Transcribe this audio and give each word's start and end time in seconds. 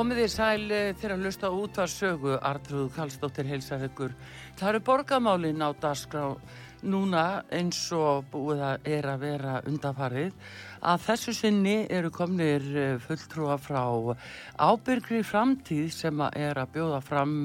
Komið 0.00 0.16
þið 0.22 0.30
sæl 0.32 0.70
eh, 0.72 0.90
þegar 0.96 1.12
að 1.12 1.24
lusta 1.26 1.48
út 1.52 1.76
var 1.76 1.90
sögu 1.92 2.36
Artrúð 2.48 2.86
Kallstóttir 2.94 3.44
heilsar 3.44 3.82
ykkur. 3.84 4.14
Það 4.56 4.70
eru 4.70 4.78
borgamálin 4.86 5.60
á 5.60 5.76
dagskrá 5.76 6.22
núna 6.88 7.24
eins 7.52 7.82
og 7.92 8.24
búið 8.32 8.62
að 8.64 8.88
er 8.94 9.08
að 9.10 9.26
vera 9.26 9.58
undafarið 9.68 10.54
að 10.88 11.04
þessu 11.04 11.34
sinni 11.36 11.74
eru 11.92 12.08
komnir 12.16 12.64
eh, 12.72 12.96
fulltrúa 13.04 13.58
frá 13.60 13.82
ábyrgri 14.56 15.20
framtíð 15.20 15.92
sem 15.92 16.24
að 16.24 16.40
er 16.46 16.62
að 16.64 16.72
bjóða 16.78 17.02
fram 17.04 17.36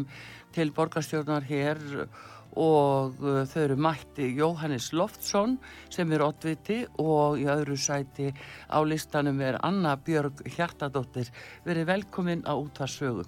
til 0.55 0.69
borgarstjórnar 0.71 1.43
hér 1.51 1.83
og 2.05 2.15
uh, 2.55 3.43
þau 3.51 3.61
eru 3.61 3.77
mætti 3.79 4.29
Jóhannes 4.37 4.91
Loftsson 4.95 5.57
sem 5.91 6.11
er 6.15 6.23
oddviti 6.25 6.81
og 7.03 7.39
í 7.41 7.47
öðru 7.51 7.77
sæti 7.79 8.31
á 8.71 8.79
listanum 8.87 9.41
er 9.43 9.59
Anna 9.65 9.95
Björg 9.99 10.45
Hjartadóttir. 10.55 11.31
Verið 11.67 11.89
velkomin 11.91 12.45
á 12.47 12.55
útvarsögum. 12.55 13.27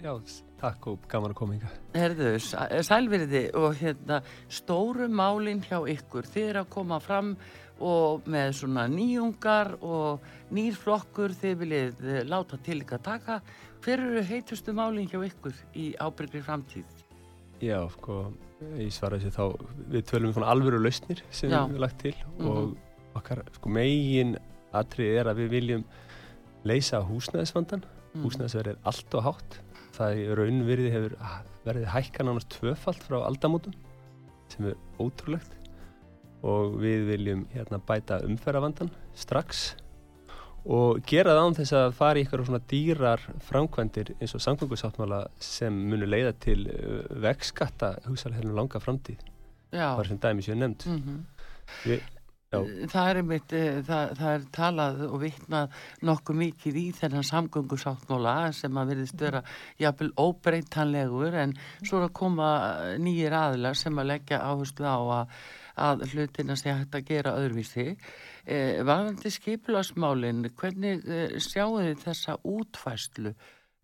Já, 0.00 0.14
takk 0.60 0.86
og 0.88 1.02
gaman 1.12 1.34
að 1.34 1.38
koma 1.38 1.56
yngar. 1.58 1.74
Herðu, 1.92 2.30
sælveriði 2.40 3.42
og 3.60 3.74
hérna 3.76 4.22
stóru 4.48 5.10
málinn 5.12 5.60
hjá 5.66 5.78
ykkur. 5.92 6.28
Þið 6.30 6.46
er 6.48 6.60
að 6.62 6.70
koma 6.72 7.00
fram 7.04 7.34
og 7.80 8.26
með 8.28 8.54
svona 8.60 8.86
nýjungar 8.92 9.74
og 9.80 10.24
nýrflokkur 10.56 11.36
þið 11.40 11.60
viljið 11.64 12.02
eh, 12.04 12.24
láta 12.28 12.60
til 12.64 12.80
ykkar 12.82 13.04
taka. 13.04 13.40
Hver 13.84 14.04
eru 14.08 14.24
heitustu 14.28 14.76
málinn 14.76 15.08
hjá 15.08 15.20
ykkur 15.24 15.56
í 15.76 15.92
ábyrgri 16.00 16.44
framtíð? 16.44 16.99
Já, 17.60 17.80
sko, 17.92 18.20
ég 18.80 18.92
svara 18.94 19.18
þessi 19.20 19.34
þá, 19.36 19.66
við 19.92 20.06
tölum 20.08 20.30
um 20.30 20.36
svona 20.36 20.52
alvöru 20.54 20.80
lausnir 20.80 21.20
sem 21.28 21.50
Já. 21.50 21.60
við 21.60 21.66
hefum 21.66 21.82
lagt 21.84 21.98
til 22.00 22.14
Mm 22.14 22.46
-hmm. 22.46 22.48
og 22.48 22.76
okkar, 23.16 23.44
sko, 23.52 23.68
megin 23.68 24.36
atrið 24.72 25.18
er 25.20 25.26
að 25.26 25.36
við 25.36 25.48
viljum 25.50 25.84
leysa 26.64 27.00
húsnæðisvandan. 27.00 27.84
Mm. 28.14 28.22
Húsnæðisverð 28.24 28.68
er 28.68 28.78
allt 28.84 29.14
og 29.14 29.22
hátt. 29.22 29.60
Það 29.92 30.16
í 30.16 30.34
raunvirði 30.34 30.90
hefur 30.90 31.16
ah, 31.20 31.42
verið 31.64 31.84
hækkan 31.84 32.28
ánast 32.28 32.48
tvöfalt 32.48 33.02
frá 33.02 33.18
aldamótum 33.26 33.74
sem 34.48 34.66
er 34.66 34.76
ótrúlegt 34.98 35.52
og 36.42 36.78
við 36.80 37.04
viljum 37.10 37.46
hérna 37.52 37.78
bæta 37.78 38.20
umferðavandan 38.24 38.90
strax 39.14 39.76
og 40.64 41.00
gera 41.08 41.34
það 41.36 41.46
án 41.46 41.58
þess 41.60 41.76
að 41.78 41.96
fara 41.96 42.20
í 42.20 42.24
eitthvað 42.24 42.46
svona 42.50 42.62
dýrar 42.70 43.26
framkvæmdir 43.48 44.14
eins 44.18 44.34
og 44.36 44.44
samgöngusáttmála 44.44 45.24
sem 45.40 45.82
munu 45.90 46.08
leiða 46.08 46.32
til 46.42 46.62
uh, 46.68 47.02
vegskatta 47.24 47.94
hugsalega 48.06 48.42
hérna 48.42 48.56
langa 48.58 48.80
framtíð. 48.82 49.20
Bara 49.72 50.08
sem 50.08 50.18
dæmi 50.20 50.44
séu 50.44 50.58
nefnd. 50.58 50.88
Mm 50.90 51.20
við, 51.84 52.00
já, 52.50 52.58
Það 52.90 53.08
er 53.08 53.20
einmitt, 53.20 53.52
eh, 53.54 53.80
það, 53.86 54.12
það 54.18 54.32
er 54.32 54.46
talað 54.56 55.02
og 55.06 55.16
vitnað 55.22 55.76
nokkuð 56.08 56.38
mikið 56.40 56.78
í 56.80 56.84
þennan 56.98 57.26
samgöngusáttmála 57.28 58.34
sem 58.56 58.80
að 58.80 58.92
verðist 58.94 59.22
vera 59.22 59.42
jafnvel 59.78 60.10
óbreytanlegur 60.18 61.38
en 61.44 61.54
svo 61.78 62.00
er 62.00 62.08
að 62.08 62.16
koma 62.20 62.50
nýjir 62.98 63.36
aðilar 63.38 63.78
sem 63.78 64.02
að 64.02 64.10
leggja 64.14 64.42
áherslu 64.42 64.88
á 64.90 64.98
að, 64.98 65.36
að 65.80 66.04
hlutina 66.12 66.56
sé 66.58 66.74
hægt 66.74 66.94
að 66.98 67.06
gera 67.10 67.34
öðruvísi. 67.40 67.86
Eh, 68.46 68.82
Varðandi 68.86 69.32
skipulasmálin, 69.34 70.44
hvernig 70.60 71.02
eh, 71.08 71.34
sjáu 71.40 71.80
þið 71.80 72.04
þessa 72.04 72.38
útfæslu? 72.44 73.34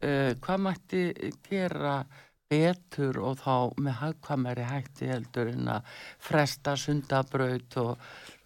Eh, 0.04 0.34
hvað 0.44 0.64
mætti 0.68 1.04
gera 1.48 1.98
betur 2.46 3.16
og 3.26 3.40
þá 3.40 3.72
með 3.82 3.94
hagkvamari 3.98 4.62
hætti 4.68 5.08
heldur 5.10 5.48
en 5.50 5.66
að 5.72 5.88
fresta 6.22 6.76
sundabraut 6.78 7.74
og, 7.82 8.04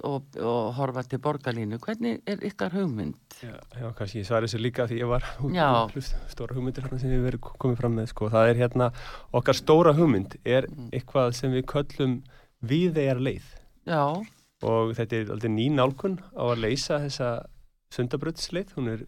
og, 0.09 0.39
og 0.41 0.71
horfa 0.79 1.03
til 1.05 1.21
borgarlínu. 1.21 1.77
Hvernig 1.85 2.23
er 2.25 2.41
ykkar 2.49 2.73
hugmynd? 2.79 3.19
já, 3.45 3.53
já, 3.77 3.91
kannski 3.99 4.23
ég 4.23 4.29
svari 4.31 4.49
þessu 4.49 4.63
líka 4.63 4.87
því 4.89 5.03
ég 5.03 5.11
var 5.11 5.27
út 5.45 6.01
stóra 6.33 6.57
hugmyndir 6.57 6.89
sem 6.97 7.13
við 7.13 7.27
verið 7.29 7.45
komið 7.61 7.77
fram 7.83 7.99
með 8.01 8.09
sko. 8.15 8.31
það 8.33 8.49
er 8.55 8.63
hérna, 8.63 8.91
okkar 9.37 9.61
stóra 9.61 9.93
hugmynd 9.97 10.39
er 10.45 10.71
Mm. 10.71 10.89
eitthvað 10.97 11.35
sem 11.37 11.53
við 11.53 11.67
köllum 11.69 12.23
viðegar 12.61 13.21
leið. 13.23 13.47
Já, 13.89 14.05
og 14.67 14.93
þetta 14.97 15.17
er 15.17 15.33
aldrei 15.35 15.53
ný 15.55 15.71
nálgun 15.73 16.19
á 16.37 16.45
að 16.51 16.63
leysa 16.67 17.01
þessa 17.05 17.31
sundabröðsleið 17.95 18.75
hún 18.77 18.93
er 18.93 19.07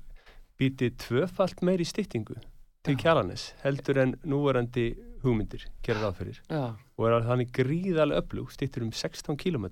býtið 0.61 0.97
tvöfalt 1.03 1.63
meiri 1.65 1.85
styttingu 1.87 2.39
til 2.83 2.97
Já. 2.97 3.01
kjalanis 3.05 3.53
heldur 3.63 4.01
en 4.03 4.17
núverandi 4.25 4.93
hugmyndir 5.23 5.69
fyrir. 5.85 6.41
Já, 6.51 6.75
og 6.99 7.07
er 7.07 7.29
þannig 7.29 7.53
gríðarlega 7.55 8.23
öflug 8.23 8.51
stýttur 8.51 8.83
um 8.87 8.93
16 8.93 9.37
km 9.37 9.69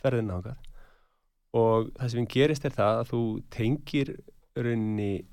ferðin 0.00 0.32
ákað 0.32 0.56
og 1.56 1.90
það 1.96 2.12
sem 2.12 2.28
gerist 2.32 2.64
er 2.68 2.74
það 2.76 3.00
að 3.00 3.10
þú 3.10 3.22
tengir 3.52 4.12
rauninni 4.56 5.26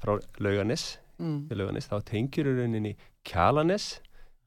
frá 0.00 0.16
lauganes, 0.40 0.98
mm, 1.20 1.48
til 1.48 1.60
lauganes 1.60 1.88
þá 1.90 1.96
tengir 2.08 2.48
rauninni 2.48 2.96
kjalanes 3.24 4.00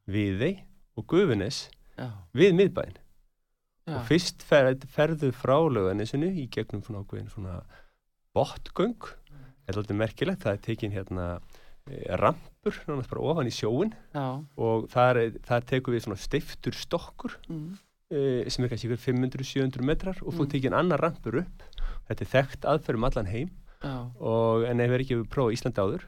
viðei 0.10 0.64
og 0.98 1.06
gufunes 1.10 1.68
já, 1.98 2.10
við 2.34 2.54
miðbæinn. 2.60 3.00
Og 3.92 4.06
fyrst 4.08 4.44
fer, 4.48 4.70
ferðu 4.88 5.34
frá 5.36 5.58
lauganisinu 5.68 6.30
í 6.40 6.46
gegnum 6.48 6.84
svona 6.86 7.02
ákveðin 7.04 7.32
svona 7.34 7.58
botgöng 8.34 8.96
þetta 9.04 9.74
er 9.74 9.80
alltaf 9.82 9.98
merkilegt, 10.00 10.44
það 10.44 10.54
er 10.56 10.62
tekin 10.64 10.94
hérna 10.96 11.26
eh, 11.88 12.16
rampur, 12.20 12.78
náttúrulega 12.84 13.12
bara 13.12 13.26
ofan 13.34 13.50
í 13.50 13.54
sjóin 13.54 13.92
já, 14.16 14.24
og 14.56 14.88
það, 14.92 15.20
er, 15.26 15.36
það 15.48 15.68
tekur 15.74 15.96
við 15.98 16.06
svona 16.06 16.20
steiftur 16.24 16.78
stokkur 16.80 17.36
mm, 17.50 17.68
uh, 18.16 18.42
sem 18.52 18.66
er 18.66 18.72
kannski 18.74 18.90
ykkur 18.90 19.04
500-700 19.04 19.88
metrar 19.88 20.20
og 20.24 20.32
þú 20.34 20.48
Mm. 20.48 20.52
tekin 20.56 20.74
annar 20.80 21.04
rampur 21.04 21.42
upp. 21.44 21.64
Þetta 22.10 22.26
er 22.26 22.32
þekkt 22.34 22.66
aðferðum 22.74 23.08
allan 23.08 23.30
heim. 23.32 23.52
Já, 23.84 23.96
og, 24.20 24.64
en 24.68 24.80
ef 24.84 24.92
er 24.96 25.04
ekki 25.04 25.18
við 25.20 25.30
prófa 25.32 25.54
Íslandi 25.56 25.84
áður 25.84 26.04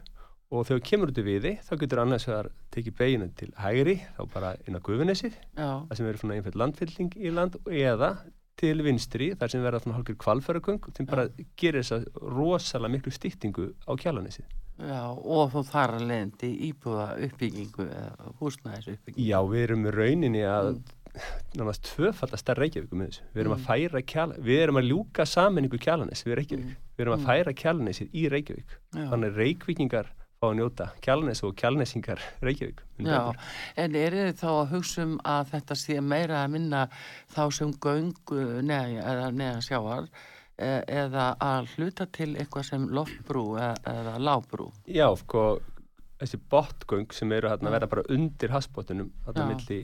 og 0.51 0.65
þegar 0.67 0.83
kemur 0.89 1.11
út 1.11 1.17
í 1.17 1.25
viði 1.25 1.51
þá 1.65 1.73
getur 1.81 2.01
annars 2.03 2.27
vegar 2.29 2.49
tekið 2.75 2.95
beginu 2.99 3.29
til 3.35 3.51
hægri 3.57 3.95
þá 4.17 4.21
bara 4.33 4.55
inn 4.67 4.77
á 4.77 4.81
gufunesið 4.85 5.33
já, 5.57 5.69
það 5.89 5.95
sem 5.97 6.05
eru 6.11 6.17
svona 6.21 6.35
einfæll 6.37 6.59
landfylling 6.61 7.15
í 7.17 7.31
land 7.33 7.57
eða 7.65 8.11
til 8.55 8.75
vinstri 8.85 9.31
þar 9.35 9.51
sem 9.51 9.63
verða 9.65 9.81
svona 9.83 9.97
hálfur 9.97 10.15
kvalfæraköng 10.15 10.85
sem 10.95 11.05
bara 11.09 11.25
gerir 11.59 11.81
þess 11.83 11.97
að 11.97 12.05
rosalega 12.37 12.93
miklu 12.93 13.11
stýttingu 13.11 13.65
á 13.83 13.91
kjalanesið. 13.99 14.45
já, 14.79 15.01
og 15.11 15.51
þú 15.51 15.63
þar 15.71 15.95
að 15.97 16.05
leiðandi 16.11 16.51
íbúða 16.69 17.07
uppbyggingu 17.25 17.87
eða 17.89 18.31
húsnæðis 18.39 18.87
uppbyggingu. 18.93 19.27
Já, 19.27 19.39
við 19.51 19.63
erum 19.65 19.85
rauninni 19.91 20.43
að 20.47 20.75
Mm. 20.75 20.83
nánast 21.55 21.83
tvöfaldast 21.87 22.43
stærra 22.43 22.59
Reykjavíkum 22.65 22.99
með 22.99 23.07
þessu. 23.11 23.21
Við 23.33 23.41
erum 23.41 23.53
að 23.55 23.59
Mm. 23.61 23.67
færa 23.69 24.01
kjala, 24.03 24.33
við 24.43 24.59
erum 24.63 24.75
að 24.81 24.87
ljúka 24.89 25.23
saminningu 25.25 25.77
kjalanes 25.79 26.23
við 26.27 26.35
Reykjavík. 26.39 26.65
Mm. 26.65 26.75
Við 26.97 27.05
erum 27.05 27.15
að 27.19 27.25
færa 27.25 27.53
kjalanesið 27.55 28.09
í 28.11 28.23
Reykjavík. 28.29 28.69
Já. 28.95 29.05
Þannig 29.11 29.29
að 29.31 29.37
Reykvíkingar 29.39 30.05
fá 30.45 30.51
að 30.51 30.59
njóta 30.59 30.87
kjalanes 31.01 31.41
og 31.45 31.55
kjalanesingar 31.59 32.21
Reykjavík. 32.45 32.83
mun 32.99 33.09
Já, 33.09 33.33
en 33.81 33.95
er 33.95 34.15
þið 34.19 34.39
þá 34.39 34.47
að 34.51 34.71
hugsa 34.75 35.03
um 35.03 35.17
að 35.25 35.51
þetta 35.55 35.77
sé 35.81 35.99
meira 36.01 36.43
að 36.43 36.55
minna 36.55 36.85
þá 37.33 37.43
sem 37.57 37.73
göngu 37.73 38.45
neða, 38.61 39.03
eða 39.03 39.27
neða 39.33 39.61
sjáar 39.65 40.09
e- 40.57 40.83
eða 40.87 41.29
að 41.41 41.69
hluta 41.75 42.07
til 42.11 42.31
eitthvað 42.35 42.67
sem 42.69 42.89
loftbrú 42.89 43.45
eða, 43.57 43.75
eða 43.93 44.17
lábrú? 44.21 44.69
Já, 44.87 45.07
sko, 45.19 45.45
þessi 46.21 46.39
botgöng 46.51 47.13
sem 47.13 47.31
eru 47.35 47.51
að 47.51 47.65
vera 47.71 47.89
bara 47.91 48.05
undir 48.09 48.53
hasbóttunum, 48.55 49.11
þarna 49.25 49.47
Já. 49.47 49.51
milli 49.53 49.81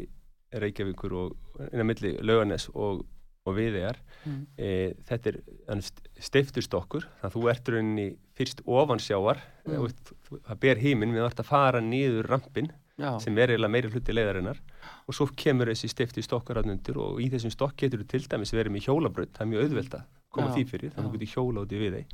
Reykjavíkur 0.61 1.15
og, 1.15 1.35
innan 1.71 1.87
milli 1.87 2.17
Lauganes 2.19 2.67
og, 2.73 3.05
og 3.45 3.55
Viðegar 3.57 3.97
Mm. 4.21 4.45
e, 4.55 4.93
þetta 5.09 5.31
er 5.31 5.37
þannig 5.65 5.85
st- 5.87 6.09
steiftur 6.21 6.61
stokkur 6.61 7.05
þannig 7.07 7.23
að 7.25 7.33
þú 7.33 7.47
ert 7.49 7.69
rauninni 7.73 8.03
fyrst 8.37 8.59
ofan 8.69 8.99
sjávar 9.01 9.39
Mm. 9.65 9.79
mm. 9.81 10.41
það 10.45 10.59
ber 10.61 10.75
híminn 10.77 11.13
við 11.15 11.23
vart 11.25 11.39
að 11.41 11.49
fara 11.49 11.81
niður 11.81 12.29
rampin 12.29 12.69
Já, 13.01 13.17
sem 13.19 13.35
er 13.41 13.49
eiginlega 13.49 13.71
meiri 13.73 13.89
hluti 13.89 14.13
leiðarinnar 14.13 14.59
og 15.07 15.13
svo 15.17 15.25
kemur 15.35 15.65
þessi 15.71 15.89
steifti 15.89 16.21
stokkur 16.21 16.59
hann 16.61 16.69
undir 16.69 16.97
og 17.01 17.17
í 17.17 17.31
þessum 17.33 17.49
stokk 17.55 17.75
getur 17.81 18.03
þú 18.03 18.07
til 18.13 18.21
dæmis 18.29 18.53
verið 18.53 18.75
með 18.75 18.85
hjólabraut, 18.85 19.33
það 19.33 19.41
er 19.41 19.49
mjög 19.55 19.63
auðvelt 19.65 19.95
að 19.97 20.03
koma 20.29 20.47
Já, 20.47 20.53
því 20.53 20.65
fyrir, 20.69 20.91
þannig 20.93 21.07
að 21.07 21.09
þú 21.09 21.17
getur 21.17 21.33
hjóla 21.33 21.63
út 21.65 21.71
í 21.73 21.79
Viðey 21.81 22.05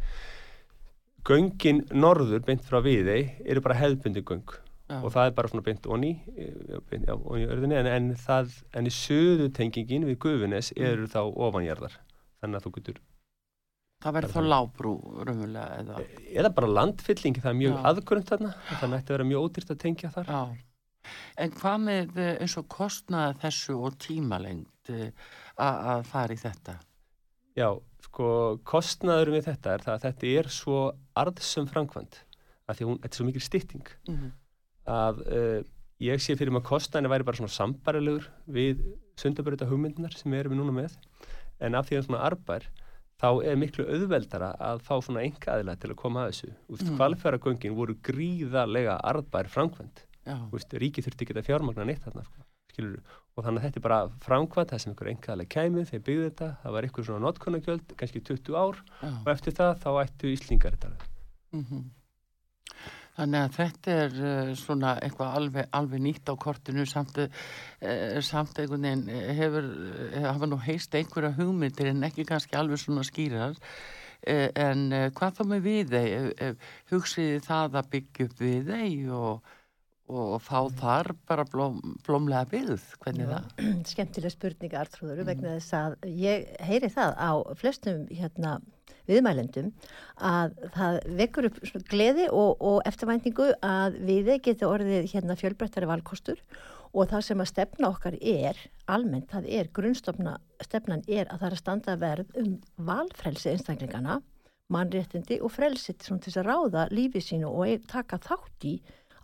göngin 1.27 1.83
norður 1.91 2.45
beint 2.47 2.63
frá 2.63 2.79
Viðey 2.79 3.27
eru 3.45 3.59
bara 3.65 3.75
hefðbundi 3.81 4.23
göng 4.23 4.47
já, 4.87 4.97
og 5.01 5.11
það 5.13 5.25
er 5.29 5.35
bara 5.37 5.51
svona 5.51 5.65
beint 5.67 5.87
onni 5.91 6.13
já, 6.31 6.79
onni 7.17 7.43
í 7.43 7.47
örðinni 7.51 7.77
en, 7.81 7.89
en, 7.91 8.09
það, 8.23 8.55
en 8.73 8.87
í 8.89 8.93
söðu 8.93 9.49
tengingin 9.53 10.07
við 10.07 10.19
Gufunes 10.23 10.71
Mm. 10.73 10.85
eru 10.91 11.07
þá 11.11 11.19
ofanjarðar 11.27 11.99
þannig 12.41 12.59
að 12.61 12.67
þú 12.67 12.73
getur 12.79 13.03
Það 13.97 14.13
verður 14.13 14.33
þá 14.35 14.41
lábrú 14.45 14.89
raunverulega 15.25 15.77
eða? 15.81 16.01
Eða 16.29 16.49
bara 16.53 16.67
landfylling, 16.69 17.39
það 17.41 17.49
er 17.49 17.55
mjög 17.57 17.77
aðgrönd 17.89 18.27
þarna, 18.29 18.51
ætti 18.69 18.85
að 18.93 19.13
vera 19.15 19.25
mjög 19.25 19.45
ódýrt 19.47 19.71
að 19.73 19.79
tengja 19.81 20.11
þar. 20.13 20.27
Já. 20.29 21.13
En 21.41 21.53
hvað 21.57 21.77
með 21.81 22.19
eh, 22.21 22.29
eins 22.43 22.55
og 22.61 22.67
kostnaði 22.69 23.39
þessu 23.41 23.77
og 23.87 23.97
tímalengd 24.03 24.91
eh, 24.93 25.09
að 25.57 26.03
fara 26.11 26.35
í 26.35 26.37
þetta? 26.37 26.77
Já, 27.57 27.71
sko, 28.05 28.27
kostnaður 28.69 29.33
við 29.33 29.47
þetta 29.49 29.73
er 29.73 29.85
það 29.87 29.95
að 29.95 30.05
þetta 30.05 30.33
er 30.43 30.51
svo 30.53 30.81
arðsum 31.17 31.69
framkvæmt, 31.73 32.19
að 32.69 32.77
því 32.77 32.85
að 32.85 32.91
hún, 32.91 32.99
þetta 33.01 33.15
er 33.15 33.21
svo 33.23 33.29
mikil 33.31 33.45
stytting, 33.49 33.87
Mm 34.05 34.19
að 34.87 35.21
uh, 35.27 35.59
ég 36.03 36.21
sé 36.21 36.35
fyrir 36.37 36.53
mig 36.53 36.63
að 36.63 36.69
kostnaðinu 36.71 37.11
væri 37.13 37.27
bara 37.27 37.39
svona 37.39 37.53
sambarilegur 37.53 38.27
við 38.57 38.83
sundabröta 39.17 39.67
hugmyndunar 39.69 40.13
sem 40.17 40.31
við 40.31 40.43
erum 40.45 40.59
núna 40.59 40.75
með, 40.81 40.97
en 41.59 41.77
af 41.77 41.87
því 41.89 41.97
að 41.99 42.05
svona 42.07 42.25
arbær, 42.27 42.67
þá 43.17 43.29
er 43.49 43.55
miklu 43.57 43.87
auðveldara 43.89 44.51
að 44.61 44.83
fá 44.85 44.93
svona 45.01 45.23
enga 45.25 45.55
aðila 45.55 45.73
til 45.81 45.89
að 45.89 45.97
koma 46.03 46.25
að 46.25 46.33
þessu. 46.33 46.51
Úst, 46.69 46.85
Mm. 46.85 46.97
Kvalfjöragöngin 46.99 47.73
voru 47.79 47.95
gríðarlega 48.05 48.99
arbær 49.01 49.49
framkvæmt. 49.49 50.03
Já. 50.27 50.37
Úst, 50.53 50.73
ríki 50.77 51.01
þurfti 51.01 51.25
ekki 51.25 51.37
að 51.39 51.47
fjármagna 51.49 51.85
neitt 51.87 52.03
þarna, 52.05 52.23
sko, 52.27 52.45
skilur 52.73 53.01
og 53.37 53.45
þannig 53.45 53.61
að 53.61 53.65
þetta 53.67 53.77
er 53.79 53.85
bara 53.87 53.99
framkvæmt, 54.25 54.69
það 54.69 54.81
sem 54.83 54.91
einhver 54.93 55.09
enga 55.11 55.31
aðila 55.33 55.49
kæmið, 55.55 55.89
þeir 55.89 56.03
byggðu 56.07 56.29
þetta, 56.29 56.47
það 56.61 56.73
var 56.77 56.87
einhver 56.87 57.05
svona 57.07 57.25
notkunagjöld, 57.25 57.93
kannski 57.97 58.21
20 58.29 58.57
ár 58.57 58.79
Já. 59.01 59.11
og 59.25 59.29
eftir 59.33 59.53
það 59.57 59.73
þá 59.81 59.89
ættu 60.03 60.31
Íslingar 60.33 60.77
þetta. 60.77 61.09
Mm 61.57 61.65
Þannig 63.17 63.39
að 63.47 63.55
þetta 63.57 63.93
er 64.05 64.17
uh, 64.21 64.49
svona 64.59 64.91
eitthvað 65.01 65.37
alveg, 65.39 65.69
alveg 65.73 66.03
nýtt 66.05 66.29
á 66.29 66.33
kortinu 66.37 66.85
samt, 66.85 67.17
uh, 67.17 68.19
samt 68.21 68.59
einhvern 68.61 68.85
veginn 68.85 69.07
eh, 69.09 69.31
hefur, 69.39 69.69
hafa 70.27 70.49
nú 70.51 70.59
heist 70.67 70.93
einhverja 70.99 71.33
hugmyndir 71.39 71.89
en 71.91 72.05
ekki 72.05 72.27
kannski 72.29 72.57
alveg 72.59 72.81
svona 72.83 73.05
skýrar 73.07 73.57
en 74.27 74.87
hvað 75.13 75.35
þá 75.37 75.41
með 75.47 75.59
við 75.67 75.91
þeir 75.93 76.55
hugsiði 76.89 77.35
það 77.45 77.75
að 77.79 77.89
byggja 77.93 78.25
upp 78.25 78.39
við 78.41 78.71
þeir 78.71 79.11
og, 79.13 79.51
og 80.09 80.31
fá 80.41 80.57
þar 80.79 81.11
bara 81.29 81.45
blóm, 81.47 81.77
blómlega 82.03 82.49
byggð, 82.49 82.87
hvernig 83.03 83.29
Já. 83.29 83.35
það? 83.35 83.67
skemmtileg 83.93 84.33
spurning 84.33 84.73
Artrúður 84.81 85.21
Mhm. 85.21 85.29
vegna 85.29 85.53
þess 85.59 85.77
að 85.77 85.95
ég 86.17 86.49
heyri 86.65 86.89
það 86.97 87.13
á 87.21 87.31
flestum 87.61 88.07
hérna 88.09 88.57
viðmælendum 89.07 89.71
að 90.29 90.55
það 90.75 90.99
vekur 91.19 91.49
upp 91.49 91.59
gleði 91.91 92.27
og, 92.29 92.57
og 92.59 92.79
eftirvæntingu 92.89 93.51
að 93.65 93.99
við 94.07 94.33
geti 94.45 94.67
orðið 94.67 95.11
hérna 95.13 95.37
fjölbrettari 95.39 95.89
valkostur. 95.89 96.41
Og 96.95 97.09
það 97.11 97.25
sem 97.27 97.41
að 97.43 97.49
stefna 97.51 97.89
okkar 97.91 98.15
er 98.21 98.57
almennt, 98.89 99.27
það 99.29 99.49
er 99.57 99.69
grunnstofna 99.75 100.37
stefnan 100.63 101.03
er 101.07 101.27
að 101.27 101.41
það 101.41 101.47
er 101.49 101.55
að 101.55 101.61
standa 101.61 101.97
verð 101.99 102.39
um 102.39 102.53
valfrelsi 102.87 103.51
einstaklingana 103.51 104.21
mannréttindi 104.73 105.39
og 105.43 105.53
frelsitt 105.55 106.03
til 106.03 106.17
þess 106.19 106.39
að 106.41 106.47
ráða 106.49 106.87
lífið 106.91 107.25
sínu 107.27 107.51
og 107.51 107.83
taka 107.91 108.19
þátt 108.23 108.67
í 108.67 108.73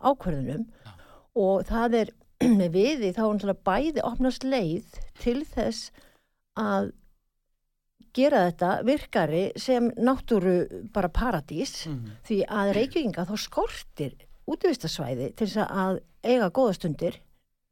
ákverðunum 0.04 0.66
og 1.40 1.64
það 1.68 1.98
er 2.00 2.12
með 2.60 2.70
viði 2.74 3.12
þá 3.14 3.22
er 3.24 3.32
náttúrulega 3.36 3.66
bæði 3.68 4.04
opnast 4.08 4.46
leið 4.46 5.00
til 5.20 5.40
þess 5.48 5.90
að 6.60 6.92
gera 8.14 8.44
þetta 8.48 8.70
virkari 8.86 9.44
sem 9.58 9.90
náttúru 9.96 10.56
bara 10.94 11.08
paradís 11.08 11.86
Mm. 11.86 12.10
því 12.26 12.38
að 12.46 12.72
reykjökinga 12.78 13.24
þá 13.26 13.34
skortir 13.38 14.14
útvistasvæði 14.46 15.34
til 15.36 15.46
þess 15.46 15.66
að 15.70 16.00
eiga 16.24 16.50
góða 16.50 16.74
stundir 16.78 17.18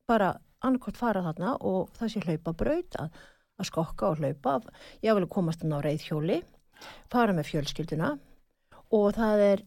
bara 0.09 0.33
annarkort 0.63 0.97
fara 0.97 1.23
þarna 1.23 1.57
og 1.61 1.91
það 1.99 2.09
sé 2.13 2.21
hlaupa 2.27 2.53
braut 2.57 2.97
að, 2.99 3.11
að 3.59 3.67
skokka 3.71 4.09
og 4.11 4.19
hlaupa 4.19 4.61
ég 5.03 5.15
vil 5.15 5.27
komast 5.27 5.63
hann 5.63 5.73
á 5.77 5.81
reyðhjóli 5.85 6.43
fara 7.11 7.33
með 7.33 7.51
fjölskylduna 7.53 8.19
og 8.93 9.15
það 9.15 9.39
er 9.53 9.63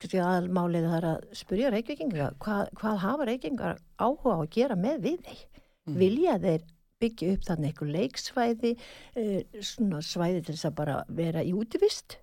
aðalmálið 0.00 0.86
það 0.88 0.96
er 0.98 1.06
að 1.10 1.24
spyrja 1.36 1.70
reykjökinga 1.74 2.28
hvað, 2.40 2.70
hvað 2.80 2.96
hafa 3.04 3.26
reykjökingar 3.28 3.80
áhuga 4.00 4.32
á 4.32 4.38
að 4.40 4.50
gera 4.56 4.76
með 4.76 5.00
við 5.08 5.20
þeir 5.26 5.46
Mm. 5.88 5.94
vilja 5.96 6.34
þeir 6.38 6.60
byggja 7.00 7.34
upp 7.34 7.46
þannig 7.48 7.72
einhver 7.72 7.92
leiksvæði 7.96 8.74
uh, 8.76 9.62
svona 9.72 10.02
svæði 10.04 10.44
til 10.44 10.56
þess 10.56 10.70
að 10.70 10.76
bara 10.82 10.98
vera 11.08 11.44
í 11.46 11.54
útivist. 11.56 12.18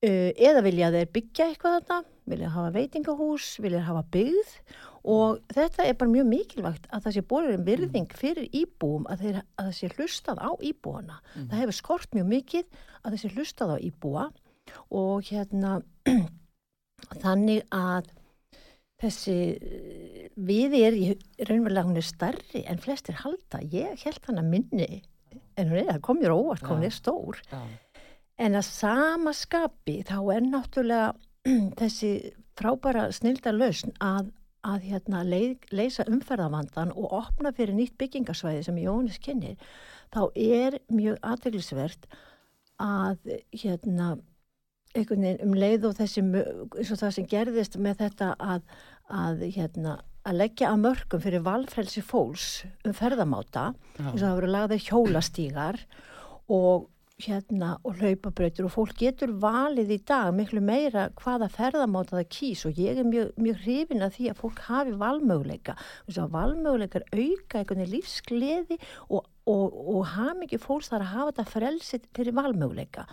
Uh, 0.00 0.30
eða 0.32 0.64
vilja 0.64 0.94
þeir 0.94 1.12
byggja 1.12 1.50
eitthvað 1.50 1.80
þarna 1.80 2.00
vilja 2.30 2.50
hafa 2.54 2.70
veitingahús, 2.74 3.56
vilja 3.62 3.82
hafa 3.86 4.04
byggð. 4.14 4.54
Og 5.10 5.40
þetta 5.54 5.86
er 5.88 5.96
bara 5.96 6.12
mjög 6.12 6.28
mikilvægt 6.28 6.88
að 6.92 7.06
það 7.06 7.16
sé 7.16 7.24
bólur 7.32 7.56
um 7.56 7.64
virðing 7.64 8.14
fyrir 8.20 8.50
íbúum 8.52 9.06
að, 9.08 9.24
þeir, 9.24 9.38
að 9.56 9.70
það 9.70 9.76
sé 9.78 9.90
hlustað 9.96 10.42
á 10.44 10.50
íbúana. 10.70 11.20
Það 11.38 11.62
hefur 11.62 11.78
skort 11.78 12.16
mjög 12.16 12.28
mikið 12.34 12.66
að 13.00 13.08
það 13.08 13.20
sé 13.22 13.32
hlustað 13.34 13.74
á 13.74 13.76
íbúa. 13.88 14.26
Og 15.00 15.30
hérna 15.30 15.78
þannig 17.24 17.64
að 17.72 18.12
þessi 19.00 19.36
eh, 19.56 20.26
við 20.36 20.76
er 20.80 20.96
í 20.96 21.06
raunverulega 21.48 21.86
hún 21.88 22.00
er 22.00 22.06
starri 22.06 22.64
en 22.68 22.82
flestir 22.82 23.20
halda. 23.22 23.62
Ég 23.72 24.02
held 24.04 24.26
hann 24.28 24.42
að 24.42 24.50
minni 24.54 24.90
en 25.58 25.70
hún 25.70 25.80
er, 25.82 25.88
það 25.92 26.02
kom 26.06 26.20
mér 26.20 26.34
óvart, 26.34 26.66
hún 26.66 26.84
er 26.86 26.94
stór. 26.94 27.40
Já. 27.50 27.62
en 28.40 28.56
að 28.56 28.66
sama 28.70 29.32
skapi 29.36 30.00
þá 30.08 30.18
er 30.34 30.44
náttúrulega 30.46 31.10
þessi 31.80 32.12
frábæra 32.60 33.08
snilda 33.12 33.52
lausn 33.52 33.92
að, 34.04 34.30
að 34.64 34.88
hérna, 34.88 35.22
leið, 35.24 35.68
leysa 35.72 36.06
umferðavandan 36.08 36.92
og 36.96 37.14
opna 37.20 37.52
fyrir 37.56 37.76
nýtt 37.76 37.96
byggingasvæði 38.00 38.66
sem 38.66 38.80
Jónis 38.80 39.20
kynir 39.22 39.56
þá 40.12 40.22
er 40.34 40.80
mjög 40.92 41.20
aðteglisvert 41.24 42.08
að 42.80 43.36
hérna 43.52 44.14
einhvern 44.96 45.26
veginn 45.26 45.42
um 45.46 45.56
leið 45.56 45.88
og 45.88 45.98
þessi 45.98 46.22
eins 46.24 46.92
og 46.92 47.00
það 47.02 47.16
sem 47.16 47.26
gerðist 47.30 47.76
með 47.78 48.00
þetta 48.04 48.30
að, 48.42 48.62
að 49.08 49.44
hérna 49.56 49.98
að 50.26 50.40
leggja 50.42 50.70
að 50.70 50.80
mörgum 50.84 51.22
fyrir 51.24 51.44
valfrelsi 51.46 52.02
fólks 52.04 52.48
um 52.84 52.96
ferðamáta 52.96 53.70
eins 53.98 54.20
og 54.20 54.24
það 54.26 54.38
voru 54.38 54.54
lagðið 54.54 54.88
hjólastígar 54.88 55.78
og 56.50 56.88
hérna 57.20 57.74
og 57.84 58.00
hlaupabrautur 58.00 58.66
og 58.66 58.74
fólk 58.74 58.96
getur 59.00 59.32
valið 59.42 59.92
í 59.94 59.98
dag 60.08 60.30
miklu 60.34 60.62
meira 60.64 61.08
hvaða 61.20 61.50
ferðamáta 61.52 62.16
það 62.16 62.28
kýs 62.36 62.64
og 62.68 62.80
ég 62.80 63.00
er 63.00 63.08
mjög, 63.08 63.32
mjög 63.40 63.64
hrifin 63.64 64.04
að 64.04 64.14
því 64.16 64.28
að 64.30 64.40
fólk 64.40 64.62
hafi 64.68 64.94
valmöguleika. 65.00 65.76
Þess 66.06 66.22
að 66.24 66.36
valmöguleikar 66.36 67.06
auka 67.12 67.60
einhvern 67.60 67.82
veginn 67.82 67.94
lífsgleði 67.96 68.78
og, 69.08 69.26
og, 69.44 69.80
og 69.96 70.06
hafa 70.14 70.36
mikið 70.40 70.64
fólks 70.64 70.92
þar 70.92 71.06
að 71.06 71.12
hafa 71.14 71.32
þetta 71.32 71.48
frelsit 71.54 72.08
fyrir 72.16 72.38
valmöguleika. 72.40 73.06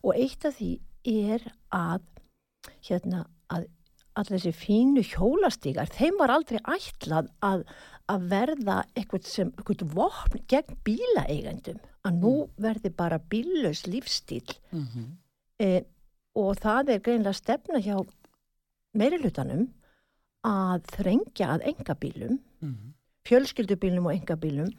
Og 0.00 0.16
eitt 0.16 0.48
af 0.48 0.56
því 0.56 0.72
er 1.04 1.44
að 1.74 2.02
hérna 2.86 3.24
að 3.50 3.68
allir 4.18 4.40
þessi 4.40 4.52
fínu 4.56 5.04
hjólastígar 5.06 5.90
þeim 5.94 6.18
var 6.20 6.32
aldrei 6.34 6.58
ætlað 6.68 7.30
að, 7.46 7.64
að 8.10 8.26
verða 8.32 8.76
eitthvað 8.94 9.28
sem 9.30 9.52
eitthvað 9.54 9.94
vopn 9.94 10.42
gegn 10.50 10.78
bílaeigendum 10.84 11.80
að 12.06 12.20
nú 12.22 12.34
verði 12.60 12.92
bara 12.96 13.20
bílaus 13.32 13.86
lífstíl 13.86 14.46
Mm 14.70 14.86
e, 15.60 15.84
og 16.34 16.56
það 16.62 16.94
er 16.94 17.02
greinlega 17.04 17.36
stefna 17.36 17.80
hjá 17.84 17.96
meiri 18.96 19.18
hlutanum 19.20 19.66
að 20.46 20.86
þrengja 20.94 21.48
að 21.54 21.64
engabílum 21.72 22.38
-hmm. 22.60 22.92
fjölskyldubílum 23.28 24.06
og 24.06 24.14
engabílum 24.14 24.70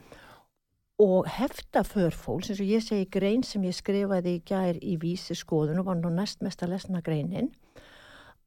og 1.02 1.26
hefta 1.34 1.82
förfólks 1.82 2.52
eins 2.52 2.60
og 2.62 2.70
ég 2.70 2.84
segi 2.86 3.08
grein 3.10 3.42
sem 3.48 3.64
ég 3.66 3.74
skrifaði 3.74 4.36
í 4.38 4.42
gær 4.46 4.78
í 4.86 4.98
vísi 5.02 5.34
skoðun 5.38 5.82
og 5.82 5.88
var 5.88 5.98
nú 5.98 6.12
næst 6.14 6.44
mest 6.46 6.62
að 6.62 6.76
lesna 6.76 7.02
greinin 7.02 7.50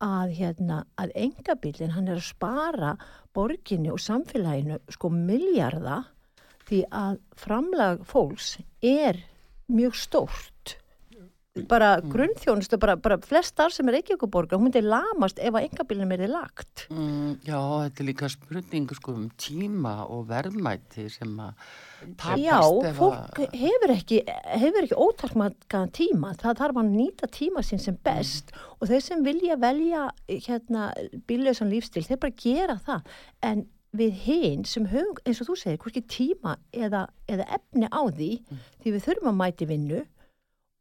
að 0.05 0.37
hérna 0.39 0.85
að 1.01 1.15
engabílinn 1.19 1.95
hann 1.97 2.09
er 2.13 2.21
að 2.21 2.29
spara 2.29 2.93
borginni 3.35 3.91
og 3.91 4.03
samfélaginu 4.03 4.79
sko 4.95 5.11
miljarda 5.11 6.05
því 6.69 6.81
að 6.95 7.19
framlag 7.43 8.05
fólks 8.07 8.55
er 8.83 9.19
mjög 9.67 9.99
stórt 9.99 10.77
bara 11.71 12.01
grunnþjónustu, 12.03 12.79
bara, 12.83 12.97
bara 12.99 13.17
flest 13.23 13.53
starf 13.53 13.75
sem 13.77 13.87
er 13.91 14.01
ekki 14.01 14.17
okkur 14.17 14.31
borgar, 14.33 14.59
hún 14.59 14.67
myndi 14.67 14.81
lamast 14.83 15.39
ef 15.39 15.55
að 15.55 15.69
engabílinn 15.69 16.15
er 16.17 16.27
lagt. 16.33 16.87
Mm, 16.91 17.37
já, 17.47 17.59
þetta 17.85 18.03
er 18.03 18.09
líka 18.09 18.31
spurning 18.33 18.95
sko, 18.99 19.15
um 19.15 19.29
tíma 19.39 19.93
og 20.11 20.25
verðmæti 20.33 21.07
sem 21.15 21.37
að 21.39 21.53
tapast 22.19 22.43
Já, 22.43 22.59
ef 22.59 22.99
fólk 22.99 23.39
að... 23.39 23.55
hefur 23.61 23.95
ekki, 23.95 24.19
hefur 24.65 24.89
ekki 24.89 24.99
ótakmarkaðan 24.99 25.95
tíma, 25.95 26.33
það 26.43 26.59
þarf 26.65 26.81
að 26.83 26.91
nýta 26.97 27.31
tíma 27.39 27.63
sín 27.63 27.83
sem 27.85 28.01
best 28.03 28.51
og 28.81 28.91
þeir 28.91 29.05
sem 29.07 29.23
vilja 29.25 29.59
velja 29.63 30.09
hérna 30.27 30.89
bílausan 31.29 31.71
lífstil, 31.71 32.03
þeir 32.03 32.21
bara 32.25 32.39
gera 32.43 32.77
það. 32.83 33.15
En 33.47 33.63
við 33.95 34.19
hinn 34.25 34.67
sem 34.67 34.89
höfum, 34.91 35.23
eins 35.23 35.39
og 35.39 35.53
þú 35.53 35.57
segir, 35.61 35.79
hvorki 35.79 36.03
tíma 36.11 36.57
eða, 36.75 37.07
eða 37.31 37.47
efni 37.61 37.87
á 37.87 38.03
því 38.11 38.33
því 38.83 38.97
við 38.97 39.07
þurfum 39.07 39.31
að 39.31 39.39
mæti 39.39 39.71
vinnu 39.71 40.03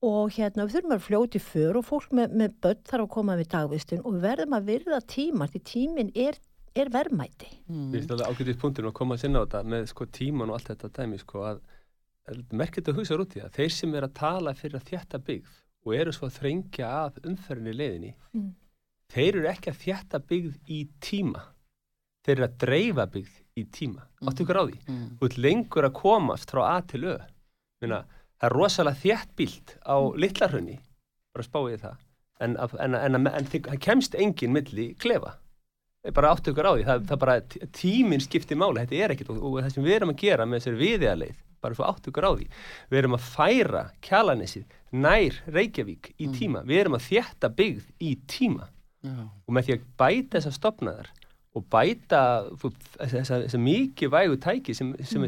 og 0.04 0.32
hérna 0.36 0.66
við 0.68 0.74
þurfum 0.78 0.96
að 0.98 1.04
fljóti 1.08 1.40
för 1.44 1.78
og 1.80 1.86
fólk 1.88 2.10
með, 2.18 2.34
með 2.42 2.56
börn 2.66 2.82
þarf 2.90 3.06
að 3.06 3.12
koma 3.16 3.38
við 3.40 3.50
dagvistun 3.54 4.02
og 4.04 4.16
við 4.18 4.26
verðum 4.28 4.56
að 4.58 4.66
virða 4.72 5.00
tíma 5.14 5.48
því 5.54 5.62
tíminn 5.70 6.12
er, 6.16 6.40
er 6.76 6.90
verðmæti. 6.92 7.50
Mm, 7.70 7.86
Mér 7.94 8.02
finnst 8.02 8.12
alveg 8.16 8.34
ágætið 8.34 8.60
punktur 8.64 8.90
að 8.90 8.96
koma 9.00 9.16
að 9.16 9.24
sinna 9.24 9.40
á 9.40 9.46
þetta 9.46 9.62
með 9.74 9.86
sko 9.94 10.08
tíman 10.20 10.50
og 10.52 10.58
allt 10.60 10.72
þetta 10.74 10.92
dæmi 11.00 11.20
sko 11.22 11.46
að 11.52 11.62
merkit 12.56 12.88
að 12.88 13.00
hugsa 13.00 13.18
út 13.20 13.36
í 13.38 13.42
það. 13.44 13.54
Þeir 13.58 13.72
sem 13.78 13.96
er 14.00 14.08
að 14.08 14.14
tala 14.20 14.54
fyrir 14.56 14.80
að 14.80 14.88
þjætta 14.92 15.20
byggð 15.28 15.56
og 15.84 15.96
eru 16.00 16.14
svo 16.16 16.28
að 16.30 16.38
þrengja 16.40 16.92
að 17.06 17.18
umferðinni 17.32 17.74
leiðinni 17.76 18.14
Mm. 18.34 18.52
þeir 19.14 19.36
eru 19.40 19.48
ekki 19.52 19.70
að 19.74 19.82
þjætta 19.84 20.20
byggð 20.30 20.54
í 20.72 20.78
tíma 21.04 21.42
þeir 22.26 22.38
eru 22.38 22.46
að 22.48 22.58
dreifa 22.64 23.06
byggð 23.14 23.34
í 23.60 23.64
tíma 23.76 24.06
áttu 24.24 24.46
ykkur 24.46 24.60
á 24.60 24.64
því 24.66 24.78
Mm. 24.88 25.10
þú 25.20 25.28
ert 25.28 25.38
lengur 25.44 25.86
að 25.90 25.94
komast 26.00 26.50
frá 26.56 26.62
A 26.78 26.82
til 26.82 27.04
Ö 27.04 27.18
Minna, 27.84 28.06
það 28.44 28.50
er 28.50 28.56
rosalega 28.60 29.00
þjætt 29.00 29.32
bílt 29.40 29.78
á 29.88 29.96
litlarhraunni 30.20 30.76
bara 31.34 31.46
spáið 31.48 31.78
það. 31.86 32.02
En, 32.44 32.58
en, 32.60 32.76
en, 33.00 33.16
en, 33.16 33.28
en 33.32 33.48
það 33.54 33.80
kemst 33.82 34.16
engin 34.20 34.52
milli 34.54 34.90
klefa. 35.00 35.38
Bara 36.14 36.34
áttu 36.36 36.52
ykkur 36.52 36.68
á 36.68 36.74
því. 36.76 36.84
Það, 36.90 37.04
það 37.08 37.20
bara 37.24 37.36
tí- 37.48 37.64
tíminn 37.80 38.22
skiptir 38.26 38.60
máli. 38.60 38.84
Þetta 38.84 39.00
er 39.06 39.14
ekkit 39.16 39.30
og, 39.32 39.40
og 39.40 39.58
það 39.64 39.70
sem 39.78 39.86
við 39.88 39.96
erum 39.96 40.12
að 40.12 40.20
gera 40.26 40.46
með 40.50 40.60
þessari 40.60 40.82
viðiðaleið 40.84 41.40
bara 41.64 41.78
svo 41.78 41.86
áttu 41.88 42.12
ykkur 42.12 42.28
á 42.28 42.32
því. 42.36 42.48
Við 42.92 43.00
erum 43.00 43.16
að 43.16 43.28
færa 43.32 43.84
kjalanesið 44.04 44.78
nær 45.00 45.38
Reykjavík 45.56 46.12
í 46.20 46.28
tíma. 46.36 46.66
Við 46.68 46.82
erum 46.84 46.98
að 47.00 47.06
þjætta 47.08 47.50
byggð 47.62 47.88
í 48.04 48.14
tíma. 48.28 48.68
Já. 49.04 49.20
og 49.20 49.52
með 49.52 49.66
því 49.68 49.74
að 49.76 49.82
bæta 50.00 50.38
þessar 50.38 50.54
stopnaðar 50.56 51.08
og 51.60 51.64
bæta 51.74 52.20
þessar 53.02 53.42
þessa 53.44 53.60
mikið 53.60 54.12
vægu 54.14 54.38
tæki 54.46 54.76
sem, 54.78 54.94
sem, 55.04 55.26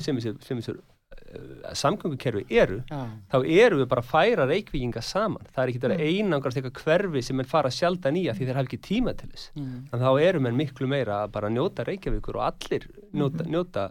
samgöngukerfi 1.75 2.46
eru 2.50 2.82
Já. 2.89 3.01
þá 3.32 3.38
eru 3.42 3.80
við 3.82 3.89
bara 3.92 4.04
að 4.04 4.10
færa 4.12 4.48
reykvíkinga 4.50 5.04
saman. 5.06 5.48
Það 5.54 5.63
er 5.63 5.72
ekki 5.74 5.84
það 5.86 6.04
einangrast 6.06 6.60
eitthvað 6.60 6.82
hverfi 6.84 7.24
sem 7.25 7.44
er 7.44 7.50
fara 7.50 7.72
sjaldan 7.74 8.20
í 8.20 8.25
að 8.30 8.39
því 8.39 8.50
þeir 8.50 8.60
hafa 8.60 8.70
ekki 8.70 8.82
tíma 8.89 9.15
til 9.20 9.30
þess. 9.32 9.51
Mm. 9.56 9.77
en 9.92 10.04
þá 10.04 10.10
eru 10.27 10.44
menn 10.44 10.60
miklu 10.60 10.89
meira 10.89 11.22
að 11.24 11.34
bara 11.36 11.51
njóta 11.54 11.86
Reykjavíkur 11.88 12.39
og 12.39 12.46
allir 12.50 12.88
njóta, 13.15 13.46
njóta 13.50 13.86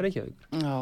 Reykjavíkur. 0.00 0.48
Já, 0.62 0.76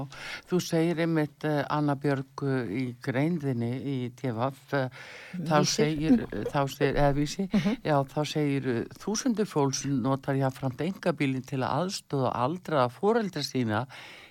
þú 0.51 0.61
segir 0.63 1.03
einmitt 1.05 1.47
uh, 1.49 1.63
Anna 1.73 1.97
Björg 1.99 2.45
uh, 2.47 2.63
í 2.69 2.85
greinðinni 3.03 3.73
í 3.79 3.97
TVF 4.19 4.77
uh, 4.79 5.05
þá 5.49 5.57
Vísir. 5.59 5.73
segir, 5.73 6.25
þá 6.53 6.61
segir 6.71 7.01
eða 7.03 7.13
vísi, 7.17 7.49
já 7.83 7.97
þá 8.13 8.19
segir 8.29 8.69
þúsundur 9.03 9.49
fólks 9.49 9.85
notar 9.89 10.39
jáframt 10.41 10.83
engabílinn 10.85 11.47
til 11.47 11.63
að 11.63 11.87
aðstóða 11.87 12.35
aldraða 12.45 12.91
fóreldra 12.93 13.45
sína 13.47 13.87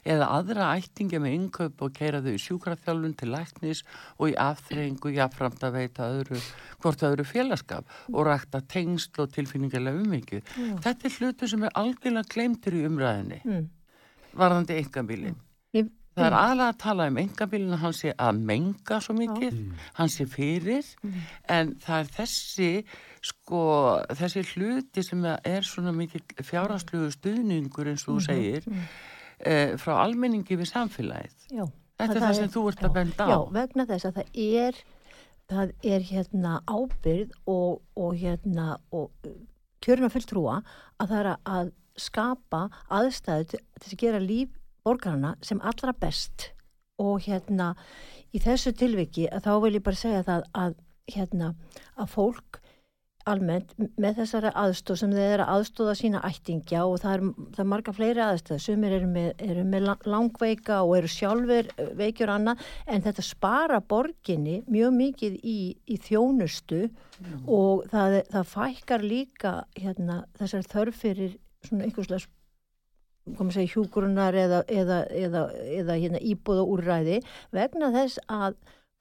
eða 0.05 0.27
aðra 0.37 0.69
ættinga 0.79 1.19
með 1.21 1.35
innkaup 1.37 1.81
og 1.85 1.93
keira 1.93 2.21
þau 2.25 2.31
í 2.33 2.41
sjúkraþjálfun 2.41 3.13
til 3.19 3.29
læknis 3.31 3.83
og 4.17 4.31
í 4.31 4.35
afþreyingu 4.41 5.13
jáframt 5.13 5.61
að 5.67 5.75
veita 5.77 6.07
öðru, 6.09 6.39
hvort 6.81 7.03
öðru 7.05 7.25
félagskap 7.29 7.85
og 8.13 8.25
rækta 8.25 8.61
tengsl 8.67 9.21
og 9.21 9.31
tilfinningarlega 9.35 10.01
umvikið. 10.01 10.43
Þetta 10.81 11.05
er 11.11 11.17
hlutu 11.19 11.47
sem 11.47 11.63
er 11.63 11.75
algjörlega 11.75 12.27
glemtur 12.33 12.73
í 12.73 12.85
umræðinni 12.89 13.41
Mm. 13.45 13.69
varðandi 14.35 14.77
engabílinn. 14.81 15.35
Ég- 15.75 15.89
Það 16.11 16.25
er 16.27 16.33
aðlega 16.35 16.71
að 16.73 16.77
tala 16.77 17.05
um 17.07 17.15
engabílinn 17.21 17.71
að 17.73 17.79
hann 17.85 17.93
sé 17.93 18.13
að 18.19 18.39
menga 18.43 18.97
svo 18.99 19.13
mikið, 19.15 19.71
hann 19.93 20.09
sé 20.09 20.25
fyrir, 20.27 20.83
en 21.47 21.75
það 21.75 21.99
er 22.01 22.09
þessi, 22.17 22.83
sko, 23.21 23.61
þessi 24.09 24.43
hluti 24.51 25.03
sem 25.07 25.23
er 25.25 25.61
svona 25.63 25.93
mikið 25.95 26.43
fjárhastlugu 26.43 27.13
stuðningur 27.15 27.87
eins 27.87 28.03
og 28.09 28.19
þú 28.19 28.25
segir, 28.27 28.63
eh, 29.45 29.75
frá 29.81 29.95
almenningi 30.03 30.57
við 30.59 30.71
samfélagið. 30.71 31.37
Já. 31.51 31.65
Þetta 32.01 32.17
er 32.17 32.23
það 32.25 32.37
sem 32.39 32.49
þú 32.49 32.63
ert 32.71 32.83
að 32.87 32.95
benda 32.97 33.25
á. 33.25 33.29
Já, 33.29 33.37
vegna 33.57 33.85
þess 33.89 34.09
að 34.09 34.19
það 34.19 34.41
er 34.41 34.81
það 35.51 35.73
er 35.83 36.05
hérna 36.07 36.53
ábyrð 36.69 37.35
og, 37.49 37.81
og 37.99 38.15
hérna 38.17 38.77
og 38.95 39.11
kjörna 39.83 40.09
fulltrúa 40.13 40.61
að 41.01 41.11
það 41.11 41.19
er 41.19 41.29
að 41.57 41.71
skapa 41.99 42.61
aðstæðu 42.93 43.49
til 43.51 43.91
að 43.91 43.99
gera 43.99 44.23
líf 44.23 44.55
borgarna 44.85 45.35
sem 45.45 45.61
allra 45.61 45.93
best 45.93 46.51
og 47.01 47.25
hérna 47.25 47.73
í 48.31 48.41
þessu 48.41 48.73
tilviki 48.77 49.27
að 49.29 49.47
þá 49.47 49.53
vil 49.65 49.75
ég 49.75 49.85
bara 49.85 49.99
segja 49.99 50.23
það 50.27 50.47
að 50.63 50.77
hérna 51.11 51.53
að 51.99 52.13
fólk 52.15 52.60
almennt 53.31 53.71
með 53.79 54.17
þessari 54.21 54.51
aðstóð 54.61 54.99
sem 55.01 55.13
þeir 55.15 55.27
eru 55.35 55.45
að 55.45 55.53
aðstóða 55.55 55.93
sína 55.99 56.21
ættingja 56.27 56.83
og 56.87 56.97
það 57.03 57.13
er, 57.15 57.23
það 57.55 57.63
er 57.63 57.69
marga 57.73 57.93
fleiri 57.97 58.23
aðstöð 58.25 58.59
sumir 58.65 58.95
eru 58.97 59.09
með, 59.11 59.29
eru 59.47 59.63
með 59.71 59.85
la- 59.87 59.97
langveika 60.13 60.81
og 60.85 60.93
eru 60.99 61.11
sjálfur 61.11 61.71
eh, 61.75 61.93
veikjur 62.01 62.33
annað 62.35 62.65
en 62.87 63.05
þetta 63.05 63.25
spara 63.25 63.79
borginni 63.93 64.59
mjög 64.67 64.93
mikið 64.99 65.39
í, 65.41 65.57
í 65.87 65.99
þjónustu 66.07 66.83
og 67.47 67.87
það, 67.91 68.19
það 68.33 68.51
fækkar 68.55 69.05
líka 69.05 69.55
hérna, 69.77 70.21
þessari 70.39 70.71
þörf 70.75 71.01
fyrir 71.05 71.33
svona 71.67 71.87
einhverslega 71.87 72.29
koma 73.37 73.51
að 73.51 73.57
segja 73.59 73.73
hjúgrunar 73.75 74.35
eða, 74.35 74.63
eða, 74.65 75.01
eða, 75.13 75.41
eða 75.77 75.97
hérna, 76.01 76.21
íbúða 76.25 76.63
úrræði 76.73 77.19
vegna 77.53 77.91
þess 77.93 78.21
að 78.31 78.55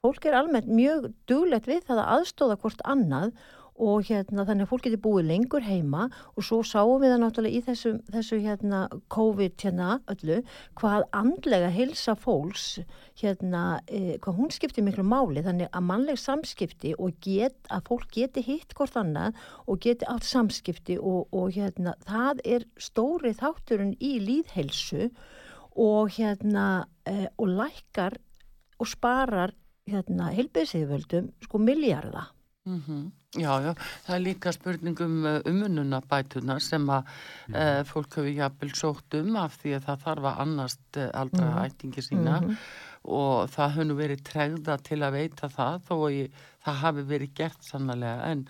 fólk 0.05 0.27
er 0.29 0.37
almennt 0.37 0.69
mjög 0.69 1.09
duglegt 1.29 1.67
við 1.69 1.83
það 1.87 2.03
að 2.03 2.11
aðstóða 2.17 2.59
hvort 2.61 2.85
annað 2.89 3.33
og 3.81 4.05
hérna 4.05 4.45
þannig 4.45 4.67
að 4.67 4.71
fólk 4.71 4.85
getur 4.85 5.01
búið 5.01 5.27
lengur 5.31 5.65
heima 5.65 6.07
og 6.35 6.45
svo 6.45 6.61
sáum 6.67 7.01
við 7.01 7.13
það 7.15 7.21
náttúrulega 7.23 7.57
í 7.57 7.63
þessu, 7.65 7.93
þessu 8.13 8.39
hérna 8.43 8.81
COVID 9.13 9.55
hérna 9.65 9.89
öllu 10.13 10.39
hvað 10.79 11.05
andlega 11.17 11.71
hilsa 11.73 12.15
fólks 12.19 12.67
hérna 13.21 13.63
eh, 13.87 14.17
hvað 14.21 14.37
hún 14.37 14.53
skiptir 14.53 14.85
miklu 14.85 15.05
máli. 15.07 15.43
Þannig 15.45 15.71
að 15.73 15.87
mannleg 15.87 16.19
samskipti 16.21 16.93
og 17.01 17.17
get, 17.25 17.57
að 17.73 17.87
fólk 17.89 18.09
geti 18.13 18.45
hitt 18.45 18.75
hvort 18.77 18.97
annað 18.99 19.39
og 19.65 19.81
geti 19.83 20.07
allt 20.09 20.27
samskipti 20.29 20.99
og, 20.99 21.25
og 21.33 21.53
hérna 21.55 21.95
það 22.05 22.43
er 22.57 22.67
stóri 22.81 23.33
þátturinn 23.37 23.95
í 23.97 24.17
líðhelsu 24.21 25.09
og 25.81 26.11
hérna 26.17 26.85
eh, 27.09 27.27
og 27.39 27.55
lækkar 27.57 28.19
og 28.81 28.89
sparar 28.89 29.55
hérna 29.89 30.29
heilbyrðsíðvöldum 30.35 31.31
sko 31.45 31.61
miljarda 31.61 32.27
Mm 32.65 33.11
Já, 33.39 33.61
já, 33.63 33.71
það 34.05 34.15
er 34.15 34.19
líka 34.25 34.51
spurningum 34.51 35.13
umununa 35.47 36.01
bætuna 36.03 36.57
sem 36.59 36.83
að 36.91 37.05
uh, 37.55 37.83
fólk 37.87 38.17
hefur 38.17 38.27
jafnvel 38.27 38.71
sótt 38.75 39.15
um 39.21 39.37
af 39.39 39.55
því 39.61 39.71
að 39.77 39.85
það 39.85 40.01
þarf 40.03 40.25
að 40.33 40.41
annast 40.43 40.97
uh, 40.99 41.05
aldra 41.15 41.45
Mhm. 41.47 41.61
ættingi 41.65 42.03
sína 42.03 42.41
og 43.01 43.49
það 43.49 43.71
hefur 43.73 43.87
nú 43.89 43.95
verið 43.97 44.19
tregða 44.27 44.75
til 44.85 44.99
að 45.01 45.15
veita 45.17 45.47
það 45.49 45.79
þó 45.87 45.95
að 46.05 46.17
það 46.61 46.75
hafi 46.83 47.03
verið 47.09 47.31
gert 47.39 47.63
sannlega 47.65 48.27
en 48.29 48.43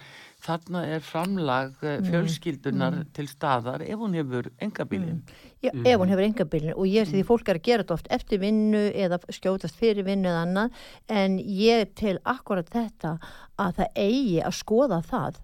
þarna 0.43 0.81
er 0.95 0.99
framlag 1.05 1.75
uh, 1.83 1.93
Mhm. 2.01 2.09
fjölskyldunar 2.09 2.97
til 3.13 3.27
staðar 3.27 3.81
ef 3.85 3.99
hún 4.01 4.17
hefur 4.17 4.49
engabílinn. 4.59 5.21
Já, 5.63 5.71
ef 5.71 5.99
hún 6.01 6.09
hefur 6.11 6.25
engabílinn 6.25 6.75
og 6.75 6.85
ég 6.89 7.07
því 7.07 7.23
fólk 7.23 7.47
er 7.47 7.59
að 7.59 7.63
gera 7.63 7.83
þetta 7.83 7.93
oft 7.93 8.07
eftir 8.11 8.39
vinnu 8.39 8.91
eða 8.91 9.21
skjótast 9.29 9.77
fyrir 9.79 10.03
vinnu 10.03 10.27
eða 10.27 10.43
annað. 10.43 10.71
En 11.07 11.37
ég 11.39 11.95
til 11.95 12.17
akkurat 12.25 12.67
þetta 12.67 13.19
að 13.57 13.75
það 13.79 13.87
eigi 13.95 14.41
að 14.43 14.57
skoða 14.59 15.01
það 15.05 15.39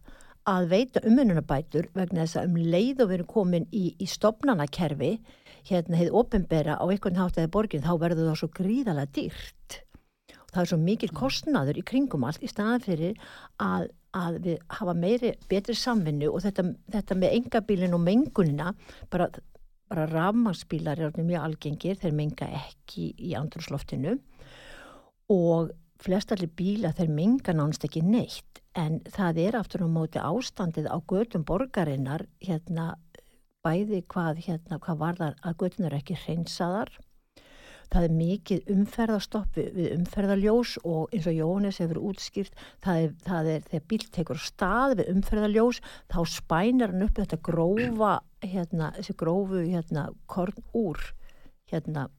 að 0.47 0.67
veita 0.71 0.99
umönnunabætur 1.07 1.87
vegna 1.93 2.23
þess 2.25 2.37
að 2.41 2.45
um 2.47 2.55
leið 2.55 3.01
og 3.03 3.07
við 3.09 3.13
erum 3.19 3.27
komin 3.27 3.67
í, 3.71 3.95
í 3.99 4.05
stopnanakerfi 4.07 5.19
hérna 5.67 5.99
hefði 5.99 6.15
ofinbera 6.21 6.77
á 6.79 6.85
einhvern 6.87 7.19
hátt 7.19 7.39
eða 7.39 7.51
borgin 7.53 7.85
þá 7.85 7.93
verður 8.01 8.29
það 8.29 8.39
svo 8.41 8.49
gríðalega 8.59 9.13
dýrt. 9.17 9.77
Og 10.37 10.53
það 10.53 10.61
er 10.61 10.71
svo 10.71 10.79
mikil 10.81 11.11
kostnaður 11.15 11.79
í 11.81 11.85
kringum 11.87 12.25
allt 12.27 12.43
í 12.45 12.51
staðan 12.51 12.85
fyrir 12.85 13.17
að, 13.63 13.89
að 14.15 14.39
við 14.45 14.61
hafa 14.79 14.95
meiri 14.97 15.33
betri 15.51 15.75
samvinnu 15.77 16.31
og 16.31 16.43
þetta, 16.45 16.69
þetta 16.95 17.19
með 17.19 17.35
engabílinn 17.41 17.97
og 17.97 18.05
mengunina 18.05 18.71
bara, 19.11 19.27
bara 19.91 20.07
rafmagsbílar 20.13 21.03
er 21.03 21.19
mjög 21.19 21.49
algengir 21.49 21.99
þeir 21.99 22.15
menga 22.15 22.47
ekki 22.63 23.11
í 23.17 23.35
andrúsloftinu 23.39 24.15
og 25.33 25.75
flestallir 26.01 26.49
bíla 26.53 26.93
þeir 26.95 27.11
menga 27.13 27.55
nánst 27.55 27.85
ekki 27.87 28.03
neitt. 28.05 28.61
En 28.77 28.99
það 29.09 29.39
er 29.47 29.57
aftur 29.57 29.85
á 29.85 29.89
móti 29.89 30.21
ástandið 30.21 30.89
á 30.93 30.97
götum 31.09 31.45
borgarinnar 31.47 32.27
hérna 32.43 32.93
bæði 33.65 34.03
hvað, 34.11 34.41
hérna, 34.47 34.79
hvað 34.83 34.97
var 35.01 35.19
þar 35.19 35.37
að 35.47 35.57
götunar 35.63 35.95
ekki 35.97 36.17
hreinsaðar 36.23 36.91
það 37.87 38.03
er 38.03 38.15
mikið 38.17 38.71
umferðastopp 38.73 39.55
við, 39.55 39.67
við 39.77 39.91
umferðaljós 39.95 40.73
og 40.83 41.13
eins 41.15 41.27
og 41.31 41.37
Jóhannes 41.37 41.77
hefur 41.79 42.01
útskýrt 42.09 42.57
það 42.83 43.03
er, 43.05 43.13
það 43.23 43.49
er 43.53 43.61
þegar 43.69 43.85
bíl 43.93 44.01
tekur 44.17 44.41
stað 44.43 44.95
við 44.99 45.11
umferðaljós 45.13 45.79
þá 46.11 46.19
spænar 46.33 46.91
hann 46.93 47.05
upp 47.07 47.21
þetta 47.21 47.39
grófa 47.47 48.11
hérna, 48.43 48.91
þessi 48.97 49.15
grófu 49.23 49.63
hérna, 49.63 50.03
korn 50.27 50.59
úr 50.75 50.99
hérna, 51.71 52.09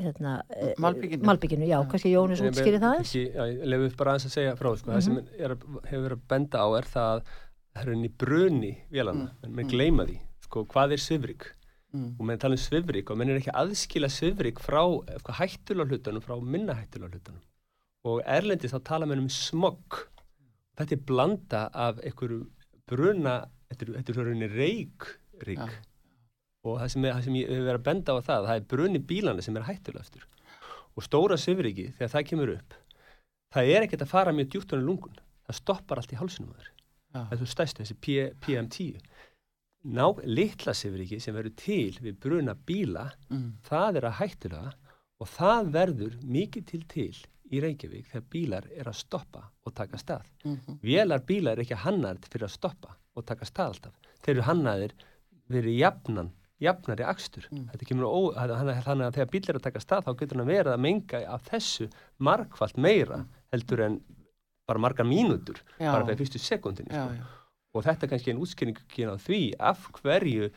hérna 0.00 0.38
eh, 0.56 0.72
Malbikinu. 0.80 1.28
Malbikinu, 1.28 1.68
já, 1.68 1.78
kannski 1.92 2.14
Jóhannes 2.14 2.40
útskýri 2.48 2.80
það 2.80 2.96
eins? 3.02 3.12
Kannski, 3.12 3.26
já, 3.36 3.44
ég 3.52 3.68
lefu 3.74 3.90
upp 3.90 4.00
bara 4.00 4.16
aðeins 4.16 4.30
að 4.30 4.36
segja 4.38 4.56
frá 4.56 4.72
sko. 4.80 4.90
það 4.94 5.04
sem 5.10 5.20
er, 5.20 5.54
að- 5.54 5.68
hefur 5.92 6.08
verið 6.08 6.16
að 6.16 6.26
benda 6.32 6.64
á 6.64 6.68
er 6.80 6.90
það 6.96 7.12
að 7.12 7.22
það 7.70 7.84
er 7.84 7.92
henni 7.94 8.12
bruni 8.24 8.72
vélana, 8.90 9.30
en 9.44 9.52
menn 9.54 9.68
gleyma 9.70 10.08
því 10.08 10.18
sko, 10.50 10.66
hvað 10.74 10.98
er 10.98 11.02
svifrik 11.06 11.52
Mm. 11.90 12.12
og 12.20 12.26
menn 12.26 12.38
tala 12.38 12.54
um 12.54 12.60
svifrik 12.62 13.08
og 13.10 13.16
menn 13.18 13.32
er 13.32 13.40
ekki 13.40 13.50
að 13.50 13.64
aðskila 13.64 14.06
svifrik 14.14 14.60
frá 14.62 14.78
eitthvað 15.10 15.38
hættulega 15.40 15.90
hlutunum 15.90 16.22
frá 16.22 16.36
minna 16.38 16.76
hættulega 16.78 17.16
hlutunum. 17.16 17.40
Og 18.06 18.20
erlendis 18.30 18.70
þá 18.70 18.78
tala 18.86 19.08
menn 19.10 19.24
um 19.24 19.28
smog 19.28 19.96
þetta 20.78 20.94
er 20.94 21.02
blanda 21.08 21.62
af 21.74 21.98
einhverju 21.98 22.44
bruna 22.86 23.34
þetta 23.72 23.88
er, 23.88 23.90
þetta 23.96 24.14
svo 24.14 24.26
rauninni 24.28 24.48
reik 24.54 25.08
Já. 25.66 25.66
og 26.62 26.78
það 26.78 26.92
sem, 26.94 27.04
er, 27.08 27.16
það 27.16 27.24
sem 27.26 27.38
ég 27.40 27.50
hefur 27.50 27.66
verið 27.66 27.80
að 27.80 27.88
benda 27.90 28.14
á 28.14 28.18
það 28.28 28.46
það 28.46 28.54
er 28.60 28.68
bruni 28.74 29.02
bílana 29.10 29.42
sem 29.42 29.58
er 29.58 29.66
hættulega 29.66 30.06
eftir 30.06 30.28
og 30.94 31.06
stóra 31.08 31.40
svifriki 31.42 31.88
þegar 31.98 32.14
það 32.14 32.26
kemur 32.30 32.54
upp 32.54 32.78
það 33.50 33.72
er 33.74 33.88
ekkert 33.88 34.06
að 34.06 34.12
fara 34.14 34.36
mjög 34.36 34.52
djúttunum 34.54 34.86
lungun. 34.86 35.18
Það 35.50 35.58
stoppar 35.58 35.98
allt 35.98 36.14
í 36.14 36.20
hálsunum 36.22 36.54
þeir 36.54 36.70
Já. 36.70 37.24
það 37.26 37.34
er 37.34 37.42
svo 37.42 37.50
stæstu, 37.50 37.82
þessi 37.82 37.98
P 37.98 38.16
PM10 38.46 39.02
ná, 39.84 40.06
litla 40.24 40.74
sifriki 40.76 41.20
sem 41.20 41.34
verður 41.34 41.54
til 41.56 41.92
við 42.02 42.18
bruna 42.20 42.54
bíla 42.54 43.10
Mm. 43.30 43.52
það 43.62 43.96
er 43.96 44.02
að 44.10 44.18
hættulega 44.20 44.72
og 45.20 45.28
það 45.28 45.70
verður 45.72 46.16
mikið 46.24 46.64
til 46.66 46.82
til 46.88 47.16
í 47.50 47.60
Reykjavík 47.60 48.06
þegar 48.12 48.26
bílar 48.30 48.66
er 48.76 48.84
að 48.84 48.94
stoppa 48.94 49.42
og 49.66 49.74
taka 49.74 49.96
stað. 49.96 50.22
Mhm. 50.44 50.78
Vélar 50.82 51.20
bílar 51.26 51.52
er 51.58 51.64
ekki 51.64 51.74
hannaðir 51.76 52.28
fyrir 52.30 52.46
að 52.46 52.50
stoppa 52.54 52.96
og 53.16 53.24
taka 53.26 53.44
stað 53.44 53.66
alltaf. 53.74 53.92
Þeir 54.22 54.36
eru 54.36 54.42
hannaðir 54.42 54.92
verið 55.50 55.78
jafnan, 55.80 56.30
jafnari 56.60 57.02
akstur. 57.04 57.48
Mm. 57.50 57.66
Þetta 57.72 57.86
kemur 57.88 58.04
ó, 58.06 58.34
þannig 58.36 59.06
að 59.08 59.14
þegar 59.16 59.30
bílar 59.32 59.48
er 59.50 59.58
að 59.58 59.62
taka 59.62 59.80
stað 59.80 60.04
þá 60.04 60.16
getur 60.20 60.36
hann 60.38 60.46
verið 60.46 60.72
að 60.74 60.80
menga 60.80 61.24
af 61.26 61.42
þessu 61.50 61.90
margfalt 62.20 62.76
meira 62.78 63.26
heldur 63.52 63.80
en 63.80 64.00
bara 64.68 64.78
margar 64.78 65.04
mínútur, 65.06 65.56
Já. 65.80 65.90
bara 65.92 66.04
fyrir 66.06 66.18
fyrstu 66.22 66.38
sekundinni. 66.38 66.94
Já, 66.94 67.06
Sko. 67.08 67.14
já. 67.18 67.24
Og 67.74 67.84
þetta 67.86 68.06
er 68.06 68.12
kannski 68.12 68.32
einn 68.32 68.42
útskýringin 68.42 69.12
á 69.14 69.16
því 69.20 69.40
af 69.62 69.84
hverju 70.00 70.48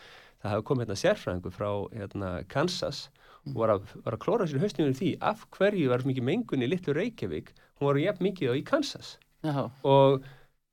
það 0.43 0.53
hafa 0.53 0.65
komið 0.67 0.86
hérna 0.86 1.00
sérfræðingur 1.01 1.55
frá 1.55 1.70
hérna, 1.93 2.32
Kansas 2.51 3.05
og 3.48 3.60
var 3.60 3.75
að, 3.75 3.91
var 4.05 4.17
að 4.17 4.24
klóra 4.24 4.48
sér 4.48 4.63
yfir 4.63 4.98
því 4.98 5.12
af 5.32 5.43
hverju 5.55 5.91
var 5.91 6.05
mikið 6.08 6.27
mengun 6.29 6.65
í 6.65 6.70
litlu 6.72 6.96
Reykjavík. 6.98 7.53
Hún 7.79 7.89
var 7.89 8.00
jafn 8.01 8.27
mikið 8.27 8.51
á 8.51 8.53
í 8.58 8.65
Kansas. 8.67 9.17
Já, 9.43 9.67
og 9.84 10.24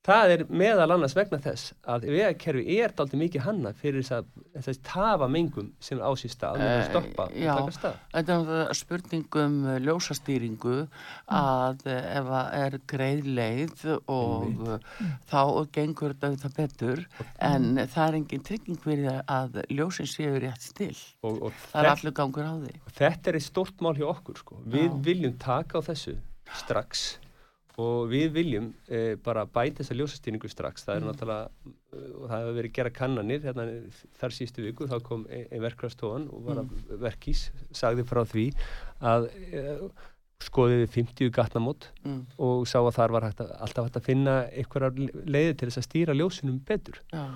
það 0.07 0.31
er 0.33 0.43
meðal 0.49 0.87
annars 0.95 1.13
vegna 1.15 1.37
þess 1.45 1.75
að 1.93 2.07
vegakerfi 2.09 2.77
er 2.81 2.93
daldi 2.97 3.19
mikið 3.21 3.43
hanna 3.45 3.73
fyrir 3.77 4.01
þess 4.01 4.15
að 4.17 4.65
þess 4.65 4.81
tafa 4.89 5.27
mengum 5.29 5.67
sem 5.85 6.01
á 6.01 6.09
sér 6.17 6.33
stað 6.33 6.57
með 6.63 6.71
að 6.71 6.79
Eh, 6.81 6.87
stoppa 6.89 7.27
já. 7.37 7.51
og 7.53 7.59
taka 7.61 7.75
stað 7.77 7.99
Þetta 8.15 8.33
er 8.33 8.39
náttúrulega 8.41 8.77
spurning 8.81 9.37
um 9.43 9.59
uh, 9.67 9.75
ljósastýringu 9.85 10.77
að 11.29 11.85
uh, 11.85 11.99
ef 12.17 12.31
að 12.41 12.57
er 12.63 12.79
greið 12.95 13.29
leið 13.41 13.85
og 14.09 14.65
þá 15.31 15.43
gengur 15.77 16.17
þetta 16.25 16.53
betur 16.57 17.05
en 17.39 17.69
það 17.85 18.05
er 18.09 18.19
engin 18.23 18.45
trygging 18.49 18.81
fyrir 18.81 19.21
að 19.29 19.61
ljósin 19.69 20.09
séu 20.09 20.41
rétt 20.41 20.65
still. 20.65 20.97
og, 21.23 21.43
og 21.51 21.53
Það 21.71 21.85
er 21.85 21.93
allur 21.93 22.17
gangur 22.17 22.49
á 22.49 22.55
því. 22.57 22.75
þetta 22.97 23.31
er 23.35 23.39
eitt 23.41 23.49
stort 23.51 23.85
mál 23.85 23.95
hjá 24.01 24.09
okkur 24.17 24.41
sko. 24.41 24.63
við 24.65 24.89
Já. 24.89 25.01
viljum 25.11 25.37
taka 25.39 25.79
á 25.79 25.83
þessu 25.93 26.17
strax 26.65 27.19
og 27.79 28.09
við 28.11 28.33
viljum 28.35 28.71
eh, 28.89 29.15
bara 29.25 29.45
bæta 29.47 29.83
þessa 29.83 29.97
ljósastýringu 29.97 30.49
strax. 30.51 30.85
Það 30.85 30.97
er 30.97 31.05
náttúrulega 31.07 31.51
eh, 31.95 32.07
og 32.19 32.25
það 32.29 32.37
hefur 32.43 32.57
verið 32.59 32.73
gera 32.79 32.93
kannanir 32.97 33.43
hérna, 33.47 33.67
þar 34.21 34.35
sístu 34.37 34.65
viku. 34.67 34.89
Þá 34.91 34.97
kom 35.07 35.27
ein, 35.31 35.47
ein 35.51 35.63
verkrastofan 35.65 36.27
og 36.33 36.43
var 36.49 36.63
að 36.65 36.97
verkís 37.01 37.47
sagði 37.71 38.05
frá 38.09 38.25
því 38.29 38.47
að 39.13 39.29
eh, 39.53 39.85
skoðið 40.41 40.83
við 40.87 40.93
50 40.97 41.33
gatnamót 41.37 41.91
Mm. 42.01 42.23
og 42.41 42.63
sá 42.67 42.79
að 42.81 42.95
þar 42.97 43.13
var 43.13 43.25
hægt 43.29 43.41
að, 43.45 43.51
alltaf 43.61 43.85
hægt 43.87 43.97
að 44.01 44.07
finna 44.07 44.35
einhverjar 44.49 44.95
leiði 45.29 45.57
til 45.61 45.69
þess 45.69 45.81
að 45.83 45.89
stýra 45.89 46.15
ljósinum 46.17 46.61
betur. 46.65 46.97
Já, 47.13 47.27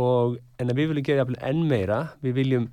og 0.00 0.38
en 0.58 0.70
að 0.72 0.80
við 0.80 0.90
viljum 0.90 1.06
gera 1.06 1.26
enn 1.46 1.62
meira. 1.70 2.00
Við 2.24 2.34
viljum 2.40 2.66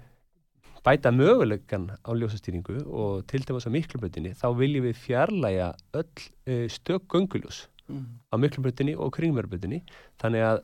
bæta 0.88 1.12
möguleikan 1.12 1.90
á 2.00 2.10
ljósastýringu 2.16 2.80
og 2.88 3.26
til 3.28 3.44
dæmis 3.44 3.68
á 3.68 3.72
miklubrötinni 3.74 4.34
þá 4.40 4.48
viljum 4.56 4.88
við 4.88 5.02
fjarlæga 5.04 5.74
öll 6.00 6.28
uh, 6.48 6.66
stök 6.72 7.08
gönguljós 7.12 7.66
mm. 7.90 8.06
á 8.32 8.36
miklubrötinni 8.40 8.96
og 8.96 9.12
kringverðbrötinni 9.18 9.84
þannig 10.22 10.48
að 10.52 10.64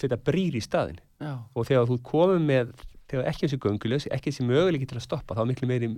þetta 0.00 0.20
brýr 0.20 0.56
í 0.58 0.62
staðin 0.64 1.00
já, 1.20 1.32
og 1.54 1.68
þegar 1.68 1.88
þú 1.88 2.00
komum 2.04 2.48
með 2.48 2.72
þegar 3.10 3.28
ekki 3.30 3.46
þessi 3.46 3.58
gönguljós, 3.64 4.06
ekki 4.14 4.30
þessi 4.30 4.46
möguleiki 4.46 4.88
til 4.90 4.98
að 5.00 5.04
stoppa 5.06 5.36
þá 5.36 5.42
er 5.42 5.48
miklu 5.50 5.68
meiri 5.70 5.88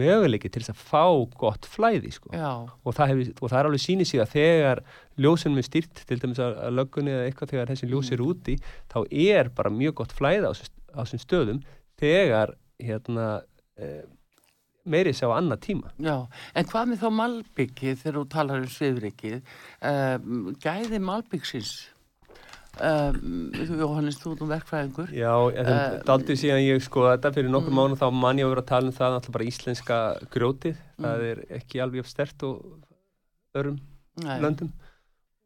möguleiki 0.00 0.50
til 0.52 0.62
að 0.64 0.80
fá 0.80 1.04
gott 1.36 1.68
flæði 1.68 2.12
sko. 2.14 2.32
Og 2.32 2.96
það, 2.96 3.12
hef, 3.12 3.32
og 3.42 3.52
það 3.52 3.58
er 3.58 3.68
alveg 3.68 3.84
sýnið 3.84 4.10
sig 4.10 4.22
að 4.22 4.32
þegar 4.32 4.82
ljósunum 5.20 5.60
er 5.60 5.66
styrt 5.68 6.02
til 6.08 6.20
dæmis 6.22 6.40
að, 6.42 6.56
löggunni 6.78 7.14
eða 7.14 7.26
eitthvað 7.28 7.52
þegar 7.52 7.72
þessi 7.72 7.90
ljós 7.90 8.12
er 8.14 8.24
úti 8.24 8.56
þá 8.88 8.98
er 9.10 9.52
bara 9.58 9.74
mjög 9.74 9.98
gott 10.00 10.16
þessum- 10.16 10.72
á 10.88 11.00
þessum 11.02 11.24
stöðum 11.26 11.60
þegar 11.98 12.54
hérna 12.78 13.26
eh, 13.78 14.06
meiri 14.88 15.12
sá 15.16 15.26
annað 15.34 15.62
tíma 15.66 15.92
já. 16.00 16.16
En 16.54 16.70
hvað 16.70 16.90
með 16.90 17.04
þá 17.04 17.08
malbyggið 17.18 18.00
þegar 18.02 18.18
þú 18.18 18.24
talar 18.34 18.64
um 18.64 18.72
sviðrikið? 18.72 19.38
Um, 19.90 20.50
gæði 20.62 21.00
malbyggsins? 21.04 21.76
Um, 22.78 23.48
Jóhannes, 23.58 24.20
þú 24.22 24.36
ert 24.36 24.42
um 24.44 24.50
verkfræðingur? 24.52 25.08
Já, 25.10 25.32
þetta 25.56 25.78
er 25.78 26.02
daldið 26.06 26.40
síðan 26.44 26.60
ég 26.62 26.84
sko 26.84 27.08
þetta 27.08 27.32
fyrir 27.34 27.50
nokkur 27.50 27.74
mánu 27.74 27.98
þá 27.98 28.06
man 28.14 28.38
ég 28.38 28.46
að 28.46 28.52
vera 28.54 28.62
að 28.62 28.68
tala 28.70 28.90
um 28.90 28.94
það 28.94 29.14
náttúrulega 29.16 29.36
bara 29.38 29.48
íslenska 29.48 29.96
grjótið 30.34 30.82
það 30.98 31.24
er 31.32 31.40
ekki 31.58 31.82
alveg 31.82 32.06
stert 32.06 32.44
og 32.46 32.60
örum 33.58 33.80
Nei. 34.22 34.36
löndum 34.44 34.70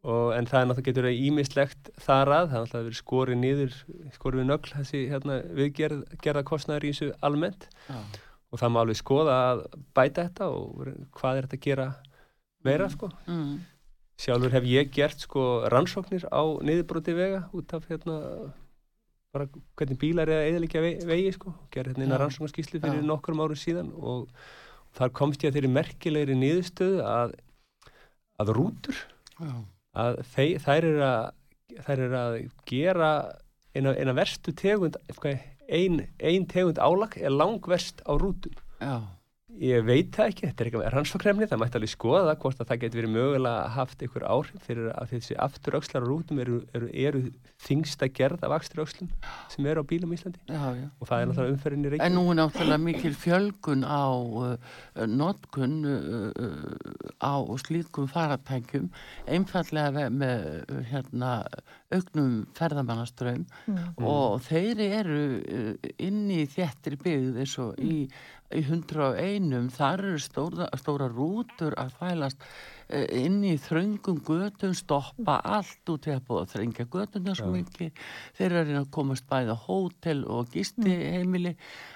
og, 0.02 0.32
en 0.36 0.48
það 0.50 0.58
er 0.60 0.68
náttúrulega 0.68 0.88
getur 0.90 1.08
að 1.08 1.22
ímislegt 1.28 1.90
þar 2.02 2.32
að, 2.36 2.44
það 2.50 2.58
er 2.58 2.66
náttúrulega 2.66 2.88
verið 2.88 3.00
skorið 3.00 3.40
niður 3.42 3.78
skorið 4.16 4.42
við 4.42 4.48
nögl 4.50 4.74
þessi 4.76 5.02
hérna, 5.12 5.38
viðgerð 5.58 6.04
gerða 6.24 6.44
kostnæður 6.52 6.86
í 6.88 6.92
þessu 6.92 7.10
almennt. 7.28 7.68
Já, 7.88 7.98
og 8.52 8.60
það 8.60 8.72
má 8.72 8.80
alveg 8.82 8.98
skoða 9.00 9.36
að 9.50 9.60
bæta 9.96 10.26
þetta 10.26 10.48
og 10.52 10.88
hvað 11.16 11.38
er 11.38 11.46
þetta 11.46 11.58
að 11.58 11.66
gera 11.66 11.86
meira 12.66 12.88
sko. 12.92 13.08
Mm. 13.26 13.60
sjálfur 14.22 14.52
hef 14.54 14.66
ég 14.68 14.90
gert 14.94 15.22
sko 15.24 15.44
rannsóknir 15.72 16.28
á 16.30 16.42
niðurbroti 16.62 17.14
vega 17.16 17.46
út 17.56 17.72
af 17.74 17.88
hérna 17.88 18.18
bara 19.32 19.48
hvernig 19.80 19.98
bílar 19.98 20.28
er 20.28 20.42
að 20.42 20.50
eðalikja 20.50 20.82
vegi, 20.84 21.06
vegi 21.08 21.32
sko, 21.34 21.54
gerði 21.72 21.94
hérna 21.94 22.04
eina 22.06 22.18
rannsóknarskíslu 22.20 22.82
fyrir 22.82 23.00
Já. 23.00 23.08
nokkrum 23.08 23.40
árum 23.40 23.58
síðan 23.58 23.88
og 23.96 24.28
þar 24.98 25.14
komst 25.16 25.42
ég 25.42 25.50
að 25.50 25.56
þeirri 25.56 25.72
merkilegri 25.72 26.36
niðurstöðu 26.36 27.00
að, 27.08 27.32
að 28.44 28.52
rútur 28.58 28.98
já, 29.40 29.54
að 29.98 30.20
þeir, 30.34 30.58
þær 30.64 30.88
eru 30.88 31.06
að 31.06 31.24
þær 31.86 32.04
eru 32.06 32.18
að 32.18 32.36
gera 32.68 33.10
eina, 33.76 33.94
eina 33.96 34.14
verstu 34.16 34.52
tegund 34.56 34.98
ein, 35.72 36.02
ein 36.20 36.46
tegund 36.50 36.80
álag 36.82 37.16
er 37.20 37.32
langverst 37.32 38.02
á 38.04 38.12
rútum. 38.20 38.54
Já, 38.82 39.00
Ég 39.60 39.84
veit 39.84 40.08
það 40.16 40.30
ekki, 40.30 40.46
þetta 40.48 40.62
er 40.62 40.68
eitthvað 40.68 40.86
rannsókrefni, 40.94 41.46
það 41.50 41.60
mætti 41.60 41.76
alveg 41.78 41.90
skoða 41.92 42.22
það 42.30 42.38
hvort 42.42 42.60
að 42.62 42.68
það 42.70 42.78
getur 42.82 43.00
verið 43.02 43.12
mögulega 43.12 43.64
haft 43.74 44.04
einhver 44.06 44.24
áhrif 44.24 44.64
fyrir 44.64 44.88
að 44.94 45.10
þessi 45.12 45.36
afturöxlar 45.44 46.06
á 46.06 46.08
rútum 46.08 46.40
eru, 46.40 46.60
eru, 46.72 46.88
eru 46.92 47.20
þingsta 47.62 48.08
gerð 48.16 48.46
af 48.46 48.54
afturöxlum 48.56 49.10
sem 49.52 49.68
eru 49.68 49.84
á 49.84 49.90
bílum 49.92 50.14
í 50.14 50.18
Íslandi 50.18 50.40
já, 50.48 50.64
já. 50.78 50.86
og 50.96 51.10
það 51.10 51.20
er 51.20 51.28
náttúrulega 51.30 51.54
umferðinni 51.56 51.90
En 51.90 51.94
reykjum. 51.94 52.16
nú 52.16 52.24
er 52.32 52.38
náttúrulega 52.40 52.82
mikil 52.86 53.14
fjölgun 53.22 53.84
á 53.84 54.04
uh, 54.08 54.56
notkun 55.12 55.76
uh, 55.84 56.32
uh, 56.32 57.20
á 57.20 57.34
slíkum 57.62 58.08
faratækjum 58.10 58.88
einfallega 59.28 60.08
með 60.10 60.48
uh, 60.64 60.82
hérna 60.90 61.32
auknum 61.92 62.46
ferðamannaströym 62.56 63.44
og 64.00 64.40
þeir 64.48 64.80
eru 64.88 65.22
uh, 65.44 65.90
inn 66.02 66.24
í 66.32 66.46
þéttri 66.50 66.98
byggð 67.04 67.42
eins 67.44 67.58
og 67.62 67.76
í, 67.78 68.06
í 68.56 68.62
101 68.66 69.70
þar 69.74 70.04
eru 70.08 70.20
stóra, 70.22 70.68
stóra 70.80 71.08
rútur 71.10 71.76
að 71.80 71.92
fælast 72.00 72.42
uh, 72.42 73.06
inn 73.18 73.40
í 73.46 73.54
þröngum 73.60 74.20
götum 74.26 74.74
stoppa 74.76 75.38
allt 75.42 75.92
út 75.92 76.08
í 76.08 76.14
að 76.14 76.24
búa 76.28 76.44
að 76.44 76.54
þrengja 76.56 76.88
götuna 76.92 77.36
svo 77.38 77.52
mikið. 77.54 78.02
Þeir 78.38 78.58
eru 78.62 78.80
að 78.82 78.90
komast 78.94 79.28
bæða 79.30 79.56
hótel 79.66 80.24
og 80.24 80.50
gisti 80.54 80.96
heimili 81.16 81.54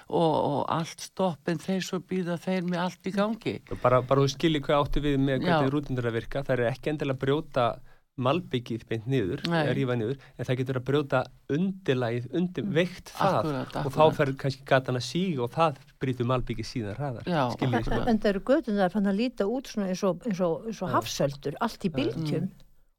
og, 0.08 0.36
og 0.36 0.60
allt 0.76 1.08
stopp 1.08 1.50
en 1.52 1.60
þeir 1.62 1.84
svo 1.84 2.00
býða 2.00 2.38
þeir 2.42 2.70
með 2.70 2.84
allt 2.86 3.10
í 3.10 3.16
gangi. 3.16 3.58
Bara, 3.82 4.00
bara 4.06 4.24
þú 4.24 4.32
skiljið 4.36 4.66
hvað 4.68 4.86
áttu 4.86 5.04
við 5.04 5.20
með 5.20 5.44
hvernig 5.44 5.74
rútundur 5.74 6.10
að 6.10 6.18
virka, 6.20 6.46
það 6.46 6.58
er 6.58 6.72
ekki 6.72 6.94
endilega 6.94 7.24
brjóta 7.26 7.68
malbyggið 8.16 8.84
beint 8.88 9.08
niður, 9.10 9.42
rífa 9.76 9.96
niður, 9.98 10.20
en 10.36 10.48
það 10.48 10.60
getur 10.60 10.80
að 10.80 10.84
brjóta 10.88 11.22
undirlægið, 11.52 12.28
undir 12.40 12.68
veikt 12.78 13.12
það. 13.12 13.38
Akkúrat, 13.40 13.78
og 13.82 13.96
þá 13.96 14.04
fer 14.18 14.32
kannski 14.42 14.68
gatan 14.72 15.00
að 15.00 15.06
síga 15.08 15.46
og 15.46 15.52
það 15.56 15.80
brýtur 16.02 16.30
malbyggið 16.32 16.70
síðan 16.70 17.00
hraðar. 17.00 17.28
En 17.28 18.20
það 18.20 18.30
eru 18.32 18.44
gödunar 18.52 18.94
fann 18.94 19.10
að 19.10 19.20
líta 19.20 19.48
út 19.48 19.72
svona 19.72 19.90
eins 19.92 20.04
og, 20.06 20.24
eins 20.28 20.40
og, 20.44 20.70
eins 20.70 20.80
og 20.84 20.94
hafsöldur, 20.96 21.58
allt 21.60 21.84
í 21.84 21.92
bylgjum 21.92 22.48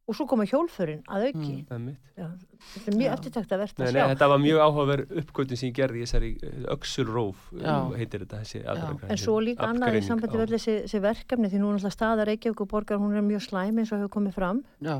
og 0.08 0.16
svo 0.16 0.26
koma 0.26 0.46
hjólförin 0.48 1.02
að 1.12 1.26
auki. 1.28 1.54
Mm. 1.58 1.66
Það 1.68 1.76
er 1.78 1.82
mitt. 1.84 2.12
Já, 2.18 2.28
þetta 2.74 2.92
er 2.92 2.98
mjög 3.02 3.12
eftirtækt 3.18 3.52
að 3.52 3.60
verða 3.64 3.78
Nei, 3.78 3.88
að 3.88 3.94
nei, 3.94 4.02
sjá. 4.02 4.08
þetta 4.14 4.28
var 4.32 4.40
mjög 4.46 4.62
áhugaverð 4.64 5.12
uppgötun 5.22 5.58
sem 5.60 5.68
ég 5.70 5.76
gerði 5.78 6.00
í 6.00 6.06
þessari 6.08 6.32
öksulróf, 6.78 7.42
Já. 7.60 7.76
heitir 8.00 8.24
þetta 8.24 8.40
þessi 8.42 8.62
Já. 8.62 8.68
aðdragandi- 8.74 9.12
En 9.12 9.18
svo 9.22 9.36
líka 9.44 9.68
annað 9.68 9.98
í 10.00 10.02
sambandi 10.08 10.38
öll 10.42 10.48
þessi, 10.56 10.76
þessi 10.88 11.02
verkefni 11.04 11.52
því 11.52 11.60
nú 11.62 11.70
er 11.70 11.78
náttúrulega 11.78 11.98
staða 11.98 12.26
Reykjavík 12.32 12.62
og 12.62 12.68
borgar 12.72 12.98
hún 13.04 13.16
er 13.18 13.22
mjög 13.28 13.44
slæm 13.50 13.78
eins 13.84 13.92
og 13.92 14.00
hefur 14.00 14.14
komið 14.18 14.34
fram 14.34 14.64
já, 14.82 14.98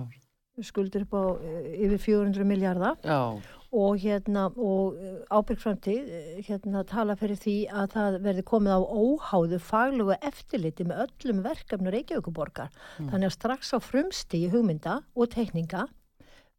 skuldur 0.62 1.02
upp 1.08 1.14
á 1.14 1.24
eh, 1.42 1.86
yfir 1.88 2.00
400 2.02 2.44
miljardar 2.46 2.98
já, 3.04 3.42
og 3.76 4.00
hérna 4.00 4.48
og 4.56 4.96
ábyrgframtíð 5.28 6.10
hérna 6.48 6.84
tala 6.88 7.18
fyrir 7.20 7.40
því 7.42 7.56
að 7.68 7.94
það 7.96 8.18
verði 8.24 8.46
komið 8.48 8.76
á 8.78 8.82
óháðu 8.88 9.60
faglegu 9.60 10.18
eftirliti 10.22 10.88
með 10.88 11.06
öllum 11.08 11.44
verkefni 11.46 11.94
Reykjavíkuborgar. 11.94 12.72
Þannig 12.98 13.30
að 13.30 13.36
strax 13.36 13.74
á 13.76 13.80
frumstíi 13.84 14.52
hugmynda 14.54 15.02
og 15.16 15.32
teikninga 15.36 15.88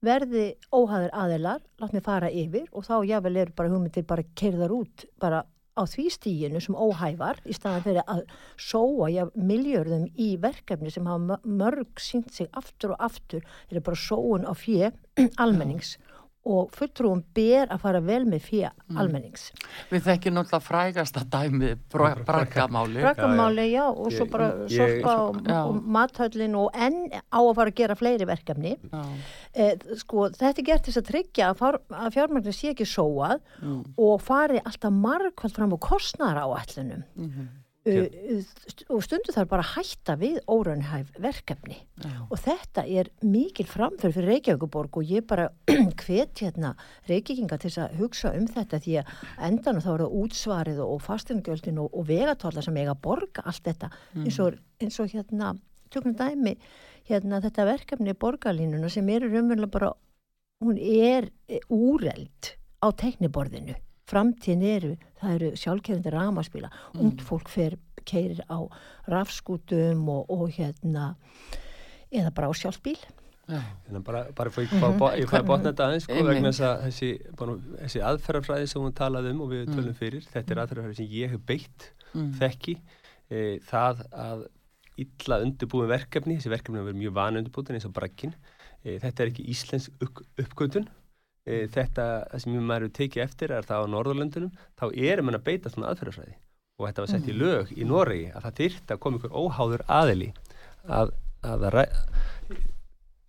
verði 0.04 0.52
óháður 0.70 1.14
aðilar, 1.16 1.62
látt 1.80 1.94
mig 1.96 2.04
fara 2.06 2.30
yfir 2.30 2.68
og 2.70 2.84
þá 2.86 3.00
jável 3.08 3.36
eru 3.36 3.54
bara 3.56 3.72
hugmyndir 3.72 4.06
bara 4.06 4.26
keirðar 4.38 4.74
út 4.76 5.08
bara 5.18 5.42
á 5.78 5.82
því 5.86 6.08
stíginu 6.10 6.60
sem 6.62 6.74
óhævar 6.74 7.38
í 7.46 7.54
staðan 7.54 7.84
fyrir 7.84 8.06
að 8.10 8.24
sóa 8.58 9.08
ja, 9.14 9.28
miljörðum 9.34 10.08
í 10.18 10.32
verkefni 10.42 10.90
sem 10.90 11.06
hafa 11.06 11.38
mörg 11.46 12.02
sínt 12.02 12.32
sig 12.34 12.50
aftur 12.58 12.96
og 12.96 13.04
aftur. 13.08 13.44
Er 13.70 13.84
bara 13.86 13.98
sóun 13.98 14.46
á 14.46 14.52
fjö 14.58 14.90
almennings 15.38 15.96
og 16.48 16.70
fulltrúum 16.76 17.20
ber 17.36 17.68
að 17.68 17.82
fara 17.82 18.00
vel 18.04 18.22
með 18.28 18.44
fyrir 18.46 18.70
mm. 18.70 18.98
almennings. 19.00 19.48
Við 19.90 20.06
þekkjum 20.06 20.36
náttúrulega 20.36 20.64
frægast 20.64 21.18
að 21.20 21.26
dæmi 21.34 21.72
brakamáli. 21.92 23.02
Brakamáli, 23.02 23.66
já, 23.72 23.84
og 23.88 24.10
svo 24.14 24.28
bara 24.30 24.48
sorpa 24.70 25.14
og, 25.26 25.40
og 25.52 25.80
mathöllin 25.98 26.56
og 26.58 26.72
enn 26.78 27.00
á 27.12 27.40
að 27.40 27.52
fara 27.60 27.74
að 27.74 27.78
gera 27.82 27.98
fleiri 27.98 28.28
verkefni. 28.28 28.74
Eh, 29.52 29.74
sko, 30.00 30.28
þetta 30.38 30.54
er 30.54 30.68
gert 30.70 30.88
þess 30.88 31.02
að 31.02 31.08
tryggja 31.12 31.52
að, 31.52 31.80
að 31.92 32.12
fjármækni 32.16 32.56
sé 32.56 32.72
ekki 32.72 32.88
sóað 32.88 33.40
mm. 33.60 33.80
og 34.08 34.20
fari 34.24 34.62
alltaf 34.62 34.94
margkvæmt 34.94 35.58
fram 35.58 35.74
á 35.74 35.78
kostnara 35.90 36.46
á 36.46 36.50
allunum. 36.54 37.04
Mm 37.18 37.32
-hmm. 37.32 37.48
Uh, 37.86 38.42
og 38.90 39.04
stundu 39.06 39.32
þarf 39.32 39.48
bara 39.52 39.62
að 39.62 39.76
hætta 39.76 40.16
við 40.18 40.40
óraunhæf 40.50 41.12
verkefni 41.22 41.76
Já. 42.02 42.16
og 42.26 42.40
þetta 42.42 42.82
er 42.84 43.08
mikil 43.22 43.68
framför 43.70 44.12
fyrir 44.12 44.32
Reykjavíkuborg 44.34 44.98
og 44.98 45.12
ég 45.12 45.24
bara 45.30 45.46
hvet 46.02 46.42
hérna 46.42 46.74
Reykjavíkinga 47.08 47.60
til 47.62 47.70
að 47.78 47.94
hugsa 48.00 48.34
um 48.36 48.48
þetta 48.50 48.82
því 48.82 48.98
að 49.00 49.14
endan 49.48 49.80
þá 49.84 49.88
er 49.94 50.04
það 50.04 50.18
útsvarið 50.24 50.82
og 50.84 51.00
fastingjöldin 51.06 51.80
og, 51.84 51.94
og 51.94 52.10
vegatóla 52.10 52.66
sem 52.66 52.82
eiga 52.82 52.96
að 52.96 53.02
borga 53.06 53.46
allt 53.46 53.64
þetta 53.70 53.92
mm. 53.94 54.26
eins, 54.26 54.42
og, 54.42 54.60
eins 54.82 55.00
og 55.00 55.14
hérna 55.14 55.54
tökum 55.94 56.18
dæmi 56.18 56.58
hérna 57.08 57.40
þetta 57.46 57.70
verkefni 57.70 58.18
borgarlínuna 58.18 58.90
sem 58.92 59.08
eru 59.14 59.30
umverulega 59.30 59.72
bara 59.78 59.94
hún 60.64 60.82
er 60.82 61.30
e, 61.48 61.62
úreld 61.70 62.56
á 62.82 62.90
tekniborðinu 62.90 63.78
framtíðin 64.08 64.64
eru, 64.64 64.94
það 65.20 65.36
eru 65.36 65.52
sjálfkerðandi 65.60 66.14
ramaspíla, 66.14 66.72
mm. 66.72 67.04
und 67.04 67.22
fólk 67.26 67.52
fer 67.52 67.78
keirir 68.08 68.42
á 68.48 68.58
rafskútum 69.10 70.08
og, 70.12 70.28
og 70.32 70.50
hérna 70.56 71.12
eða 72.08 72.32
bara 72.34 72.48
á 72.48 72.52
sjálfbíl 72.56 72.98
hérna 73.48 74.02
bara, 74.04 74.26
bara 74.36 74.50
fór 74.50 74.64
ég 74.64 74.72
mm 74.72 74.80
-hmm. 74.82 75.24
fæ 75.28 75.42
botna 75.46 75.72
þetta 75.72 75.86
aðeins 75.86 76.04
sko 76.04 76.24
vegna 76.24 76.52
þess 76.52 76.60
að 76.60 76.82
þessi, 76.86 77.10
þessi 77.82 78.00
aðferðarfræði 78.10 78.66
sem 78.66 78.82
hún 78.82 78.92
talaði 78.92 79.30
um 79.30 79.40
og 79.40 79.50
við 79.50 79.66
mm. 79.66 79.74
tölum 79.74 79.94
fyrir, 79.94 80.22
þetta 80.32 80.52
er 80.52 80.60
aðferðarfræði 80.62 80.96
sem 80.96 81.10
ég 81.10 81.30
hef 81.30 81.40
beitt 81.46 81.92
mm. 82.14 82.32
þekki 82.40 82.78
e, 83.30 83.58
það 83.64 84.04
að 84.12 84.46
illa 84.98 85.40
undirbúin 85.44 85.88
verkefni, 85.88 86.36
þessi 86.36 86.50
verkefni 86.50 86.78
hafa 86.78 86.90
verið 86.90 87.02
mjög 87.02 87.14
vana 87.14 87.38
undirbúin 87.38 87.74
eins 87.74 87.88
og 87.88 87.92
brakkin 87.92 88.34
e, 88.84 88.98
þetta 88.98 89.22
er 89.22 89.28
ekki 89.32 89.48
íslensk 89.48 89.92
uppgötun 90.36 90.88
e, 91.48 91.62
þetta, 91.72 92.04
sem 92.42 92.58
maður 92.58 92.86
eru 92.86 92.92
tekið 93.00 93.24
eftir 93.24 93.54
er 93.56 93.66
það 93.66 93.88
á 93.88 93.92
Norðurlöndunum, 93.94 94.52
þá 94.78 94.84
erum 94.92 95.32
við 95.32 95.40
að 95.40 95.46
beita 95.48 95.72
svona 95.72 95.90
aðferðarfræði 95.92 96.36
og 96.78 96.86
þetta 96.86 97.04
var 97.04 97.10
sett 97.10 97.28
í 97.28 97.34
mm. 97.34 97.40
lög 97.42 97.72
í 97.74 97.86
Noregi 97.88 98.28
að 98.32 98.44
það 98.46 98.58
þyrta 98.60 98.94
að 98.94 99.00
koma 99.04 99.18
ykkur 99.18 99.38
óháður 99.42 99.84
aðili 99.98 100.28
að, 100.86 101.14
að 101.42 101.66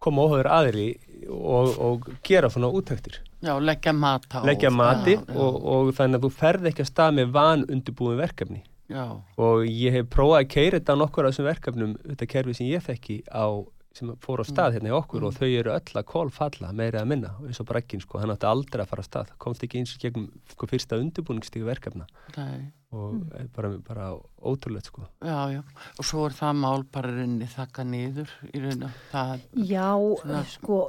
koma 0.04 0.26
óháður 0.28 0.50
aðili 0.54 0.90
og, 1.28 1.72
og 1.82 2.10
gera 2.26 2.52
svona 2.52 2.70
útæktir 2.72 3.20
Já, 3.40 3.54
leggja 3.64 3.94
mata 3.96 4.44
leggja 4.46 4.72
mati 4.72 5.16
já, 5.16 5.22
já. 5.24 5.40
Og, 5.40 5.58
og 5.74 5.92
þannig 5.96 6.20
að 6.20 6.28
þú 6.28 6.32
ferð 6.42 6.70
ekki 6.70 6.84
að 6.84 6.92
stað 6.92 7.18
með 7.18 7.34
van 7.40 7.66
undirbúin 7.72 8.20
verkefni 8.20 8.62
já. 8.92 9.06
og 9.18 9.66
ég 9.66 9.98
hef 9.98 10.10
prófað 10.14 10.44
að 10.44 10.50
keira 10.54 10.80
þetta 10.80 10.96
á 10.96 11.02
nokkur 11.02 11.28
af 11.28 11.34
þessum 11.34 11.50
verkefnum 11.50 11.94
þetta 12.06 12.30
kerfi 12.36 12.58
sem 12.60 12.70
ég 12.70 12.86
þekki 12.86 13.22
á 13.32 13.48
sem 13.98 14.10
fór 14.22 14.44
á 14.44 14.46
stað 14.46 14.70
mm. 14.70 14.76
hérna 14.78 14.92
í 14.92 14.98
okkur 15.00 15.24
mm. 15.24 15.28
og 15.30 15.38
þau 15.40 15.48
eru 15.50 15.74
öll 15.74 16.00
að 16.00 16.10
kólfalla 16.10 16.74
meira 16.78 17.02
að 17.02 17.12
minna 17.14 17.32
eins 17.48 17.62
og 17.62 17.70
brakkin 17.70 18.04
sko, 18.04 18.20
hann 18.22 18.34
átti 18.34 18.50
aldrei 18.50 18.84
að 18.84 18.92
fara 18.92 19.06
á 19.06 19.10
stað 19.10 19.32
komst 19.42 19.66
ekki 19.66 19.82
eins 19.82 19.96
og 19.96 20.04
gegnum 20.04 20.28
sko, 20.52 20.70
fyrsta 20.70 21.00
undirbúningstíku 21.02 21.66
verkefna 21.66 22.06
Nei. 22.36 22.70
og 22.94 23.18
mm. 23.18 23.50
bara, 23.56 23.72
bara 23.88 24.12
ótrúlega 24.38 24.86
sko 24.86 25.08
Já, 25.26 25.40
já, 25.56 25.64
og 25.98 26.06
svo 26.06 26.28
er 26.30 26.38
það 26.38 26.62
mál 26.62 26.86
bara 26.94 27.16
rinni 27.18 27.50
þakka 27.50 27.88
niður 27.90 28.38
í 28.52 28.62
rauninu 28.62 28.94
það, 29.10 29.46
Já, 29.74 29.90
svona... 30.22 30.46
sko 30.54 30.80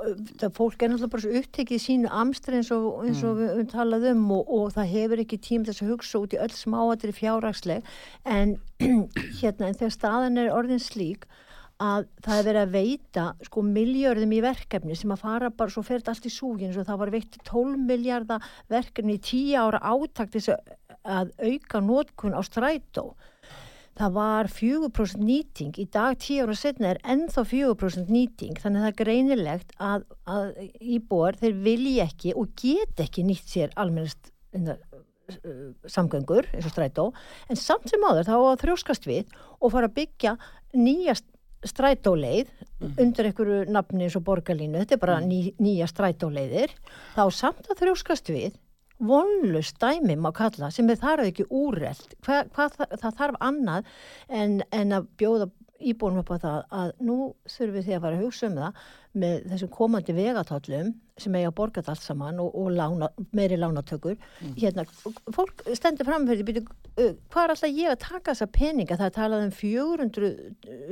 það 0.44 0.56
fólk 0.60 0.84
er 0.84 0.92
náttúrulega 0.92 1.14
bara 1.16 1.26
svo 1.26 1.42
upptekið 1.42 1.84
sínu 1.88 2.14
amstri 2.20 2.60
eins 2.60 2.72
og, 2.76 2.88
eins 3.06 3.24
og 3.24 3.32
mm. 3.32 3.42
við, 3.42 3.52
við 3.62 3.70
talaðum 3.72 4.26
og, 4.36 4.56
og 4.60 4.72
það 4.76 4.92
hefur 4.92 5.24
ekki 5.24 5.44
tím 5.48 5.64
þess 5.64 5.86
að 5.86 5.94
hugsa 5.96 6.20
út 6.20 6.36
í 6.36 6.42
öll 6.44 6.52
smáatri 6.52 7.16
fjárraksleg 7.16 7.94
en 8.28 8.58
hérna 9.40 9.72
en 9.72 9.80
þegar 9.80 9.96
staðan 9.96 10.44
er 10.44 10.52
orðin 10.52 10.84
slík 10.84 11.30
að 11.80 12.06
það 12.20 12.38
er 12.38 12.46
verið 12.46 12.62
að 12.62 12.74
veita 12.74 13.24
sko 13.46 13.62
miljörðum 13.64 14.34
í 14.36 14.42
verkefni 14.44 14.96
sem 14.98 15.14
að 15.14 15.22
fara 15.22 15.50
bara 15.50 15.72
svo 15.72 15.82
ferð 15.86 16.10
allt 16.12 16.28
í 16.28 16.32
súgin 16.32 16.74
svo 16.74 16.84
það 16.84 17.00
var 17.02 17.12
veitt 17.14 17.38
12 17.48 17.86
miljardar 17.88 18.50
verkefni 18.70 19.16
í 19.16 19.22
10 19.24 19.56
ára 19.62 19.80
átakt 19.92 20.36
þess 20.36 20.52
að 21.04 21.32
auka 21.40 21.80
nótkun 21.80 22.36
á 22.36 22.40
strætó. 22.44 23.14
Það 24.00 24.12
var 24.16 24.48
4% 24.48 25.24
nýting. 25.24 25.74
Í 25.76 25.86
dag 25.92 26.16
10 26.16 26.44
ára 26.44 26.56
setna 26.56 26.92
er 26.92 27.00
ennþá 27.04 27.44
4% 27.48 28.12
nýting. 28.12 28.54
Þannig 28.60 28.80
að 28.80 28.86
það 28.86 28.92
er 28.92 28.98
greinilegt 29.00 29.74
að, 29.76 30.06
að 30.24 30.46
íbúar 30.80 31.36
þeir 31.40 31.58
vilji 31.66 31.98
ekki 32.04 32.36
og 32.38 32.54
get 32.60 33.02
ekki 33.02 33.26
nýtt 33.28 33.50
sér 33.50 33.74
almennist 33.80 34.32
uh, 34.56 34.78
samgöngur 35.90 36.48
eins 36.54 36.68
og 36.68 36.74
strætó. 36.74 37.10
En 37.50 37.60
samt 37.60 37.90
sem 37.90 38.06
áður 38.06 38.30
þá 38.30 38.64
þrjóskast 38.64 39.08
við 39.10 39.28
og 39.58 39.74
fara 39.74 39.90
að 39.90 39.98
byggja 40.00 40.36
nýjast 40.76 41.26
strætóleið 41.66 42.48
mm. 42.80 42.96
undir 43.02 43.28
einhverju 43.28 43.60
nafni 43.72 44.06
eins 44.06 44.16
og 44.16 44.24
borgarlínu, 44.26 44.80
þetta 44.80 44.96
er 44.96 45.02
bara 45.02 45.20
mm. 45.20 45.30
ný, 45.30 45.40
nýja 45.60 45.88
strætóleiðir, 45.90 46.74
þá 47.16 47.24
samt 47.36 47.68
að 47.68 47.82
þrjóskast 47.84 48.32
við 48.32 48.58
vonlust 49.00 49.80
dæmi 49.80 50.16
má 50.20 50.28
kalla 50.36 50.68
sem 50.72 50.88
er 50.92 51.00
þar 51.00 51.24
ekki 51.24 51.46
úrreld 51.48 52.16
hvað, 52.24 52.50
hvað 52.52 52.74
það, 52.76 52.96
það 53.00 53.18
þarf 53.22 53.38
annað 53.46 53.90
en, 54.28 54.58
en 54.76 54.96
að 54.98 55.08
bjóða 55.20 55.48
íbúinum 55.80 56.20
upp 56.20 56.32
á 56.34 56.36
það 56.42 56.58
að 56.80 56.90
nú 57.08 57.16
þurfum 57.48 57.76
við 57.78 57.94
að 57.96 58.02
fara 58.04 58.18
að 58.18 58.24
hugsa 58.26 58.48
um 58.50 58.58
það 58.58 58.82
með 59.22 59.46
þessum 59.52 59.70
komandi 59.74 60.16
vegatállum 60.16 60.90
sem 61.20 61.36
eiga 61.36 61.52
borgat 61.56 61.88
allt 61.90 62.04
saman 62.04 62.42
og, 62.42 62.52
og 62.52 62.68
lána, 62.76 63.08
meiri 63.36 63.58
lánatökur 63.58 64.18
mm. 64.18 64.54
hérna, 64.60 64.84
fólk 65.34 65.64
stendur 65.76 66.08
framfyrir 66.08 66.60
uh, 66.60 66.70
hvað 66.96 67.42
er 67.42 67.52
alltaf 67.54 67.74
ég 67.74 67.90
að 67.92 68.00
taka 68.04 68.32
þessa 68.32 68.48
peninga? 68.54 68.98
Það 69.00 69.06
er 69.06 69.14
talað 69.16 69.44
um 69.46 69.52
400 69.56 70.30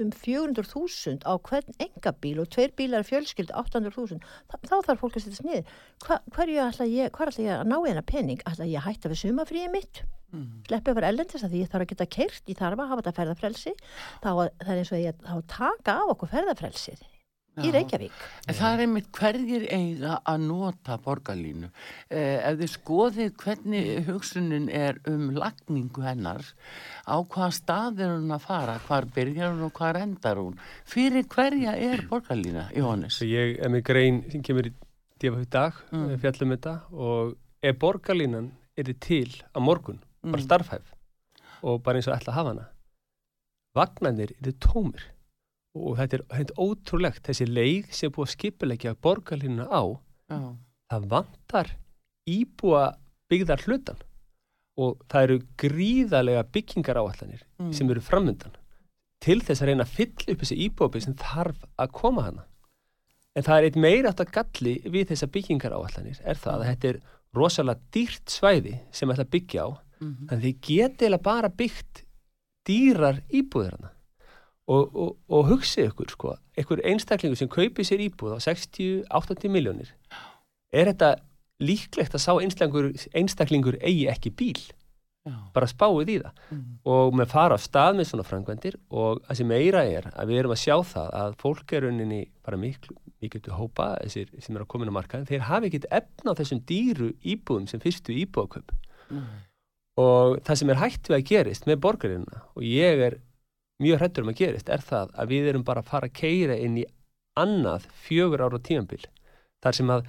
um 0.05 0.13
400.000 0.15 1.27
á 1.27 1.33
hvern 1.49 1.81
engabíl 1.87 2.37
og 2.43 2.51
tveir 2.55 2.75
bílar 2.79 3.07
fjölskyld 3.07 3.51
800.000, 3.53 4.21
þá 4.49 4.77
þarf 4.87 5.03
fólk 5.03 5.19
að 5.19 5.27
setja 5.27 5.41
snið 5.43 5.75
Hva, 6.05 6.21
hvað 6.35 6.55
er 6.55 6.63
alltaf 6.67 6.93
ég, 6.93 7.11
hvað 7.13 7.27
er 7.27 7.33
alltaf 7.33 7.45
ég 7.45 7.57
að 7.57 7.73
ná 7.73 7.77
eina 7.83 8.07
pening, 8.07 8.47
alltaf 8.47 8.71
ég 8.71 8.87
hætta 8.87 9.13
við 9.13 9.23
sumafríði 9.25 9.75
mitt? 9.75 10.05
Mm. 10.29 10.59
sleppið 10.69 10.99
fyrir 10.99 11.09
ellendis 11.09 11.45
að 11.45 11.55
því 11.55 11.61
ég 11.63 11.69
þarf 11.73 11.85
að 11.87 11.93
geta 11.95 12.07
keirt, 12.13 12.43
ég 12.53 12.59
þarf 12.59 12.83
að 12.83 12.91
hafa 12.91 13.01
þetta 13.01 13.17
ferðarfrelsi 13.17 13.71
þá 14.21 14.29
að, 14.35 14.51
það 14.61 14.73
er 14.75 14.81
eins 14.83 14.91
og 14.93 15.01
ég 15.01 15.23
að 15.25 15.47
taka 15.49 15.95
af 16.03 16.11
okkur 16.13 16.31
ferðarfrelsið 16.35 17.07
í 17.59 17.71
Reykjavík. 17.75 18.19
En 18.49 18.57
það 18.57 18.75
er 18.75 18.83
einmitt 18.85 19.09
hverjir 19.15 19.65
eiga 19.75 20.19
að 20.29 20.45
nota 20.47 20.99
borgarlínu. 21.03 21.71
Eh, 22.11 22.39
ef 22.49 22.59
þið 22.61 22.73
skoðið 22.75 23.33
hvernig 23.43 23.89
hugsunin 24.09 24.69
er 24.73 25.01
um 25.11 25.31
lagningu 25.37 26.05
hennar, 26.05 26.45
á 27.09 27.17
hvaða 27.19 27.51
stað 27.57 28.05
er 28.05 28.15
hún 28.17 28.35
að 28.35 28.47
fara, 28.47 28.79
hvar 28.87 29.09
byrjar 29.15 29.55
hún 29.55 29.67
og 29.69 29.75
hvar 29.79 30.01
endar 30.01 30.41
hún, 30.43 30.59
fyrir 30.89 31.27
hverja 31.33 31.75
er 31.75 32.05
borgarlína, 32.11 32.69
Jóhannes? 32.77 33.21
Ég 33.27 33.59
er 33.59 33.75
með 33.75 33.85
grein 33.91 34.23
sem 34.31 34.45
kemur 34.47 34.71
í 34.71 34.75
dífa 35.19 35.41
fyrir 35.41 35.53
dag, 35.53 35.83
mm. 35.93 36.09
fjallum 36.23 36.57
þetta, 36.57 36.79
og 36.95 37.37
ef 37.63 37.79
borgarlínan 37.83 38.53
er 38.79 38.95
til 39.03 39.31
á 39.51 39.59
morgun, 39.59 40.03
bara 40.23 40.39
mm. 40.39 40.47
starfhæf, 40.47 40.97
og 41.67 41.83
bara 41.83 41.99
eins 41.99 42.11
og 42.11 42.15
ætla 42.15 42.35
að 42.35 42.39
hafa 42.39 42.55
hana, 42.55 42.69
vagnarnir 43.79 44.37
eru 44.39 44.55
tómir 44.63 45.09
og 45.77 45.99
þetta 45.99 46.19
er, 46.19 46.25
er 46.41 46.53
ótrúlegt 46.57 47.29
þessi 47.29 47.47
leið 47.49 47.91
sem 47.95 48.13
búið 48.13 48.29
að 48.29 48.35
skipilegja 48.35 48.95
borgarlinna 49.05 49.69
á 49.69 49.83
Já. 50.29 50.39
það 50.93 51.09
vantar 51.13 51.73
íbúa 52.29 52.85
byggðar 53.29 53.65
hlutan 53.67 54.01
og 54.79 55.03
það 55.11 55.27
eru 55.27 55.39
gríðarlega 55.61 56.45
byggingar 56.55 57.01
áallanir 57.01 57.43
mm. 57.59 57.73
sem 57.75 57.91
eru 57.91 58.03
framöndan 58.05 58.55
til 59.23 59.41
þess 59.43 59.63
að 59.63 59.73
reyna 59.73 59.87
að 59.87 59.95
fylla 59.97 60.35
upp 60.35 60.45
þessi 60.45 60.59
íbúabið 60.69 61.07
sem 61.07 61.19
þarf 61.19 61.67
að 61.77 61.93
koma 61.99 62.27
hana 62.29 62.47
en 63.37 63.47
það 63.47 63.59
er 63.59 63.69
eitt 63.69 63.79
meira 63.81 64.13
átt 64.13 64.23
að 64.25 64.35
galli 64.39 64.75
við 64.87 65.13
þessa 65.13 65.31
byggingar 65.35 65.75
áallanir 65.75 66.21
er 66.23 66.39
það 66.39 66.63
að 66.63 66.69
þetta 66.71 66.93
er 66.93 67.01
rosalega 67.37 67.93
dýrt 67.95 68.33
svæði 68.33 68.75
sem 68.95 69.13
ætla 69.13 69.27
að 69.27 69.35
byggja 69.35 69.67
á 69.67 69.69
mm 69.69 70.09
-hmm. 70.09 70.33
en 70.33 70.43
þið 70.45 70.61
getilega 70.69 71.23
bara 71.23 71.49
byggt 71.49 72.05
dýrar 72.69 73.23
íbúðir 73.29 73.77
hana 73.79 73.93
og, 74.69 74.91
og, 74.93 75.15
og 75.33 75.47
hugsið 75.49 75.91
ykkur 75.91 76.13
sko, 76.13 76.35
ykkur 76.61 76.83
einstaklingur 76.87 77.41
sem 77.41 77.51
kaupir 77.53 77.87
sér 77.89 78.03
íbúð 78.05 78.37
á 78.37 78.39
60-80 78.45 79.53
miljónir 79.53 79.95
er 80.73 80.91
þetta 80.91 81.15
líklegt 81.65 82.15
að 82.15 82.25
sá 82.25 82.33
einstaklingur, 82.37 82.93
einstaklingur 83.17 83.79
eigi 83.81 84.07
ekki 84.13 84.35
bíl 84.35 84.61
Já. 85.29 85.35
bara 85.53 85.69
spáið 85.69 86.13
í 86.13 86.17
það 86.23 86.45
mm. 86.55 86.77
og 86.93 87.17
með 87.19 87.33
fara 87.33 87.57
á 87.59 87.61
stað 87.61 87.99
með 87.99 88.09
svona 88.11 88.25
frangvendir 88.25 88.79
og 88.89 89.21
það 89.27 89.41
sem 89.41 89.51
meira 89.51 89.83
er 89.85 90.09
að 90.15 90.31
við 90.31 90.41
erum 90.43 90.55
að 90.55 90.63
sjá 90.63 90.77
það 90.93 91.11
að 91.19 91.37
fólk 91.43 91.75
er 91.75 91.85
rauninni 91.85 92.21
bara 92.47 92.61
miklu 92.61 93.43
til 93.43 93.57
hópa 93.57 93.91
þessir 94.05 94.31
sem 94.39 94.57
er 94.57 94.65
að 94.65 94.71
koma 94.71 94.87
inn 94.87 94.95
á 94.95 94.99
markaðin 94.99 95.29
þeir 95.29 95.45
hafi 95.49 95.69
ekkit 95.69 95.89
efna 95.99 96.33
á 96.33 96.39
þessum 96.39 96.63
dýru 96.69 97.11
íbúðum 97.27 97.67
sem 97.69 97.83
fyrstu 97.83 98.15
íbúðaköp 98.23 98.73
mm. 99.11 99.27
og 100.05 100.39
það 100.47 100.61
sem 100.63 100.73
er 100.73 100.83
hægt 100.85 101.11
við 101.11 101.19
að 101.19 101.27
gerist 101.33 101.69
með 101.69 101.83
borgarina 101.85 102.45
og 102.55 102.65
ég 102.65 103.05
er 103.09 103.19
mjög 103.83 104.01
hrættur 104.03 104.27
um 104.27 104.33
að 104.33 104.41
gerist 104.43 104.71
er 104.73 104.83
það 104.85 105.13
að 105.15 105.33
við 105.33 105.51
erum 105.53 105.67
bara 105.67 105.83
að 105.85 105.91
fara 105.93 106.11
að 106.11 106.17
keira 106.19 106.59
inn 106.59 106.79
í 106.81 106.87
annað 107.39 107.87
fjögur 108.07 108.45
ára 108.45 108.61
tímanbíl 108.63 109.05
þar 109.63 109.79
sem 109.79 109.93
að 109.95 110.09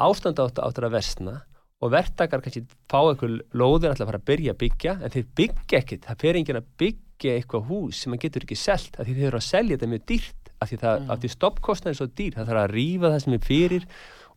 ástand 0.00 0.42
átt 0.42 0.60
áttur 0.62 0.86
að 0.88 0.96
versna 0.96 1.36
og 1.80 1.94
verktakar 1.94 2.42
kannski 2.44 2.64
fá 2.90 3.00
eitthvað 3.00 3.40
lóðir 3.56 3.92
alltaf 3.92 4.04
að 4.04 4.10
fara 4.10 4.20
að 4.20 4.28
byrja 4.30 4.54
að 4.54 4.60
byggja 4.60 4.96
en 4.98 5.14
þeir 5.14 5.26
byggja 5.40 5.80
ekkit, 5.80 6.06
það 6.06 6.22
fer 6.24 6.38
enginn 6.40 6.60
að 6.60 6.70
byggja 6.82 7.36
eitthvað 7.36 7.66
hús 7.70 8.02
sem 8.02 8.12
maður 8.12 8.24
getur 8.26 8.46
ekki 8.46 8.58
selt 8.60 8.98
af 8.98 9.06
því 9.08 9.16
þeir 9.16 9.28
eru 9.30 9.40
að 9.40 9.46
selja 9.48 9.76
þetta 9.76 9.90
mjög 9.94 10.06
dýrt 10.10 10.50
af 10.60 10.70
því, 10.70 10.78
mm. 10.80 11.12
því 11.22 11.30
stoppkostnæður 11.34 11.94
er 11.94 11.98
svo 11.98 12.08
dýr, 12.20 12.34
það 12.36 12.50
þarf 12.50 12.62
að 12.62 12.74
rýfa 12.74 13.12
það 13.14 13.22
sem 13.24 13.36
er 13.36 13.46
fyrir 13.46 13.86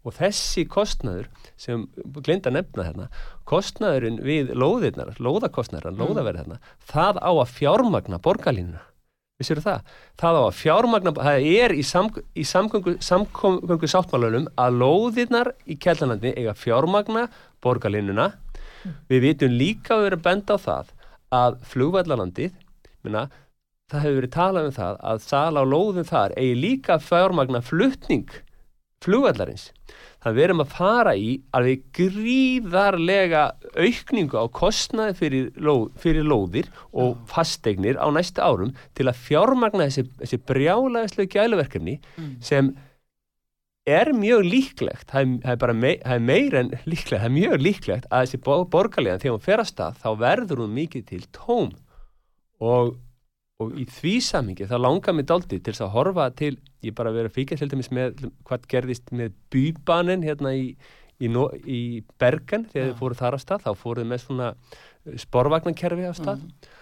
og 0.04 0.16
þessi 0.18 0.66
kostnæður 0.70 1.30
sem 1.60 1.86
glinda 2.20 2.52
nefna 2.52 2.88
hérna 2.88 3.10
kostnæðurinn 3.50 4.20
við 4.24 4.52
lóðirnar 4.56 5.14
lóðakostnæðurinn, 5.24 5.98
mm. 5.98 6.04
lóðaverð 6.04 6.42
hérna 6.44 6.60
það 6.90 7.22
á 7.24 7.32
að 7.32 7.54
fjármagna 7.58 8.20
borgarlínuna 8.24 8.84
vissir 9.42 9.62
það? 9.64 9.86
Það 10.20 10.40
á 10.40 10.44
að 10.44 10.58
fjármagna 10.60 11.14
það 11.18 11.48
er 11.50 11.74
í, 11.74 11.84
sam, 11.88 12.10
í 12.38 12.46
samgöngu, 12.48 12.96
samgöngu 13.04 13.90
sáttmálunum 13.90 14.50
að 14.60 14.80
lóðirnar 14.82 15.54
í 15.66 15.78
kjellanandi 15.82 16.36
eiga 16.38 16.56
fjármagna 16.58 17.28
borgarlínuna 17.64 18.30
mm. 18.34 18.98
við 19.12 19.26
vitum 19.30 19.56
líka 19.58 19.98
að 19.98 20.10
vera 20.10 20.22
benda 20.28 20.60
á 20.60 20.66
það 20.68 20.94
að 21.34 21.58
flugvallalandið 21.72 22.54
minna, 23.04 23.28
það 23.92 24.06
hefur 24.06 24.20
verið 24.20 24.34
talað 24.36 24.68
um 24.70 24.76
það 24.76 25.00
að 25.12 25.24
sala 25.26 25.64
á 25.64 25.72
lóðum 25.74 26.08
þar 26.08 26.36
eigi 26.38 26.60
líka 26.60 27.00
fjármagna 27.02 27.64
fluttning 27.66 28.30
flugvallarins. 29.04 29.70
Það 30.24 30.38
við 30.38 30.46
erum 30.46 30.64
að 30.64 30.74
fara 30.78 31.14
í 31.20 31.34
alveg 31.56 31.84
gríðarlega 31.98 33.44
aukningu 33.76 34.40
á 34.40 34.46
kostnaði 34.56 35.18
fyrir, 35.20 35.50
lóð, 35.60 35.90
fyrir 36.00 36.28
lóðir 36.28 36.70
og 36.96 37.20
fasteignir 37.28 38.00
á 38.00 38.08
næsta 38.16 38.48
árum 38.48 38.72
til 38.96 39.10
að 39.12 39.20
fjármagna 39.26 39.90
þessi, 39.90 40.08
þessi 40.24 40.40
brjálæðislega 40.48 41.36
gæluverkefni 41.36 42.00
mm. 42.00 42.34
sem 42.44 42.72
er 43.84 44.14
mjög 44.16 44.46
líklegt, 44.48 45.10
það 45.12 45.22
er, 45.22 45.32
það 45.44 45.54
er 45.54 45.62
bara 45.64 45.76
mei, 45.76 45.94
það 46.00 46.16
er 46.16 46.28
meir 46.30 46.60
en 46.60 46.70
líklegt, 46.88 47.18
það 47.18 47.28
er 47.28 47.36
mjög 47.38 47.56
líklegt 47.66 48.06
að 48.10 48.26
þessi 48.26 48.44
borgarlega 48.72 49.20
þegar 49.20 49.36
hún 49.36 49.48
fer 49.48 49.64
að 49.64 49.72
stað 49.74 49.98
þá 50.04 50.10
verður 50.22 50.64
hún 50.64 50.78
mikið 50.78 51.10
til 51.10 51.26
tóm. 51.36 51.74
Og 52.64 52.94
og 53.62 53.74
í 53.78 53.86
því 53.90 54.14
samingi 54.26 54.68
þá 54.70 54.76
langar 54.82 55.16
mér 55.16 55.28
daldi 55.30 55.60
til 55.60 55.74
þess 55.74 55.86
að 55.86 55.96
horfa 55.96 56.28
til, 56.38 56.54
ég 56.86 56.96
bara 56.98 57.14
verið 57.14 57.32
að 57.32 57.38
fíkja 57.38 57.60
til 57.60 57.70
dæmis 57.72 57.92
með 57.94 58.24
hvað 58.48 58.70
gerðist 58.72 59.12
með 59.16 59.36
býbanin 59.54 60.26
hérna 60.26 60.54
í, 60.58 60.72
í, 61.22 61.30
í 61.30 61.82
Bergen 62.22 62.68
þegar 62.72 62.92
þið 62.92 63.02
fóruð 63.02 63.22
þar 63.22 63.38
á 63.38 63.40
stað, 63.44 63.68
þá 63.68 63.84
fóruð 63.84 64.10
með 64.10 64.24
svona 64.26 64.54
uh, 64.54 65.20
sporvagnankerfi 65.22 66.10
á 66.10 66.14
stað 66.18 66.42
mm. 66.42 66.74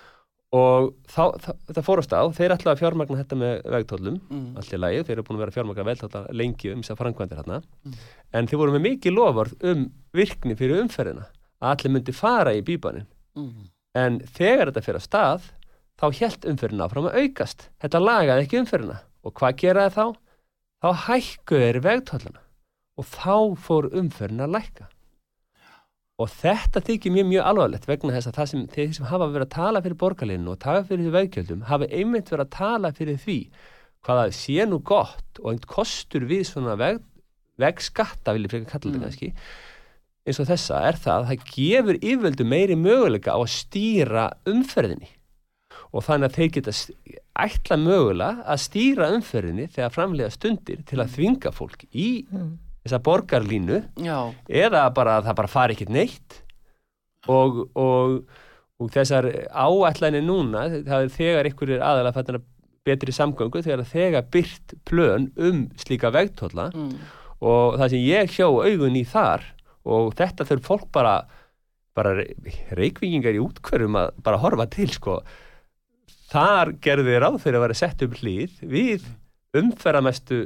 og 0.61 0.89
þá, 1.11 1.23
það, 1.43 1.61
það 1.73 1.87
fóruð 1.89 2.05
á 2.05 2.09
stað, 2.09 2.33
þeir 2.39 2.55
ætlaði 2.55 2.73
að 2.73 2.81
fjármagna 2.85 3.21
þetta 3.21 3.41
með 3.43 3.55
vegtóllum, 3.75 4.19
mm. 4.31 4.49
allir 4.63 4.83
lægið, 4.85 5.05
þeir 5.09 5.15
eru 5.17 5.27
búin 5.27 5.39
að 5.39 5.45
vera 5.45 5.57
fjármagna 5.57 5.87
veltólla 5.91 6.25
lengi 6.43 6.73
um 6.73 6.83
þess 6.85 6.95
að 6.95 7.03
frangvandir 7.03 7.41
hérna, 7.41 7.61
mm. 7.83 8.01
en 8.39 8.51
þeir 8.51 8.63
voru 8.63 8.77
með 8.77 8.87
mikið 8.87 9.17
lofvörð 9.17 9.71
um 9.73 9.87
virkni 10.15 10.57
fyrir 10.59 10.85
umferðina, 10.85 11.27
að 11.61 11.75
allir 11.75 11.97
myndi 11.97 12.15
fara 12.15 12.55
í 12.55 12.63
býbanin, 12.65 13.09
mm. 13.37 13.71
en 13.99 14.21
þegar 14.39 14.71
þetta 14.71 14.87
fyrir 14.87 15.03
á 15.03 15.09
stað 15.09 15.51
þá 16.01 16.05
helt 16.17 16.47
umfyrirna 16.49 16.87
áfram 16.87 17.09
að 17.09 17.17
aukast. 17.21 17.67
Þetta 17.83 18.01
lagaði 18.01 18.45
ekki 18.45 18.61
umfyrirna. 18.61 19.01
Og 19.21 19.35
hvað 19.37 19.59
geraði 19.61 19.93
þá? 19.97 20.05
Þá 20.81 20.89
hækkuði 21.05 21.67
þeirri 21.67 21.83
vegtölluna 21.85 22.47
og 22.99 23.07
þá 23.07 23.35
fór 23.61 23.87
umfyrirna 23.97 24.47
að 24.47 24.55
lækka. 24.57 24.87
Og 26.21 26.29
þetta 26.29 26.81
þykir 26.85 27.13
mjög 27.15 27.27
mjög 27.29 27.45
alvarlegt 27.49 27.87
vegna 27.89 28.15
þess 28.15 28.29
að 28.29 28.37
það 28.37 28.49
sem 28.51 28.65
þeir 28.75 28.89
sem 28.97 29.07
hafa 29.09 29.29
verið 29.31 29.45
að 29.47 29.53
tala 29.55 29.81
fyrir 29.85 29.99
borgarleginu 30.01 30.51
og 30.53 30.59
taka 30.61 30.83
fyrir 30.89 31.05
því 31.05 31.13
vegkjöldum 31.15 31.63
hafa 31.69 31.87
einmitt 31.89 32.33
verið 32.33 32.43
að 32.45 32.57
tala 32.57 32.91
fyrir 32.97 33.21
því 33.21 33.37
hvaða 34.05 34.27
sé 34.35 34.67
nú 34.69 34.81
gott 34.85 35.41
og 35.41 35.53
einn 35.53 35.63
kostur 35.69 36.27
við 36.29 36.43
svona 36.49 36.75
veg, 36.77 37.01
vegskatta, 37.61 38.35
vil 38.35 38.45
ég 38.45 38.53
freka 38.53 38.69
kalla 38.73 38.91
þetta 38.91 38.99
mm. 38.99 39.07
kannski, 39.07 39.31
eins 40.25 40.41
og 40.41 40.49
þessa 40.51 40.83
er 40.89 41.01
það 41.01 41.17
að 41.17 41.31
það 41.31 41.49
gefur 41.55 41.99
yfirvöldu 42.01 42.47
meiri 42.49 42.77
möguleika 42.77 43.37
á 43.37 43.39
að 43.39 43.51
stýra 43.55 44.27
umferðinni 44.49 45.09
og 45.91 46.05
þannig 46.05 46.29
að 46.29 46.37
þeir 46.37 46.51
geta 46.57 46.73
ætla 47.41 47.77
mögulega 47.79 48.45
að 48.53 48.61
stýra 48.65 49.09
umferðinni 49.15 49.67
þegar 49.71 49.95
framlega 49.95 50.33
stundir 50.33 50.85
til 50.87 51.01
að 51.01 51.17
þvinga 51.17 51.51
fólk 51.55 51.83
í 51.91 52.09
mm. 52.27 52.53
þessa 52.85 53.01
borgarlínu 53.07 53.81
Já. 54.05 54.17
eða 54.47 54.85
bara 54.95 55.19
að 55.19 55.27
það 55.29 55.37
bara 55.41 55.51
fari 55.51 55.75
ekkert 55.75 55.93
neitt 55.95 56.39
og, 57.31 57.65
og, 57.77 58.15
og 58.81 58.93
þessar 58.93 59.27
áætlæni 59.51 60.23
núna 60.25 60.67
það 60.87 60.97
er 60.97 61.13
þegar 61.17 61.51
ykkur 61.51 61.75
er 61.75 61.85
aðalega 61.85 62.17
fættan 62.17 62.39
að 62.39 62.47
betri 62.87 63.13
samgöngu 63.13 63.61
þegar 63.61 63.85
þegar 63.85 64.29
byrt 64.33 64.77
plön 64.89 65.29
um 65.37 65.67
slíka 65.79 66.09
vegtólla 66.13 66.71
mm. 66.73 66.95
og 67.45 67.77
það 67.81 67.93
sem 67.93 68.07
ég 68.07 68.33
hjá 68.39 68.47
augun 68.47 68.97
í 68.97 69.05
þar 69.05 69.45
og 69.91 70.15
þetta 70.17 70.47
þurf 70.49 70.67
fólk 70.67 70.89
bara 70.95 71.19
bara 71.97 72.23
reikvingingar 72.77 73.35
í 73.35 73.41
útkverfum 73.43 73.97
að 73.99 74.13
bara 74.23 74.39
horfa 74.39 74.65
til 74.71 74.87
sko 74.93 75.17
þar 76.31 76.73
gerði 76.83 77.19
ráð 77.19 77.37
fyrir 77.43 77.59
að 77.59 77.65
vera 77.65 77.77
sett 77.81 78.03
upp 78.05 78.17
hlýð 78.21 78.57
við 78.71 79.05
umferðamestu 79.57 80.41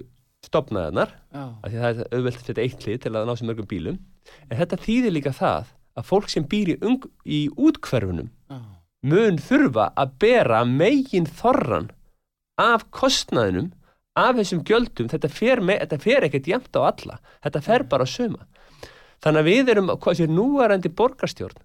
stopnaðanar 0.46 1.14
af 1.34 1.68
því 1.70 1.82
það 1.82 1.90
er 2.04 2.14
auðvelt 2.16 2.40
að 2.40 2.48
setja 2.50 2.66
eitt 2.66 2.86
hlýð 2.86 3.02
til 3.04 3.14
að 3.14 3.28
ná 3.28 3.34
sér 3.36 3.50
mörgum 3.50 3.70
bílum. 3.70 4.00
En 4.50 4.60
þetta 4.60 4.82
þýðir 4.82 5.16
líka 5.16 5.34
það 5.36 5.72
að 5.96 6.08
fólk 6.10 6.32
sem 6.32 6.46
býr 6.50 6.74
í, 6.74 6.78
í 7.26 7.40
útkverfunum 7.54 8.32
mun 9.06 9.40
þurfa 9.42 9.92
að 10.02 10.14
bera 10.22 10.64
megin 10.66 11.30
þorran 11.30 11.92
af 12.62 12.88
kostnaðinum 12.96 13.72
af 14.16 14.38
þessum 14.40 14.62
gjöldum, 14.66 15.10
þetta 15.12 15.30
fer, 15.30 15.62
með, 15.62 15.82
þetta 15.84 15.98
fer 16.02 16.26
ekkert 16.26 16.48
jæmt 16.48 16.78
á 16.80 16.82
alla, 16.88 17.18
þetta 17.44 17.62
fer 17.66 17.84
bara 17.92 18.08
að 18.08 18.14
suma. 18.14 18.46
Þannig 19.24 19.42
að 19.42 19.50
við 19.50 19.72
erum, 19.74 19.92
hvað 20.02 20.20
sér 20.22 20.32
núarandi 20.32 20.92
borgarstjórn, 20.96 21.60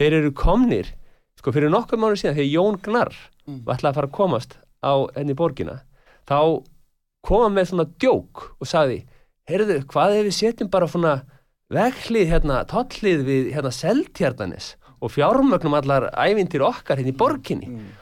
þeir 0.00 0.18
eru 0.18 0.32
komnir 0.34 0.90
sko 1.38 1.54
fyrir 1.54 1.72
nokkuð 1.72 2.02
mánu 2.02 2.18
síðan 2.18 2.36
þegar 2.36 2.50
Jón 2.50 2.80
Gnarr 2.82 3.20
mm. 3.48 3.62
og 3.64 3.74
ætlaði 3.74 3.90
að 3.90 3.98
fara 3.98 4.10
að 4.10 4.16
komast 4.18 4.56
á 4.82 4.92
henni 5.16 5.36
borgina 5.38 5.80
þá 6.28 6.62
koma 7.26 7.50
með 7.54 7.70
svona 7.70 7.88
djók 8.02 8.44
og 8.58 8.68
sagði 8.68 9.02
heyrðu, 9.50 9.80
hvað 9.90 10.16
ef 10.18 10.28
við 10.28 10.38
setjum 10.38 10.70
bara 10.72 10.88
svona 10.90 11.16
veghlið 11.72 12.30
hérna, 12.30 12.62
tollið 12.68 13.26
við 13.26 13.50
hérna 13.56 13.72
seltjardanis 13.74 14.74
og 15.02 15.12
fjármögnum 15.14 15.76
allar 15.78 16.08
ævindir 16.14 16.64
okkar 16.66 17.00
hérna 17.00 17.14
í 17.14 17.18
borginni 17.18 17.70
mm. 17.70 17.92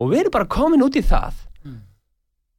og 0.00 0.12
við 0.12 0.24
erum 0.24 0.36
bara 0.36 0.50
komin 0.50 0.84
út 0.84 0.96
í 0.96 1.04
það 1.04 1.40
mm. 1.64 1.80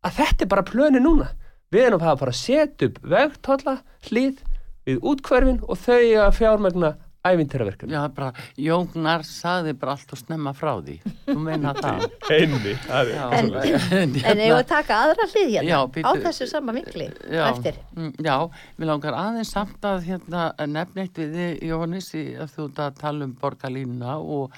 að 0.08 0.18
þetta 0.20 0.46
er 0.46 0.52
bara 0.54 0.68
plöni 0.68 1.02
núna 1.04 1.32
við 1.72 1.88
erum 1.88 2.04
að 2.04 2.24
fara 2.24 2.36
að 2.36 2.42
setja 2.42 2.90
upp 2.90 3.00
vegtolla 3.14 3.78
hlið 4.10 4.42
við 4.88 5.06
útkverfin 5.12 5.62
og 5.68 5.80
þau 5.80 6.04
að 6.26 6.38
fjármögna 6.40 6.96
ævintýraverkefni. 7.28 7.94
Já, 7.94 8.02
bara, 8.16 8.32
Jóngnar 8.58 9.24
saði 9.28 9.76
bara 9.78 9.94
allt 9.94 10.14
og 10.16 10.20
snemma 10.20 10.54
frá 10.58 10.72
því. 10.82 10.98
Þú 11.28 11.36
meina 11.46 11.74
það. 11.78 12.06
Einni, 12.36 12.74
það 12.88 13.12
er. 13.14 13.36
En, 13.38 13.52
en 13.54 14.16
ef 14.18 14.26
við 14.26 14.42
hérna- 14.42 14.62
taka 14.72 15.00
aðra 15.06 15.28
hlið 15.30 15.50
hérna, 15.54 15.70
já, 15.70 15.78
býtu, 15.96 16.10
á 16.10 16.12
þessu 16.26 16.48
sama 16.50 16.76
mikli, 16.76 17.10
já, 17.30 17.44
eftir. 17.52 17.78
Mm, 17.96 18.14
já, 18.26 18.36
við 18.78 18.90
langar 18.90 19.18
aðeins 19.22 19.54
samt 19.54 19.90
að 19.92 20.06
hérna, 20.10 20.46
nefneitt 20.66 21.22
við 21.22 21.36
þið, 21.38 21.52
Jónis, 21.70 22.14
að 22.18 22.56
þú 22.56 22.70
ert 22.70 22.86
að 22.88 23.02
tala 23.04 23.28
um 23.28 23.36
borgarlínuna 23.44 24.16
og 24.38 24.56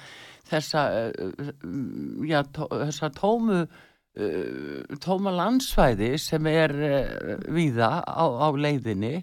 þessa, 0.52 0.86
uh, 1.12 1.50
já, 2.30 2.40
tó, 2.56 2.70
þessa 2.72 3.10
tómu, 3.18 3.66
uh, 3.68 5.00
tóma 5.04 5.36
landsvæði 5.36 6.14
sem 6.22 6.48
er 6.54 6.78
uh, 6.80 7.36
víða 7.52 7.98
á, 8.08 8.24
á 8.24 8.48
leiðinni 8.56 9.18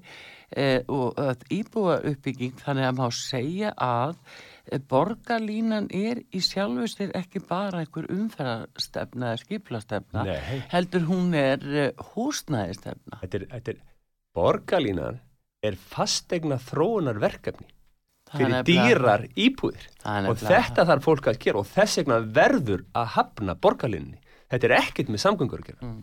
e, 0.56 0.82
og 0.90 1.44
íbúa 1.52 2.00
uppbygging 2.10 2.56
þannig 2.62 2.88
að 2.88 2.96
maður 2.98 3.18
segja 3.18 3.72
að 3.76 4.16
eh, 4.70 4.80
borgarlínan 4.90 5.90
er 5.94 6.22
í 6.30 6.42
sjálfustir 6.44 7.14
ekki 7.18 7.42
bara 7.46 7.84
einhver 7.84 8.10
umferðarstefna 8.12 9.32
eða 9.32 9.42
skiplastefna 9.44 10.26
Nei. 10.28 10.62
heldur 10.72 11.06
hún 11.10 11.34
er 11.38 11.66
eh, 11.70 11.92
húsnæðistefna 12.14 13.22
þetta 13.22 13.42
er, 13.42 13.48
þetta 13.56 13.76
er, 13.76 13.84
Borgarlínan 14.30 15.18
er 15.66 15.76
fastegna 15.90 16.56
þróunar 16.62 17.18
verkefni 17.20 17.66
fyrir 18.30 18.62
dýrar 18.66 19.24
íbúðir. 19.34 19.86
Og 20.06 20.38
þetta 20.38 20.86
þarf 20.86 21.06
fólk 21.06 21.30
að 21.32 21.40
gera 21.42 21.62
og 21.62 21.70
þess 21.70 22.00
vegna 22.00 22.20
verður 22.38 22.84
að 22.94 23.08
hafna 23.16 23.56
borgarlínni 23.58 24.19
þetta 24.50 24.68
er 24.68 24.76
ekkert 24.80 25.12
með 25.12 25.22
samgöngur 25.24 25.62
að 25.62 25.70
gera 25.70 25.86
mm. 25.86 26.00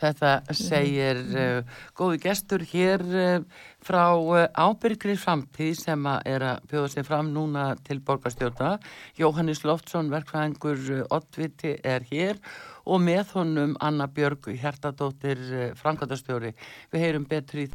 Þetta 0.00 0.30
segir 0.56 1.18
uh, 1.36 1.60
góði 1.96 2.20
gestur 2.22 2.62
hér 2.70 3.02
uh, 3.04 3.42
frá 3.84 4.16
uh, 4.16 4.46
ábyrgri 4.56 5.16
framtíð 5.20 5.74
sem 5.76 6.08
að 6.08 6.20
er 6.32 6.46
að 6.54 6.62
bjóða 6.72 6.92
sig 6.94 7.04
fram 7.08 7.28
núna 7.34 7.66
til 7.84 8.00
borgarstjórna. 8.04 8.78
Jóhannes 9.20 9.60
Loftsson, 9.68 10.08
verkfræðingur 10.12 11.04
Ottviti 11.12 11.76
er 11.84 12.06
hér 12.08 12.40
og 12.88 13.04
með 13.04 13.36
honum 13.36 13.76
Anna 13.84 14.08
Björg, 14.08 14.48
hjertadóttir 14.56 15.38
Frankværtarstjóri. 15.76 16.54
Við 16.90 17.04
heyrum 17.04 17.28
betri 17.28 17.68
í 17.68 17.70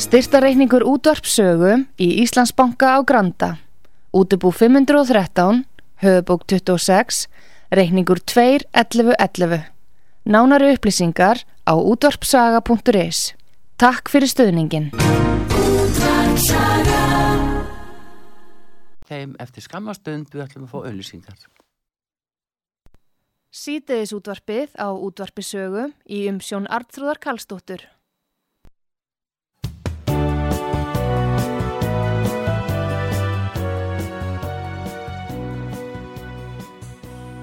Styrtareikningur 0.00 0.82
útvarpsögu 0.88 1.84
í 2.00 2.14
Íslandsbanka 2.24 2.96
á 2.96 2.98
Granda. 3.04 3.69
Útubú 4.12 4.50
513, 4.50 5.66
höfubók 6.02 6.42
26, 6.44 7.28
reikningur 7.70 8.18
2.11.11. 8.18 9.70
Nánari 10.26 10.72
upplýsingar 10.74 11.46
á 11.62 11.72
útvarpsaga.is. 11.78 13.38
Takk 13.78 14.10
fyrir 14.10 14.26
stöðningin. 14.26 14.90
Þeim 19.06 19.38
eftir 19.38 19.62
skammastund 19.62 20.34
við 20.34 20.42
ætlum 20.42 20.66
að 20.66 20.74
fá 20.74 20.78
auðlýsingar. 20.90 21.38
Sýteðis 23.54 24.10
útvarpið 24.18 24.74
á 24.74 24.90
útvarpisögu 24.90 25.86
í 26.10 26.26
umsjón 26.26 26.66
Artrúðar 26.66 27.22
Karlsdóttur. 27.22 27.86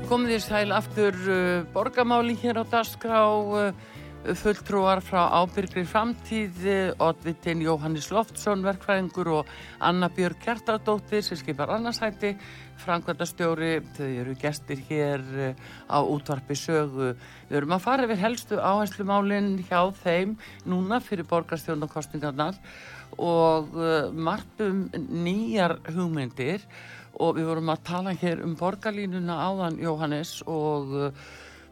Komið 0.08 0.38
þér 0.38 0.44
sæl 0.46 0.70
aftur 0.72 1.16
uh, 1.28 1.66
borgamáli 1.74 2.38
hér 2.40 2.62
á 2.62 2.66
Dasgrá, 2.72 3.26
uh, 3.28 3.74
fulltrúar 4.40 5.02
frá 5.04 5.26
ábyrgri 5.36 5.84
framtíð, 5.84 6.62
uh, 6.64 7.10
Oddvitin 7.10 7.60
Jóhannes 7.66 8.08
Loftsson, 8.16 8.64
verkfræðingur 8.64 9.34
og 9.42 9.52
Anna 9.84 10.08
Björg 10.08 10.40
Kjartardóttir 10.46 11.26
sem 11.28 11.42
skipar 11.42 11.76
annarsæti, 11.76 12.38
Frankvæntastjóri, 12.86 13.82
þau 13.98 14.08
eru 14.08 14.40
gestir 14.40 14.80
hér 14.88 15.28
uh, 15.28 15.72
á 15.92 16.00
útvarpi 16.00 16.56
sögu. 16.56 17.12
Við 17.50 17.60
erum 17.60 17.76
að 17.76 17.88
fara 17.90 18.08
yfir 18.08 18.24
helstu 18.24 18.64
áherslumálinn 18.64 19.58
hjá 19.68 19.82
þeim 20.06 20.38
núna 20.64 21.04
fyrir 21.04 21.28
borgarstjónarkostingarnar 21.28 22.56
og 23.20 23.76
uh, 23.76 24.08
margt 24.16 24.64
um 24.64 24.86
nýjar 24.96 25.82
hugmyndir 25.92 26.64
og 26.64 26.97
við 27.18 27.50
vorum 27.50 27.74
að 27.74 27.84
tala 27.88 28.14
hér 28.18 28.44
um 28.46 28.56
borgarlínuna 28.60 29.40
áðan 29.48 29.82
Jóhannes 29.82 30.38
og 30.46 30.94
uh, 30.94 31.28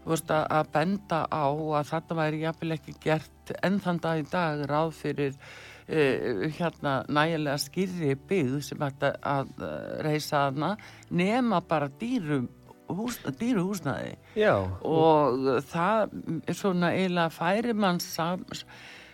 veist, 0.05 0.31
að, 0.31 0.71
benda 0.73 1.23
á 1.29 1.45
að 1.49 1.87
þetta 1.91 2.19
væri 2.19 2.43
jafnvel 2.43 2.75
ekki 2.77 2.97
gert 3.03 3.55
enn 3.61 3.79
þann 3.83 4.01
dag 4.03 4.21
í 4.21 4.27
dag 4.31 4.65
ráð 4.69 4.91
fyrir 4.99 5.33
uh, 5.37 6.45
hérna 6.57 6.97
nægilega 7.07 7.57
skýrri 7.61 8.13
byggð 8.29 8.59
sem 8.69 8.85
ætti 8.89 9.13
að 9.21 9.55
uh, 9.61 9.71
reysa 10.05 10.47
hana 10.47 10.75
nema 11.09 11.61
bara 11.65 11.89
dýrum 12.01 12.49
hús, 12.93 13.19
dýru 13.39 13.65
húsnaði 13.69 14.15
Já, 14.37 14.57
og 14.85 15.61
það 15.69 16.17
er 16.45 16.57
svona 16.57 16.93
eiginlega 16.93 17.33
færi 17.33 17.73
mann 17.77 18.01
sam, 18.03 18.45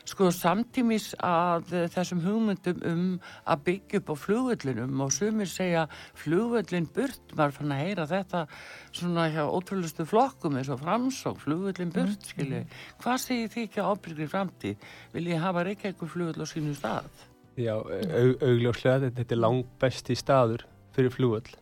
sko 0.09 0.29
samtímis 0.35 1.11
að 1.21 1.73
eh, 1.77 1.87
þessum 1.93 2.21
hugmyndum 2.25 2.83
um 2.89 3.07
að 3.45 3.63
byggja 3.69 4.01
upp 4.01 4.13
á 4.13 4.15
flugvöllinum 4.25 5.03
og 5.05 5.15
sumir 5.15 5.49
segja 5.51 5.87
flugvöllin 6.21 6.89
burt, 6.95 7.35
maður 7.37 7.57
fann 7.59 7.75
að 7.75 7.83
heyra 7.85 8.07
þetta 8.09 8.45
svona 8.91 9.27
hjá 9.33 9.43
ótrúlustu 9.45 10.05
flokkum 10.09 10.59
eins 10.59 10.71
og 10.73 10.81
framsók, 10.83 11.41
flugvöllin 11.45 11.93
burt 11.95 12.31
skilji, 12.33 12.63
hvað 13.03 13.25
segir 13.25 13.51
þið 13.55 13.67
ekki 13.67 13.83
á 13.83 13.89
ábyrgri 13.91 14.29
framtíð, 14.31 14.87
vil 15.15 15.27
ég 15.31 15.43
hafa 15.43 15.65
Reykjavík 15.67 16.07
flugvöll 16.07 16.41
á 16.41 16.47
sínu 16.49 16.77
stað? 16.77 17.11
já 17.59 17.73
au, 17.75 18.31
augljóslega 18.39 19.05
þetta, 19.05 19.15
þetta 19.21 19.35
er 19.35 19.41
langt 19.41 19.71
besti 19.81 20.15
staður 20.17 20.65
fyrir 20.95 21.13
flugvöll. 21.13 21.55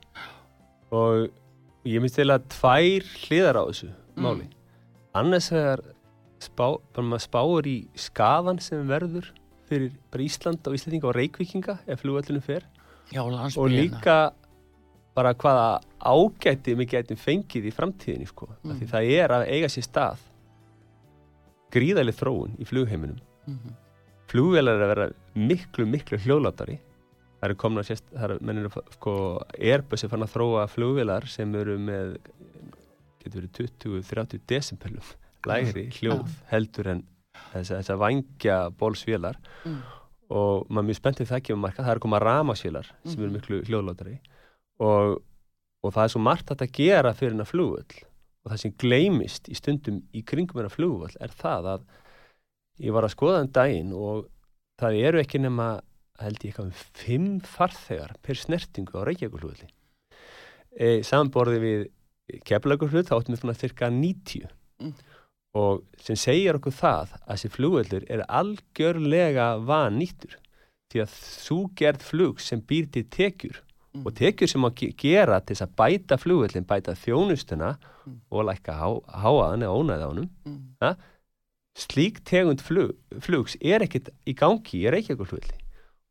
Og 0.95 1.29
ég 1.87 2.01
myndi 2.01 2.15
til 2.15 2.29
að 2.33 2.47
tvær 2.53 3.07
hliðar 3.25 3.61
á 3.61 3.63
þessu 3.69 3.89
máli. 4.19 4.49
Annars 5.17 5.49
vegar 5.53 5.83
spá, 6.39 6.65
bara 6.93 7.05
maður 7.07 7.25
spáur 7.25 7.67
í 7.69 7.77
skafan 7.99 8.59
sem 8.63 8.87
verður 8.89 9.29
fyrir 9.69 9.91
bara 10.11 10.23
Ísland 10.25 10.67
og 10.67 10.75
Íslandinga 10.77 11.09
og 11.11 11.15
Reykvíkinga 11.17 11.77
ef 11.87 12.01
flugvöllinu 12.03 12.41
fer 12.41 12.65
Já, 13.13 13.21
og 13.23 13.69
líka 13.69 14.31
bara 15.17 15.33
hvaða 15.33 15.81
ágæti 15.99 16.75
við 16.77 16.91
getum 16.93 17.17
fengið 17.19 17.65
í 17.69 17.73
framtíðinni 17.75 18.27
sko. 18.29 18.47
mm. 18.63 18.75
því 18.79 18.87
það 18.91 19.11
er 19.17 19.33
að 19.35 19.47
eiga 19.49 19.69
sér 19.73 19.87
stað 19.87 20.25
gríðaleg 21.73 22.15
þróun 22.17 22.55
í 22.59 22.65
flugheiminum 22.69 23.19
Mhm. 23.49 23.73
flugvélar 24.29 24.77
er 24.77 24.83
að 24.85 24.91
vera 24.95 25.07
miklu, 25.35 25.85
miklu 25.89 26.17
hljóðlátari 26.21 26.77
það 27.39 27.47
eru 27.47 27.55
komna 27.55 27.81
sérst, 27.81 28.03
það 28.13 28.23
eru, 28.27 28.37
mennir 28.45 28.69
sko, 28.93 29.13
Airbus 29.57 30.03
er 30.03 30.09
fann 30.11 30.25
að 30.25 30.33
þróa 30.35 30.67
flugvélar 30.69 31.27
sem 31.27 31.55
eru 31.55 31.77
með 31.79 32.17
getur 33.23 33.41
verið 33.41 33.71
20-30 33.79 34.41
decibelum 34.47 35.01
lægri 35.47 35.85
hljóð 35.99 36.27
heldur 36.51 36.87
en 36.87 37.03
þess 37.53 37.89
að 37.89 37.97
vangja 38.01 38.69
bólsvélar 38.71 39.35
Mm. 39.65 39.81
og 40.29 40.67
maður 40.69 40.79
er 40.83 40.87
mjög 40.89 40.99
spenntið 40.99 41.27
það 41.29 41.37
ekki 41.39 41.53
um 41.53 41.61
marka, 41.61 41.83
það 41.83 41.91
eru 41.91 41.99
koma 41.99 42.19
ramasvélar 42.19 42.85
sem 43.05 43.19
eru 43.23 43.29
Mhm. 43.31 43.33
miklu 43.39 43.61
hljóðlátari 43.65 44.19
og, 44.79 45.21
og 45.83 45.93
það 45.93 46.03
er 46.03 46.07
svo 46.13 46.21
margt 46.21 46.49
að 46.51 46.71
gera 46.71 47.13
fyrir 47.13 47.31
hennar 47.31 47.45
flugvöll. 47.49 48.03
Og 48.45 48.51
það 48.51 48.57
sem 48.59 48.71
gleymist 48.77 49.49
í 49.49 49.55
stundum 49.55 50.01
í 50.13 50.23
kringum 50.23 50.55
hennar 50.59 50.71
flugvöll 50.71 51.15
er 51.19 51.27
það 51.29 51.63
að 51.73 51.81
ég 52.79 52.91
var 52.93 53.03
að 53.03 53.15
skoða 53.15 53.41
um 53.41 53.47
daginn 53.51 53.93
og 53.93 54.27
það 54.79 54.99
eru 55.03 55.19
ekki 55.19 55.39
nema 55.41 55.81
held 56.19 56.37
ég 56.43 56.51
eitthvað 56.53 56.65
um 56.65 56.71
fimm 56.93 57.39
farþegar 57.41 58.13
per 58.21 58.35
snertingu 58.35 58.95
á 58.95 59.03
Reykjavíkurflugvölli 59.07 59.67
e, 60.79 61.01
samanborði 61.03 61.59
við 61.63 61.87
keflaugurflugvöll 62.45 63.07
þá 63.09 63.15
áttum 63.19 63.35
við 63.35 63.41
svona 63.43 63.57
cirka 63.59 63.89
90 63.89 64.47
Mm. 64.79 64.93
Og 65.57 65.81
sem 65.97 66.15
segir 66.19 66.55
okkur 66.59 66.71
það 66.77 67.15
að 67.25 67.31
þessi 67.33 67.49
flugvöllur 67.55 68.03
er 68.09 68.21
algjörlega 68.29 69.47
vannýttur 69.65 70.35
því 70.93 71.01
að 71.03 71.15
þú 71.45 71.57
gerð 71.79 72.05
flug 72.05 72.39
sem 72.41 72.61
býr 72.61 72.91
til 72.91 73.03
tekjur 73.09 73.61
Mm. 73.89 74.03
og 74.05 74.13
tekjur 74.13 74.47
sem 74.47 74.61
að 74.61 74.73
ge- 74.77 74.93
gera 75.01 75.39
til 75.41 75.55
þess 75.55 75.65
að 75.65 75.71
bæta 75.75 76.17
flugvöllin, 76.21 76.65
bæta 76.69 76.93
þjónustuna 76.93 77.71
Mm. 78.05 78.19
og 78.31 78.45
lækka 78.45 78.73
há, 78.77 78.89
háaðan 79.23 79.63
eða 79.65 79.77
ónæði 79.79 80.05
ánum 80.05 80.29
Mm. 80.45 80.95
slík 81.75 82.19
tegund 82.23 82.61
flug, 82.61 82.93
flugs 83.19 83.55
er 83.61 83.79
ekkert 83.85 84.09
í 84.27 84.35
gangi 84.37 84.83
í 84.83 84.91
Reykjavíkurflugvelli 84.93 85.57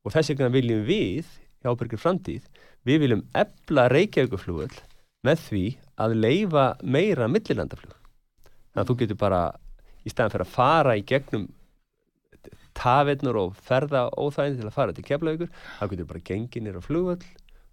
og 0.04 0.12
þess 0.14 0.30
vegna 0.32 0.48
viljum 0.54 0.84
við 0.88 1.24
hjá 1.62 1.70
Ábyrgur 1.74 2.00
framtíð, 2.02 2.42
við 2.86 2.98
viljum 3.04 3.22
efla 3.34 3.88
Reykjavíkurflugvell 3.92 4.78
með 5.26 5.42
því 5.46 5.64
að 5.98 6.16
leifa 6.22 6.66
meira 6.82 7.28
millilandaflug 7.28 7.94
þannig 8.78 8.84
að 8.84 8.90
þú 8.92 8.98
getur 9.02 9.20
bara 9.20 9.42
í 10.06 10.12
staðan 10.12 10.34
fyrir 10.34 10.46
að 10.46 10.54
fara 10.54 10.96
í 10.98 11.04
gegnum 11.06 11.48
tafirnur 12.78 13.38
og 13.40 13.56
ferða 13.66 14.06
óþægindi 14.14 14.62
til 14.62 14.70
að 14.70 14.76
fara 14.76 14.94
til 14.94 15.04
Keflavíkur 15.06 15.50
þá 15.50 15.84
getur 15.90 16.10
bara 16.12 16.24
gengið 16.30 16.64
nýra 16.64 16.82
á 16.82 16.86
flugvöll 16.86 17.24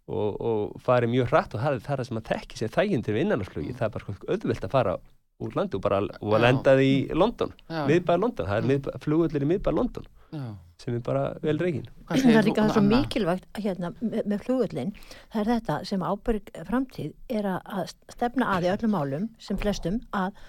og, 0.05 0.39
og 0.41 0.79
farið 0.85 1.13
mjög 1.13 1.29
hratt 1.31 1.53
og 1.55 1.61
það 1.61 1.77
er 1.77 1.83
það 1.85 2.07
sem 2.09 2.21
að 2.21 2.27
tekki 2.31 2.59
sér 2.61 2.73
þæginn 2.73 3.05
til 3.05 3.19
innanlandsflugi 3.21 3.75
það 3.77 3.87
er 3.87 3.93
bara 3.95 4.17
auðvelt 4.33 4.67
að 4.67 4.73
fara 4.73 4.97
úr 5.45 5.55
landu 5.57 5.77
og 5.79 5.83
bara 5.83 6.01
og 6.05 6.35
að 6.37 6.45
lenda 6.45 6.75
því 6.79 6.91
í 6.91 7.17
London 7.17 7.51
miðbæðar 7.69 8.21
London, 8.21 8.47
það 8.47 8.57
er 8.57 8.69
miðbæ, 8.69 8.91
flugvöllir 9.03 9.43
í 9.43 9.49
miðbæðar 9.49 9.77
London 9.77 10.05
Já. 10.31 10.45
sem 10.81 10.95
er 10.95 11.01
bara 11.05 11.23
vel 11.43 11.57
reygin 11.59 11.89
Það 12.07 12.29
er 12.31 12.47
líka 12.47 12.63
það 12.63 12.71
svo 12.71 12.83
Anna? 12.83 12.99
mikilvægt 13.01 13.59
hérna, 13.59 13.91
með, 13.99 14.21
með 14.31 14.45
flugullin, 14.45 14.93
það 15.33 15.41
er 15.41 15.51
þetta 15.51 15.79
sem 15.91 16.05
ábyrg 16.07 16.53
framtíð 16.69 17.11
er 17.39 17.49
að, 17.51 17.59
að 17.81 17.91
stefna 18.15 18.53
að 18.55 18.69
í 18.69 18.71
öllum 18.75 18.95
málum 18.95 19.27
sem 19.43 19.59
flestum 19.59 19.99
að 20.15 20.39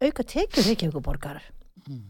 auka 0.00 0.24
tekjur 0.24 0.66
Reykjavíkuborgarar. 0.68 1.46
Mm. 1.86 2.08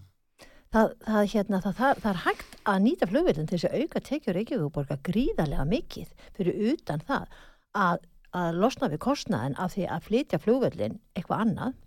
Það, 0.70 0.92
það, 1.02 1.24
hérna, 1.32 1.60
það, 1.64 1.76
það, 1.80 2.00
það 2.02 2.10
er 2.12 2.22
hægt 2.24 2.56
að 2.70 2.82
nýta 2.84 3.10
flugvillin 3.10 3.50
til 3.50 3.58
þess 3.58 3.68
að 3.70 3.84
auka 3.84 4.02
tekjur 4.06 4.36
Reykjavíkuborgar 4.38 5.00
gríðarlega 5.08 5.66
mikið 5.66 6.12
fyrir 6.38 6.60
utan 6.72 7.02
það 7.08 7.40
að, 7.74 8.04
að 8.38 8.60
losna 8.62 8.90
við 8.92 9.02
kostnaðin 9.02 9.58
af 9.58 9.74
því 9.74 9.88
að 9.90 10.06
flytja 10.06 10.42
flugvillin 10.42 11.00
eitthvað 11.18 11.46
annað 11.46 11.78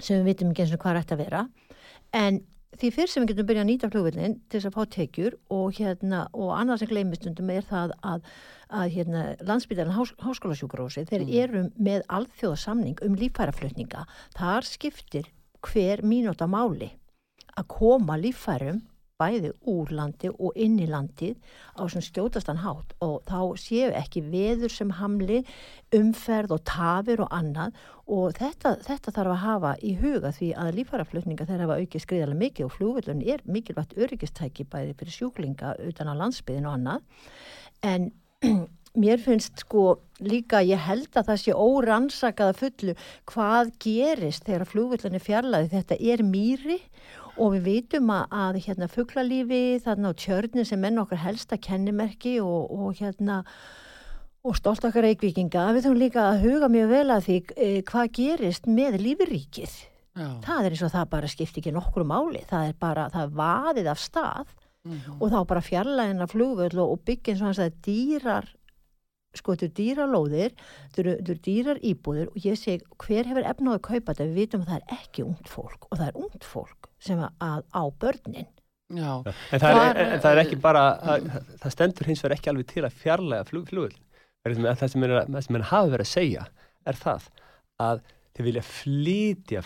sem 0.00 0.20
við 0.20 0.28
vitum 0.30 0.52
ekki 0.52 0.66
eins 0.66 0.74
og 0.76 0.82
hvað 0.84 0.94
er 0.94 1.02
ætti 1.02 1.16
að 1.16 1.24
vera 1.24 1.42
en 2.16 2.42
því 2.80 2.90
fyrr 2.94 3.10
sem 3.10 3.24
við 3.24 3.32
getum 3.32 3.48
byrjað 3.48 3.64
að 3.64 3.70
nýta 3.70 3.90
flugvillin 3.92 4.36
til 4.48 4.58
þess 4.58 4.68
að 4.70 4.76
fá 4.76 4.94
tekjur 4.96 5.36
og, 5.52 5.66
hérna, 5.76 6.22
og 6.32 6.52
annað 6.56 6.82
sem 6.82 6.90
gleymistundum 6.92 7.52
er 7.52 7.66
það 7.68 7.94
að, 8.12 8.30
að 8.72 8.94
hérna, 8.96 9.24
landsbytarinn 9.48 9.96
hás, 9.96 10.14
háskólasjúkurósi 10.22 11.04
þeir 11.10 11.26
eru 11.44 11.66
með 11.76 12.06
alþjóðasamning 12.18 13.02
um 13.04 13.18
líffæraflutninga. 13.20 14.06
Þar 14.38 14.68
skiptir 14.68 15.28
hver 15.62 16.04
mínúta 16.06 16.48
máli 16.50 16.94
að 17.52 17.68
koma 17.76 18.16
líffærum 18.20 18.80
bæði 19.22 19.54
úr 19.70 19.92
landi 19.94 20.32
og 20.32 20.58
inn 20.58 20.76
í 20.82 20.88
landið 20.90 21.38
á 21.78 21.82
svona 21.86 22.04
skjótastan 22.08 22.60
hátt 22.64 22.92
og 23.04 23.22
þá 23.30 23.38
séu 23.62 23.92
ekki 23.96 24.24
veður 24.32 24.74
sem 24.74 24.92
hamli, 24.98 25.42
umferð 25.94 26.56
og 26.58 26.64
tafir 26.68 27.22
og 27.22 27.32
annað 27.32 27.78
og 28.12 28.34
þetta, 28.36 28.76
þetta 28.82 29.14
þarf 29.14 29.34
að 29.36 29.42
hafa 29.46 29.72
í 29.80 29.94
huga 30.02 30.34
því 30.34 30.50
að 30.58 30.74
lífæraflutninga 30.80 31.46
þeirra 31.48 31.68
hafa 31.68 31.80
aukið 31.80 32.04
skriðalega 32.04 32.42
mikið 32.42 32.68
og 32.68 32.76
flugvöldun 32.76 33.24
er 33.24 33.46
mikilvægt 33.46 33.96
öryggistæki 33.96 34.66
bæði 34.68 34.96
fyrir 34.98 35.16
sjúklinga 35.16 35.76
utan 35.86 36.10
á 36.10 36.14
landsbyðin 36.18 36.68
og 36.68 36.78
annað 36.78 37.28
en 37.82 38.10
mér 39.02 39.20
finnst 39.22 39.62
sko 39.64 40.02
líka, 40.20 40.60
ég 40.64 40.80
held 40.84 41.14
að 41.16 41.30
það 41.30 41.38
sé 41.40 41.54
órannsakaða 41.56 42.56
fullu 42.58 42.94
hvað 43.30 43.72
gerist 43.82 44.44
þegar 44.46 44.68
flugvöldinni 44.68 45.20
fjarlæði. 45.22 45.70
Þetta 45.72 45.98
er 46.12 46.22
mýri 46.26 46.78
og 46.78 47.21
við 47.54 47.62
vitum 47.64 48.10
að, 48.12 48.24
að 48.44 48.58
hérna 48.66 48.88
fugglalífi 48.92 49.60
þarna 49.84 50.10
á 50.12 50.20
tjörnin 50.20 50.68
sem 50.68 50.84
enn 50.84 51.00
okkar 51.00 51.22
helsta 51.24 51.56
kennimerki 51.56 52.36
og, 52.44 52.68
og 52.70 52.98
hérna 53.00 53.42
og 54.42 54.56
stolt 54.58 54.84
okkar 54.84 55.06
reikvikinga, 55.06 55.68
við 55.72 55.84
þurfum 55.86 56.00
líka 56.02 56.22
að 56.32 56.40
huga 56.42 56.68
mjög 56.72 56.88
vel 56.90 57.06
að 57.14 57.26
því 57.28 57.36
e, 57.56 57.68
hvað 57.86 58.08
gerist 58.18 58.66
með 58.66 58.96
lífiríkið. 59.04 59.76
Já. 60.18 60.26
Það 60.44 60.66
er 60.66 60.74
eins 60.74 60.82
og 60.82 60.90
það 60.92 61.06
bara 61.14 61.30
skipti 61.30 61.62
ekki 61.62 61.72
nokkru 61.72 62.04
máli, 62.04 62.42
það 62.50 62.66
er 62.72 62.74
bara, 62.82 63.06
það 63.14 63.22
er 63.28 63.36
vaðið 63.38 63.92
af 63.94 64.02
stað 64.02 64.58
Mhm. 64.82 65.20
og 65.22 65.28
þá 65.30 65.36
bara 65.46 65.60
fjarlægina 65.62 66.26
flugvöld 66.26 66.74
og, 66.74 66.88
og 66.96 67.04
byggja 67.06 67.30
eins 67.36 67.42
og 67.44 67.46
hans 67.52 67.60
að 67.62 67.76
dýrar, 67.86 68.48
sko 69.38 69.54
þetta 69.54 69.68
eru 69.68 69.74
dýralóðir, 69.78 70.56
þetta 70.90 71.02
eru, 71.04 71.36
dýrar 71.46 71.78
íbúðir 71.86 72.32
og 72.32 72.40
ég 72.42 72.58
segi 72.58 72.82
hver 72.98 73.28
hefur 73.30 73.46
efnaði 73.46 73.78
að 73.78 73.84
kaupa 73.86 74.10
þetta, 74.10 74.26
við 74.26 74.40
vitum 74.40 74.64
að 74.64 74.72
það 74.72 74.80
er 74.80 74.96
ekki 74.98 75.22
ungt 75.22 75.52
fólk 75.54 75.86
og 75.86 76.00
það 76.00 76.08
er 76.08 76.18
ungt 76.24 76.48
fólk 76.50 76.81
sem 77.02 77.20
að, 77.22 77.32
að 77.48 77.62
á 77.74 77.82
börnin. 78.04 78.48
Já, 78.92 79.12
En 79.24 79.60
það, 79.62 79.76
Hvar- 79.78 79.96
er, 79.96 80.00
en 80.12 80.20
það 80.20 80.32
er 80.36 80.40
ekki 80.42 80.58
bara, 80.60 80.80
það, 81.00 81.28
það 81.62 81.74
stendur 81.76 82.08
hins 82.10 82.22
vegar 82.24 82.34
ekki 82.36 82.50
alveg 82.52 82.66
til 82.72 82.82
að 82.84 82.98
fjarlæga 83.02 83.46
flug, 83.48 83.68
flugvöldin. 83.70 84.02
Það 84.42 84.56
sem, 84.58 84.66
það 84.82 84.90
sem, 84.94 85.06
er, 85.06 85.14
er 85.60 85.64
hafa 85.70 85.92
verið 85.94 86.04
að 86.06 86.10
segja 86.12 86.44
er 86.92 86.98
það 86.98 87.28
að 87.86 88.02
þið 88.36 88.46
vilja 88.48 88.64
flytja 88.68 89.62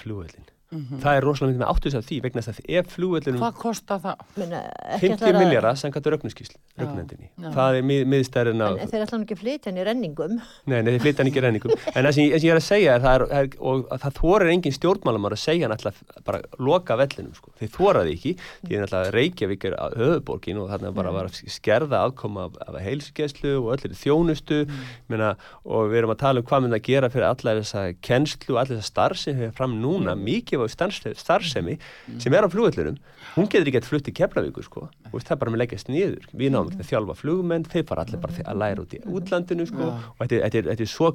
flugvöldin. 0.67 0.87
mhm. 0.91 1.01
Það 1.03 1.17
er 1.17 1.23
rosalega 1.27 1.53
myndið 1.53 1.63
með 1.63 1.71
áttu 1.73 1.91
þess 1.91 1.99
að 2.01 2.07
því 2.11 2.17
vegna 2.23 2.43
þess 2.43 2.61
að 2.61 2.71
ef 2.79 2.87
flugvöldinum 2.97 3.41
hvað 3.41 3.55
kostar 3.61 4.01
það? 4.03 4.17
Menna, 4.37 4.61
ekki 4.97 5.07
50 5.07 5.17
ætlar 5.17 5.65
að- 5.71 5.79
samkvæmt 5.83 6.07
rögnarskísl, 6.13 6.57
rögnendinni. 6.79 7.29
Það 7.57 7.77
er 7.79 7.83
mið, 7.87 8.01
miðstærin 8.07 8.63
á, 8.67 8.69
En, 8.77 8.89
þeir 8.91 9.03
ætla 9.07 9.15
hann 9.17 9.25
ekki 9.27 9.37
að 9.37 9.43
flytja 9.43 9.71
hann 9.71 9.79
í 9.79 9.85
renningum. 9.87 10.41
nei, 10.67 10.83
nei, 10.83 10.91
þið 10.97 11.01
flytja 11.07 11.19
hann 11.23 11.31
ekki 11.31 11.43
renningum. 11.47 11.71
En 11.95 12.05
það 12.05 12.13
sem, 12.17 12.25
sem 12.31 12.49
ég 12.49 12.51
er 12.51 12.61
að 12.61 12.67
segja 12.67 12.95
er, 12.97 13.01
það 13.01 13.15
er, 13.15 13.25
er 13.37 13.49
og 13.61 13.87
að 13.95 14.01
það 14.07 14.13
þorir 14.21 14.51
engin 14.57 14.73
stjórnmálamar 14.77 15.33
að 15.37 15.43
segja 15.47 15.67
hann 15.69 15.77
alltaf 15.77 16.03
bara 16.25 16.41
loka 16.59 16.97
vellinum, 16.97 17.35
sko. 17.35 17.53
Þið 17.61 17.71
þoraði 17.77 18.13
ekki, 18.17 18.33
því 18.67 18.77
er 18.77 18.83
alltaf 18.87 19.13
Reykjavík 19.17 19.65
er 19.71 19.75
að 19.79 19.97
höfuborgin 20.03 20.59
og 20.61 20.69
þarna 20.71 20.93
bara 20.95 21.13
var 21.13 21.31
að 21.31 21.39
skerða 21.47 22.03
aðkoma 22.11 22.47
af, 22.51 22.59
af 22.67 22.81
heilsugeslu 22.83 23.55
og 23.63 23.71
öllir 23.79 23.95
þjónustu, 23.95 24.67
meina, 25.09 25.37
og 25.65 25.91
við 25.91 25.99
erum 26.03 26.11
að 26.15 26.19
tala 26.25 26.41
um 26.43 26.47
hvað 26.47 26.63
mynd 26.67 26.75
að 26.75 26.83
gera 26.91 27.09
fyrir 27.13 27.29
allar 27.31 27.61
þessa 27.63 27.95
kennslu 28.03 28.55
og 28.57 28.61
allar 28.63 28.77
þessa 28.79 28.91
starfsemi 28.93 29.37
við 29.41 29.47
erum 29.49 29.57
fram 29.57 29.77
núna, 29.83 30.15
mikið 30.17 30.56
af 30.65 30.73
starfsemi, 30.73 31.19
starfsemi 31.21 31.77
sem 32.23 32.35
er 32.35 32.47
á 32.47 32.49
flugvöllunum 32.53 32.97
hún 33.35 33.51
getur 33.53 33.69
ekki 33.69 33.83
að 33.83 33.91
flutt 33.91 34.09
í 34.09 34.15
Keflavíku 34.17 34.65
sko. 34.65 34.87
og 35.13 35.19
það 35.21 35.35
er 35.35 35.41
bara 35.43 35.53
með 35.53 35.63
leggjast 35.65 35.91
niður. 35.93 36.25
Við 36.33 36.55
náum 36.55 36.71
ekki 36.71 36.81
að 36.81 36.91
þjálfa 36.93 37.19
flugmenn, 37.21 37.69
þeir 37.69 37.85
fara 37.91 38.07
allir 38.07 38.23
bara 38.23 38.47
að 38.47 38.59
læra 38.63 38.85
út 38.87 38.97
í 38.97 39.03
útlandinu 39.05 39.67
sko. 39.69 39.91
Og 39.93 40.25
þetta 40.25 40.39
er, 40.39 40.43
þetta 40.47 40.59
er, 40.59 40.71
þetta 40.73 40.87
er 40.87 40.93
svo, 40.93 41.13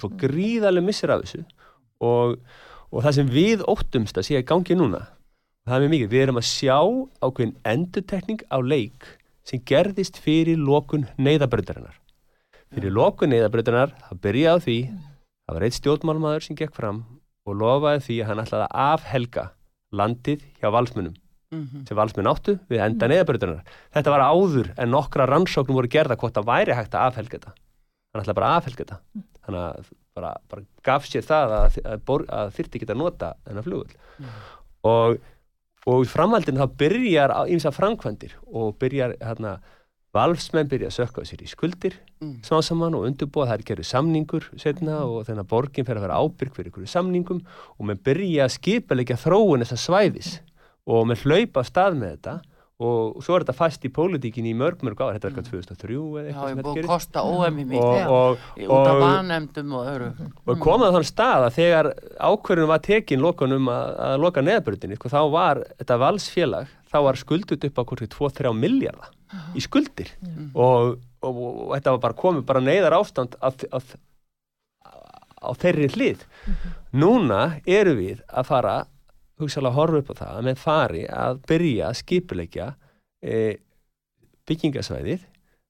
svo 0.00 0.10
gríðarlega 0.24 0.88
missir 0.88 1.12
af 1.12 1.26
þessu. 1.26 1.44
Og, 2.08 2.38
og 2.88 3.04
það 3.04 3.16
sem 3.18 3.30
við 3.36 3.64
óttumst 3.68 4.18
að 4.18 4.28
sé 4.30 4.40
að 4.40 4.48
gangi 4.48 4.78
núna 4.78 5.04
það 5.68 5.76
er 5.76 5.82
mjög 5.82 5.92
mikið, 5.92 6.10
við 6.12 6.22
erum 6.24 6.40
að 6.40 6.48
sjá 6.48 6.76
ákveðin 7.20 7.56
endutekning 7.68 8.44
á 8.48 8.58
leik 8.64 9.08
sem 9.48 9.62
gerðist 9.68 10.20
fyrir 10.22 10.60
lokun 10.60 11.06
neyðabröndarinnar 11.20 11.98
fyrir 12.72 12.94
lokun 12.94 13.32
neyðabröndarinnar 13.34 13.92
það 14.06 14.22
byrjaði 14.24 14.48
á 14.48 14.64
því 14.64 14.78
það 14.88 15.58
var 15.58 15.66
eitt 15.66 15.78
stjórnmálmaður 15.78 16.46
sem 16.46 16.58
gekk 16.58 16.76
fram 16.76 17.02
og 17.48 17.56
lofaði 17.62 18.04
því 18.06 18.18
að 18.22 18.28
hann 18.32 18.42
ætlaði 18.44 18.66
að 18.68 18.84
afhelga 18.88 19.46
landið 20.02 20.44
hjá 20.60 20.68
valsmunum 20.74 21.16
Mhm. 21.48 21.86
sem 21.88 21.96
valsmenn 21.96 22.26
áttu 22.28 22.58
við 22.68 22.82
enda 22.84 23.06
neðabröðunar. 23.08 23.62
Þetta 23.96 24.10
var 24.12 24.20
áður 24.20 24.66
en 24.76 24.90
nokkra 24.92 25.24
rannsóknum 25.30 25.78
voru 25.78 25.88
gerða 25.88 26.16
hvort 26.20 26.34
það 26.36 26.44
væri 26.44 26.74
hægt 26.76 26.92
að 26.92 27.06
afhelga 27.08 27.38
þetta. 27.38 27.52
Hann 28.12 28.20
ætlaði 28.22 28.36
bara 28.36 28.50
að 28.50 28.58
afhelga 28.60 28.84
þetta. 28.84 28.98
Þannig 29.46 29.62
að 29.62 29.88
bara, 30.18 30.32
bara 30.50 30.62
gaf 30.84 31.06
sér 31.08 31.24
það 31.24 31.54
að, 31.56 31.78
að, 31.88 32.26
að 32.28 32.52
þyrti 32.58 32.82
geta 32.82 32.96
nota 33.00 33.30
þennan 33.46 33.64
flugull. 33.64 33.96
Og, 34.92 35.16
og 35.88 36.04
í 36.04 36.10
framhaldinu 36.12 36.60
þá 36.60 36.76
byrjar 36.84 37.34
ímsa 37.56 37.72
framkvæmdir 37.72 38.36
og 38.52 38.76
byrjar 38.82 39.16
hérna 39.24 39.54
valsmenn 40.14 40.68
byrja 40.70 40.88
að 40.90 40.96
sökka 41.02 41.24
sér 41.28 41.42
í 41.44 41.50
skuldir 41.50 41.98
Mm. 42.18 42.40
smá 42.42 42.58
saman 42.66 42.96
og 42.98 43.04
undurbúa 43.06 43.44
það 43.46 43.52
er 43.60 43.62
gerðu 43.68 43.84
samningur 43.86 44.46
setna 44.58 45.04
og 45.06 45.20
þennan 45.28 45.46
borgin 45.46 45.86
fer 45.86 46.00
að 46.00 46.08
vera 46.08 46.16
ábyrg 46.18 46.50
fyrir 46.56 46.72
ykkur 46.72 46.88
samningum 46.90 47.44
og 47.78 47.86
með 47.86 48.00
byrja 48.08 48.48
að 48.48 48.54
skipalegja 48.56 49.16
þróun 49.22 49.62
þessa 49.62 49.78
svæðis 49.84 50.30
og 50.88 51.06
með 51.06 51.22
hlaupa 51.22 51.62
af 51.62 51.68
stað 51.70 51.94
með 52.00 52.16
þetta 52.16 52.34
og 52.78 53.22
svo 53.22 53.34
er 53.34 53.42
þetta 53.44 53.54
fast 53.58 53.86
í 53.86 53.90
pólitíkinni 53.90 54.50
í 54.50 54.56
mörg 54.58 54.82
mörg 54.86 54.98
ár, 55.02 55.14
þetta 55.14 55.28
er 55.28 55.32
eitthvað 55.32 55.48
2003 55.50 55.94
eða 55.94 56.20
Já, 56.22 56.26
eitthvað 56.26 56.48
ég 56.48 56.48
sem 56.48 56.58
búið 56.58 56.58
þetta 56.58 56.68
að 56.70 56.74
gerist. 56.74 56.90
kosta 56.90 57.22
óemi 57.22 57.62
og, 57.62 57.70
mikið 57.70 58.12
og, 58.18 58.44
út 58.66 58.82
af 58.82 58.94
og, 58.94 59.00
vanemdum 59.02 59.72
og 59.78 59.88
öru 59.94 60.10
og 60.46 60.60
komið 60.62 60.86
á 60.86 60.94
þann 60.98 61.08
stað 61.12 61.46
að 61.48 61.56
þegar 61.58 61.88
ákverðunum 62.28 62.70
var 62.74 62.82
tekin 62.86 63.22
lokunum 63.22 63.70
að, 63.74 63.94
að 64.08 64.18
loka 64.26 64.42
neðabrutinni, 64.46 64.98
sko, 64.98 65.10
þá 65.10 65.20
var 65.34 65.62
þetta 65.78 65.98
valsfélag, 66.02 66.70
þá 66.88 66.98
var 67.04 67.20
skuldut 67.20 67.64
upp 67.68 67.80
á 67.80 67.82
hvort 67.84 68.04
2-3 68.14 68.52
miljardar 68.56 69.14
í 69.56 69.62
skuldir. 69.64 70.12
Og, 70.54 70.98
og, 71.20 71.40
og 71.44 71.72
þetta 71.76 71.94
var 71.96 72.04
bara 72.06 72.20
komið 72.22 72.46
bara 72.48 72.64
neyðar 72.64 72.96
ástand 72.98 73.36
að, 73.44 73.66
að, 73.76 73.94
á 75.44 75.50
þeirri 75.60 75.90
hlið. 75.94 76.24
Núna 76.96 77.42
eru 77.68 77.96
við 77.98 78.22
að 78.28 78.48
fara 78.48 78.76
hugsalega 79.38 79.70
að 79.70 79.78
horfa 79.78 80.02
upp 80.02 80.12
á 80.12 80.20
það 80.20 80.36
að 80.36 80.46
með 80.48 80.60
fari 80.62 81.06
að 81.06 81.40
byrja 81.46 81.88
að 81.88 81.98
skipuleikja 82.00 82.68
e, 83.22 83.34
byggingasvæðið 84.48 85.26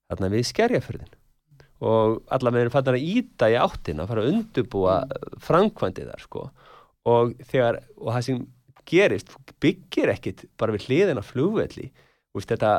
þarna 0.08 0.30
við 0.32 0.46
skerjaförðin 0.48 1.16
og 1.84 2.22
allar 2.34 2.54
með 2.54 2.64
erum 2.64 2.74
fattar 2.74 2.96
að 2.98 3.10
íta 3.12 3.50
í 3.52 3.58
áttina 3.58 4.04
að 4.04 4.12
fara 4.12 4.22
að 4.24 4.30
undubúa 4.32 4.94
framkvæmdið 5.44 6.08
þar 6.10 6.24
sko. 6.24 6.46
Og 7.08 7.34
þegar, 7.46 7.78
og 8.00 8.08
það 8.16 8.24
sem 8.26 8.40
gerist 8.88 9.34
byggir 9.62 10.12
ekkit 10.14 10.46
bara 10.60 10.74
við 10.76 10.88
hliðina 10.88 11.24
flugvelli, 11.24 11.90
Þú 12.28 12.40
veist, 12.42 12.50
þetta 12.52 12.72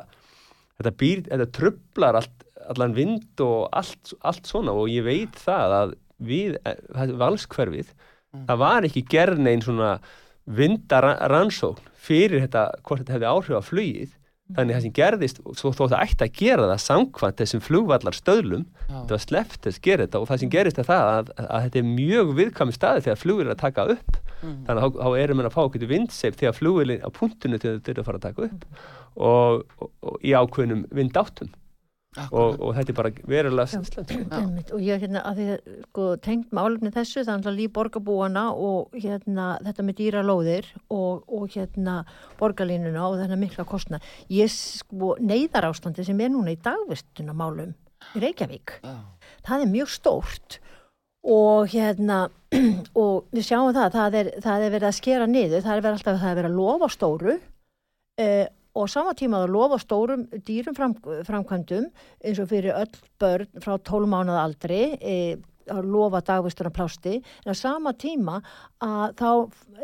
þetta, 0.80 0.94
býr, 1.00 1.24
þetta 1.28 1.50
trublar 1.56 2.20
allt, 2.20 2.46
allan 2.72 2.96
vind 2.96 3.44
og 3.44 3.68
allt, 3.76 4.14
allt 4.28 4.48
svona 4.48 4.76
og 4.76 4.92
ég 4.92 5.06
veit 5.08 5.42
það 5.44 5.76
að 5.80 5.94
við, 6.30 6.56
eh, 6.68 7.14
valskverfið 7.20 7.94
það 8.48 8.62
var 8.62 8.88
ekki 8.88 9.06
gerð 9.10 9.44
neinn 9.44 9.64
svona 9.66 9.98
vindarannsókn 10.50 11.90
fyrir 12.00 12.46
þetta, 12.46 12.70
hvort 12.84 13.04
þetta 13.04 13.18
hefði 13.18 13.30
áhrif 13.30 13.60
á 13.60 13.64
flugið 13.66 14.16
þannig 14.58 14.76
það 14.76 14.86
sem 14.86 14.94
gerðist, 14.98 15.42
svo 15.60 15.72
þó 15.76 15.84
það 15.84 16.00
ætti 16.04 16.26
að 16.26 16.40
gera 16.40 16.70
það 16.72 16.82
samkvæmt 16.86 17.42
þessum 17.42 17.64
flugvallar 17.66 18.18
stöðlum 18.18 18.66
þetta 18.88 19.16
var 19.16 19.24
sleppt 19.24 19.68
þess 19.68 19.80
að 19.80 19.86
gera 19.90 20.06
þetta. 20.08 20.22
Og 20.22 20.30
það 20.30 20.42
sem 20.44 20.54
gerist 20.56 20.82
er 20.82 20.88
það 20.90 21.10
að, 21.14 21.32
að 21.46 21.66
þetta 21.68 21.82
er 21.82 21.90
mjög 21.90 22.34
viðkvæmi 22.40 22.76
staði 22.76 23.06
þegar 23.06 23.22
flugvil 23.24 23.46
er 23.46 23.54
að 23.54 23.62
taka 23.62 23.88
upp. 23.96 24.20
Þannig 24.40 24.84
að 24.86 24.98
þá, 25.00 25.08
erum 25.20 25.42
við 25.42 25.50
að 25.50 25.56
fá 25.56 25.62
okkur 25.66 25.90
vindseif 25.90 26.38
þegar 26.40 26.56
flugvilin 26.56 27.04
á 27.04 27.10
punktinu 27.12 27.60
til 27.60 27.74
þetta 27.76 27.92
er 27.92 28.02
að 28.02 28.08
fara 28.08 28.22
að 28.22 28.28
taka 28.30 28.46
upp 28.48 28.68
og, 29.20 29.66
og, 29.84 29.90
og 30.08 30.22
í 30.24 30.32
ákveðnum 30.32 30.86
vindáttum 30.96 31.52
og, 32.18 32.56
og 32.58 32.72
þetta 32.78 32.92
er 32.92 32.98
bara 32.98 33.12
verulega. 33.30 33.82
Einmitt, 34.40 34.72
og 34.74 34.82
ég 34.82 35.04
hérna 35.04 35.22
að 35.30 35.40
því 35.40 35.48
að, 35.54 35.76
sko, 35.90 36.08
tengt 36.26 36.56
málefni 36.56 36.92
þessu 36.96 37.22
er 37.22 37.32
alltaf 37.36 37.56
líf 37.58 37.74
borgarbúana 37.76 38.46
og 38.56 38.96
hérna 38.98 39.52
þetta 39.68 39.86
með 39.86 40.00
dýra 40.00 40.24
lóðir 40.26 40.72
og, 40.88 41.28
og 41.28 41.46
hérna 41.54 42.00
borgarlínuna 42.40 43.06
og 43.06 43.20
þennan 43.22 43.44
mikla 43.44 43.68
kostna 43.70 44.02
ég 44.34 44.50
sko 44.54 45.16
neyðar 45.22 45.70
ástandi 45.70 46.08
sem 46.08 46.26
er 46.26 46.34
núna 46.34 46.56
í 46.56 46.60
dagvistuna 46.66 47.38
málum 47.38 47.76
í 48.16 48.24
Reykjavík 48.24 48.80
Já. 48.82 48.98
það 49.46 49.66
er 49.68 49.74
mjög 49.78 49.96
stórt. 50.00 50.60
Og 51.30 51.68
hérna 51.70 52.30
og 53.04 53.28
við 53.36 53.46
sjáum 53.46 53.74
það, 53.76 53.90
það 53.94 54.22
er, 54.24 54.36
það 54.42 54.66
er 54.66 54.78
verið 54.78 54.90
að 54.90 54.98
skera 54.98 55.30
niður, 55.30 55.66
það 55.66 55.76
er 55.76 55.84
verið 55.84 55.98
alltaf 56.00 56.22
það 56.24 56.32
er 56.32 56.40
verið 56.40 56.50
að 56.50 56.62
lofa 56.64 56.90
stóru 56.96 57.36
eh, 58.18 58.48
og 58.78 58.90
sama 58.92 59.16
tíma 59.18 59.44
að 59.44 59.54
lofa 59.56 59.80
stórum 59.82 60.26
dýrum 60.46 60.78
fram, 60.78 60.96
framkvæmdum 61.28 61.90
eins 62.24 62.42
og 62.42 62.50
fyrir 62.52 62.76
öll 62.78 63.00
börn 63.22 63.62
frá 63.64 63.78
12 63.78 64.10
mánuð 64.12 64.42
aldri 64.42 64.82
eh, 65.00 65.38
að 65.70 65.88
lofa 65.90 66.22
dagvisturna 66.26 66.74
plásti 66.74 67.20
en 67.20 67.54
á 67.54 67.56
sama 67.58 67.94
tíma 67.94 68.42
að 68.84 69.16
þá 69.22 69.32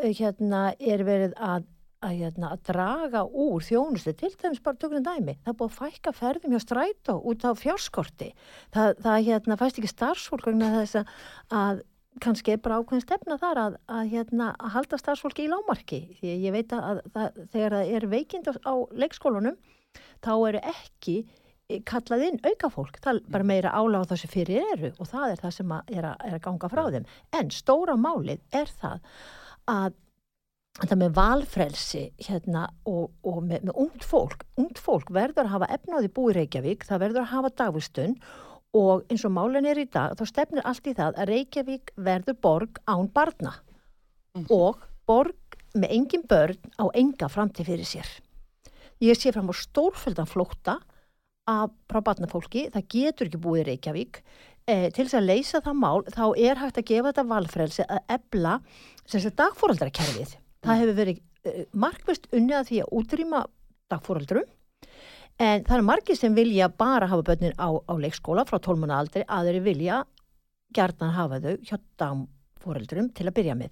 eh, 0.02 0.12
hérna 0.18 0.68
er 0.78 1.06
verið 1.06 1.34
að 1.36 1.72
að, 2.04 2.14
hérna, 2.20 2.52
að 2.52 2.62
draga 2.68 3.22
úr 3.24 3.64
þjónustu 3.64 4.12
til 4.16 4.30
dæmis 4.36 4.62
bara 4.62 4.78
tökum 4.78 4.98
við 4.98 5.06
dæmi 5.08 5.34
það 5.40 5.52
er 5.52 5.58
búið 5.58 5.70
að 5.70 5.78
fækka 5.80 6.12
ferðum 6.14 6.54
hjá 6.54 6.62
strætó 6.62 7.16
út 7.24 7.46
á 7.48 7.50
fjárskorti. 7.56 8.28
Það, 8.74 8.90
það 9.06 9.28
hérna, 9.30 9.58
fæst 9.60 9.80
ekki 9.80 9.92
starfsfólk 9.92 10.48
þess 10.60 11.00
að, 11.00 11.14
að 11.56 11.80
kannski 12.24 12.54
er 12.54 12.60
bara 12.64 12.80
ákveðin 12.80 13.04
stefna 13.04 13.38
þar 13.40 13.60
að, 13.60 13.78
að, 13.92 14.04
hérna, 14.12 14.50
að 14.56 14.76
halda 14.76 15.00
starfsfólki 15.00 15.46
í 15.46 15.50
lámarki 15.52 16.00
því 16.20 16.36
ég 16.46 16.54
veit 16.54 16.72
að, 16.76 17.02
að 17.12 17.42
þegar 17.52 17.76
það 17.76 17.90
er 17.98 18.06
veikind 18.12 18.48
á, 18.48 18.52
á 18.64 18.74
leikskólunum 18.96 19.58
þá 20.24 20.32
eru 20.48 20.62
ekki 20.72 21.16
eh, 21.22 21.82
kallað 21.88 22.26
inn 22.30 22.40
auka 22.46 22.70
fólk, 22.72 22.98
það 23.04 23.20
er 23.20 23.28
bara 23.36 23.48
meira 23.52 23.74
áláð 23.76 24.08
þessu 24.14 24.32
fyrir 24.32 24.72
eru 24.72 24.92
og 24.96 25.10
það 25.12 25.34
er 25.34 25.44
það 25.44 25.54
sem 25.58 25.76
að 25.76 25.94
er, 25.98 26.08
að 26.08 26.26
er 26.30 26.38
að 26.38 26.42
ganga 26.48 26.72
frá 26.72 26.82
þeim. 26.96 27.06
En 27.40 27.54
stóra 27.54 27.96
málið 28.00 28.42
er 28.56 28.74
það 28.80 29.22
að 29.66 30.02
þetta 30.76 30.98
með 31.00 31.14
valfrelsi 31.16 32.02
hérna 32.26 32.66
og, 32.88 33.12
og 33.24 33.38
með, 33.44 33.68
með 33.68 33.78
ungt 33.86 34.04
fólk, 34.04 34.44
ungt 34.60 34.80
fólk 34.82 35.12
verður 35.14 35.46
að 35.46 35.54
hafa 35.54 35.70
efnaði 35.76 36.12
búi 36.12 36.34
Reykjavík, 36.36 36.84
það 36.88 37.02
verður 37.06 37.24
að 37.24 37.32
hafa 37.32 37.52
dagvistun 37.62 38.18
og 38.76 39.06
eins 39.10 39.24
og 39.24 39.32
málun 39.34 39.66
er 39.68 39.80
í 39.80 39.86
dag 39.88 40.16
þá 40.18 40.24
stefnir 40.28 40.66
allt 40.68 40.88
í 40.88 40.94
það 40.96 41.20
að 41.20 41.30
Reykjavík 41.32 41.92
verður 41.96 42.38
borg 42.44 42.80
án 42.84 43.08
barna 43.14 43.54
og 44.52 44.82
borg 45.08 45.56
með 45.76 45.94
engin 45.96 46.26
börn 46.28 46.58
á 46.80 46.84
enga 46.96 47.28
framtíð 47.32 47.70
fyrir 47.70 47.88
sér. 47.88 48.10
Ég 49.04 49.16
sé 49.18 49.32
fram 49.32 49.52
á 49.52 49.54
stórföldan 49.56 50.28
flótta 50.28 50.78
af, 51.46 51.72
frá 51.88 52.00
barnafólki, 52.04 52.66
það 52.72 52.88
getur 52.92 53.28
ekki 53.28 53.40
búið 53.44 53.66
Reykjavík. 53.70 54.20
Eh, 54.66 54.88
til 54.90 55.04
þess 55.04 55.18
að 55.20 55.28
leysa 55.28 55.62
það 55.62 55.76
mál 55.78 56.00
þá 56.10 56.24
er 56.42 56.58
hægt 56.58 56.80
að 56.80 56.88
gefa 56.88 57.10
þetta 57.12 57.24
valfrelsi 57.30 57.84
að 57.86 58.00
ebla 58.16 58.54
sem 59.04 59.20
þetta 59.20 59.44
dagfóraldrakerfið. 59.44 60.32
Það 60.66 60.80
hefur 60.80 60.96
verið 60.96 61.20
eh, 61.46 61.60
markvist 61.70 62.26
unnið 62.32 62.58
að 62.58 62.70
því 62.70 62.80
að 62.82 62.96
útrýma 62.98 63.42
dagfóraldrum 63.92 64.48
en 65.38 65.64
það 65.66 65.74
eru 65.76 65.86
margir 65.86 66.18
sem 66.18 66.36
vilja 66.36 66.68
bara 66.68 67.08
hafa 67.10 67.26
börnin 67.30 67.56
á, 67.60 67.68
á 67.68 67.94
leikskóla 68.00 68.46
frá 68.48 68.58
12 68.58 68.82
mánu 68.82 68.96
aldri 68.96 69.24
að 69.28 69.50
þeir 69.50 69.62
vilja 69.66 70.02
gertan 70.76 71.14
hafa 71.16 71.40
þau 71.44 71.54
hjá 71.60 71.76
dagfóraldrum 72.00 73.10
til 73.16 73.28
að 73.28 73.36
byrja 73.36 73.56
með. 73.58 73.70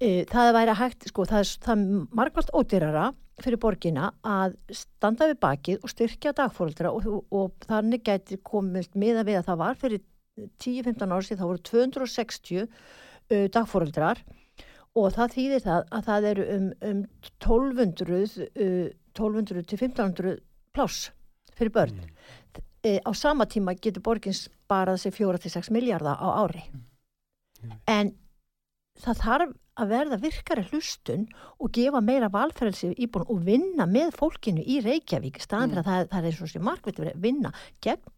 Eh, 0.00 0.24
það 0.28 0.54
væri 0.56 0.76
hægt, 0.78 1.08
sko, 1.10 1.26
það 1.28 1.42
er, 1.42 1.50
það 1.64 1.74
er 1.74 2.06
margvalt 2.20 2.52
ódýrara 2.56 3.08
fyrir 3.40 3.60
borgina 3.60 4.10
að 4.26 4.56
standa 4.76 5.28
við 5.30 5.40
bakið 5.40 5.84
og 5.84 5.92
styrkja 5.92 6.32
dagfóraldra 6.36 6.92
og, 6.92 7.06
og, 7.08 7.24
og 7.32 7.68
þannig 7.68 8.04
gæti 8.04 8.40
komist 8.44 8.96
miða 8.98 9.24
við 9.28 9.40
að 9.40 9.48
það 9.50 9.60
var 9.62 9.80
fyrir 9.80 10.04
10-15 10.60 11.14
ári 11.14 11.26
síðan 11.26 11.40
þá 11.40 11.46
voru 11.48 11.62
260 11.70 12.60
uh, 12.64 13.46
dagfóraldrar 13.52 14.22
og 14.98 15.12
það 15.16 15.34
þýðir 15.36 15.64
það 15.64 15.88
að 15.96 16.06
það 16.08 16.28
eru 16.30 16.46
um, 16.56 16.68
um 16.90 17.02
1200, 17.40 18.48
uh, 18.50 18.86
1200 19.16 19.68
til 19.68 19.80
1500 19.80 20.36
pláss 20.76 21.10
fyrir 21.56 21.72
börn. 21.74 21.96
Mm. 22.00 22.64
E, 22.82 22.92
á 23.04 23.10
sama 23.12 23.46
tíma 23.46 23.74
getur 23.76 24.02
borgin 24.02 24.36
sparað 24.36 25.02
sér 25.02 25.16
4-6 25.18 25.70
miljardar 25.74 26.16
á 26.16 26.28
ári. 26.44 26.62
Mm. 27.60 27.74
En 27.86 28.12
það 29.00 29.24
þarf 29.24 29.56
að 29.80 29.92
verða 29.94 30.18
virkari 30.20 30.64
hlustun 30.70 31.26
og 31.58 31.72
gefa 31.76 32.00
meira 32.04 32.28
valferðelsi 32.32 32.94
íbúin 33.00 33.28
og 33.32 33.44
vinna 33.46 33.86
með 33.88 34.16
fólkinu 34.18 34.64
í 34.64 34.80
Reykjavík 34.84 35.40
staðan 35.40 35.74
fyrir 35.74 35.82
mm. 35.82 35.86
að 35.86 35.92
það, 35.92 36.08
það 36.12 36.20
er 36.20 36.30
eins 36.30 36.42
og 36.44 36.52
sem 36.52 36.66
markveit 36.66 37.00
verið 37.00 37.14
að 37.14 37.28
vinna 37.28 37.52
gegn 37.84 38.16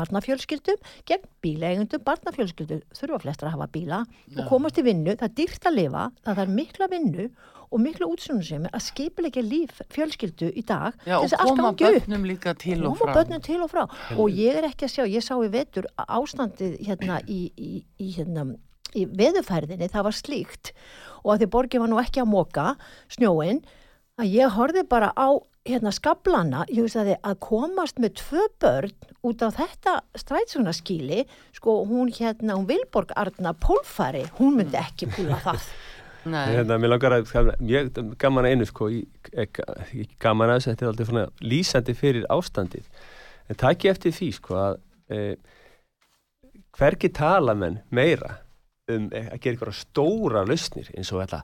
barnafjölskyldum, 0.00 0.82
gegn 1.08 1.30
bílegundum, 1.44 2.02
barnafjölskyldum 2.08 2.82
þurfa 2.96 3.22
flestra 3.24 3.50
að 3.50 3.56
hafa 3.58 3.70
bíla 3.76 4.02
ja. 4.08 4.40
og 4.40 4.50
komast 4.50 4.80
í 4.80 4.86
vinnu, 4.86 5.14
það 5.14 5.28
er 5.28 5.38
dýrt 5.40 5.70
að 5.70 5.78
lifa, 5.78 6.04
það 6.26 6.44
er 6.44 6.54
mikla 6.58 6.90
vinnu 6.90 7.30
og 7.70 7.82
mikla 7.82 8.08
útsunum 8.10 8.42
sem 8.44 8.64
er 8.66 8.74
að 8.74 8.86
skipilegja 8.88 9.42
líf 9.46 9.82
fjölskyldu 9.94 10.50
í 10.58 10.64
dag 10.66 10.96
Já, 11.06 11.20
og 11.20 11.34
koma 11.46 11.70
börnum 11.78 12.24
líka 12.26 12.54
til 12.58 12.80
og 12.86 12.98
frá. 12.98 13.12
Til 13.46 13.60
og, 13.62 13.70
frá. 13.70 13.84
og 14.16 14.34
ég 14.34 14.58
er 14.58 14.66
ekki 14.70 14.88
að 14.88 14.94
sjá, 14.96 15.04
ég 15.06 15.24
sá 15.24 15.36
í 15.38 15.50
vetur 15.52 15.86
ástandið 16.02 16.80
hérna 16.88 17.20
í, 17.30 17.44
í, 17.54 17.84
í, 18.00 18.08
hérna, 18.16 18.48
í 18.98 19.06
veðufærðinni, 19.06 19.90
það 19.92 20.08
var 20.08 20.18
slíkt 20.18 20.72
og 21.22 21.34
að 21.34 21.44
því 21.44 21.50
borgið 21.54 21.84
var 21.84 21.92
nú 21.92 22.00
ekki 22.02 22.24
að 22.24 22.32
móka 22.32 22.66
snjóin, 23.12 23.62
að 24.18 24.34
ég 24.34 24.58
horfið 24.58 24.90
bara 24.90 25.12
á 25.14 25.28
hérna 25.68 25.92
skablana, 25.94 26.66
ég 26.72 26.86
veist 26.86 26.98
að 26.98 27.12
þið 27.12 27.30
að 27.30 27.40
komast 27.46 28.02
með 28.02 28.16
tvö 28.18 28.46
börn 28.62 29.09
út 29.26 29.44
á 29.44 29.48
þetta 29.52 29.96
strætsunaskíli 30.18 31.24
sko 31.56 31.80
hún 31.88 32.10
hérna, 32.14 32.56
hún 32.56 32.68
Vilborg 32.68 33.12
Arna 33.18 33.52
Pólfari, 33.52 34.24
hún 34.38 34.58
myndi 34.58 34.78
mm. 34.78 34.84
ekki 34.86 35.10
púla 35.12 35.40
það 35.44 35.64
hérna, 36.24 36.78
Mér 36.80 36.94
langar 36.94 37.16
að 37.18 37.54
ég 37.68 37.92
gaman 38.20 38.48
að 38.48 38.56
einu 38.56 38.68
sko 38.68 38.90
ég, 38.92 39.62
gaman 40.20 40.54
að 40.56 40.66
þetta 40.68 40.86
er 40.86 40.92
alltaf 40.92 41.10
svona 41.10 41.26
lýsandi 41.40 41.96
fyrir 41.96 42.28
ástandið. 42.32 42.88
En 43.50 43.58
takk 43.60 43.86
ég 43.86 43.96
eftir 43.96 44.14
því 44.14 44.28
sko 44.36 44.58
að 44.60 44.76
e, 45.10 45.22
hverki 46.76 47.10
tala 47.12 47.56
menn 47.58 47.80
meira 47.90 48.38
um 48.90 49.08
e, 49.12 49.24
að 49.30 49.40
gera 49.40 49.56
eitthvað 49.56 49.80
stóra 49.80 50.44
lausnir 50.48 50.90
eins 50.96 51.12
og 51.14 51.22
þetta 51.24 51.42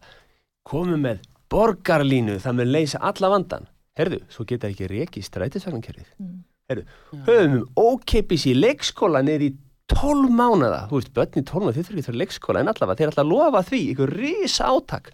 komum 0.66 1.02
með 1.06 1.24
borgarlínu 1.52 2.38
það 2.42 2.60
með 2.60 2.72
leysa 2.74 3.00
alla 3.06 3.30
vandan 3.32 3.68
herðu, 3.96 4.20
svo 4.32 4.44
geta 4.48 4.68
ekki 4.70 4.88
reiki 4.90 5.22
strætisvagnankerfið 5.24 6.08
mm. 6.20 6.38
Höfum 6.72 7.54
við 7.56 7.62
ókeipis 7.78 8.46
í 8.50 8.54
leikskóla 8.56 9.22
niður 9.24 9.46
í 9.46 9.52
12 9.92 10.32
mánada, 10.34 10.86
þú 10.90 10.98
veist, 10.98 11.12
börn 11.14 11.38
í 11.38 11.44
12 11.46 11.62
mánuða 11.62 11.76
þið 11.76 11.84
þurfum 11.86 11.98
ekki 12.00 12.06
þurfa 12.08 12.22
leikskóla, 12.22 12.62
en 12.62 12.72
allavega 12.72 12.98
þeir 12.98 13.12
alltaf 13.12 13.28
lofa 13.30 13.62
því 13.68 13.82
ykkur 13.92 14.14
risa 14.18 14.70
átak 14.72 15.12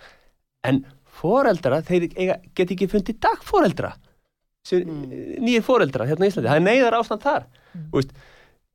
en 0.65 0.85
foreldra, 1.23 1.83
þeir 1.85 2.09
get 2.57 2.73
ekki 2.73 2.89
fundið 2.91 3.21
dagforeldra 3.27 3.93
mm. 4.71 5.03
nýjir 5.43 5.65
foreldra 5.67 6.07
hérna 6.09 6.29
í 6.29 6.33
Íslandi, 6.33 6.49
það 6.49 6.61
er 6.61 6.67
neyðar 6.67 6.99
ástand 7.01 7.25
þar. 7.25 7.49
Mm. 7.73 7.85
þú 7.91 8.01
veist 8.01 8.15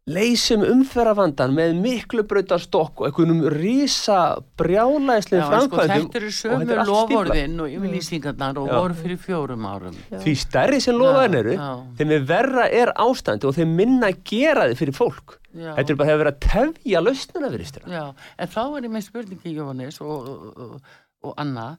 leysum 0.07 0.63
umferrafandan 0.63 1.51
með 1.55 1.73
miklu 1.83 2.23
brautarstokk 2.27 3.01
og 3.01 3.09
einhvernum 3.09 3.41
rísa 3.51 4.19
brjálæslega 4.59 5.47
sko, 5.47 5.51
framkvæmdum. 5.51 6.05
Þetta 6.07 6.21
eru 6.21 6.31
sömu 6.37 6.77
lofórðin 6.87 7.57
og 7.63 7.73
yfirlýsingarnar 7.75 8.61
og 8.61 8.69
voru 8.71 8.95
fyrir 9.01 9.19
fjórum 9.23 9.67
árum. 9.67 9.97
Já. 10.11 10.21
Því 10.23 10.35
stærri 10.43 10.79
sem 10.83 10.95
lofórðin 10.95 11.39
eru 11.41 11.57
þeim 11.99 12.15
er 12.15 12.29
verra 12.31 12.69
er 12.71 12.93
ástandi 13.03 13.49
og 13.49 13.57
þeim 13.57 13.75
minna 13.81 14.13
gera 14.31 14.69
þið 14.71 14.79
fyrir 14.83 14.97
fólk. 14.97 15.35
Já. 15.57 15.73
Þetta 15.75 15.93
er 15.93 15.99
bara 15.99 16.15
að 16.15 16.23
vera 16.23 16.33
að 16.35 16.41
tefja 16.47 17.03
lausnuna 17.03 17.51
fyrir 17.51 17.69
styrra 17.71 18.07
en 18.13 18.49
þá 18.53 18.63
er 18.63 18.87
ég 18.87 18.91
með 18.93 19.05
spurningi 19.07 19.53
Jóhannes 19.55 20.01
og, 20.05 20.27
og, 20.53 20.89
og 21.25 21.39
Anna 21.41 21.69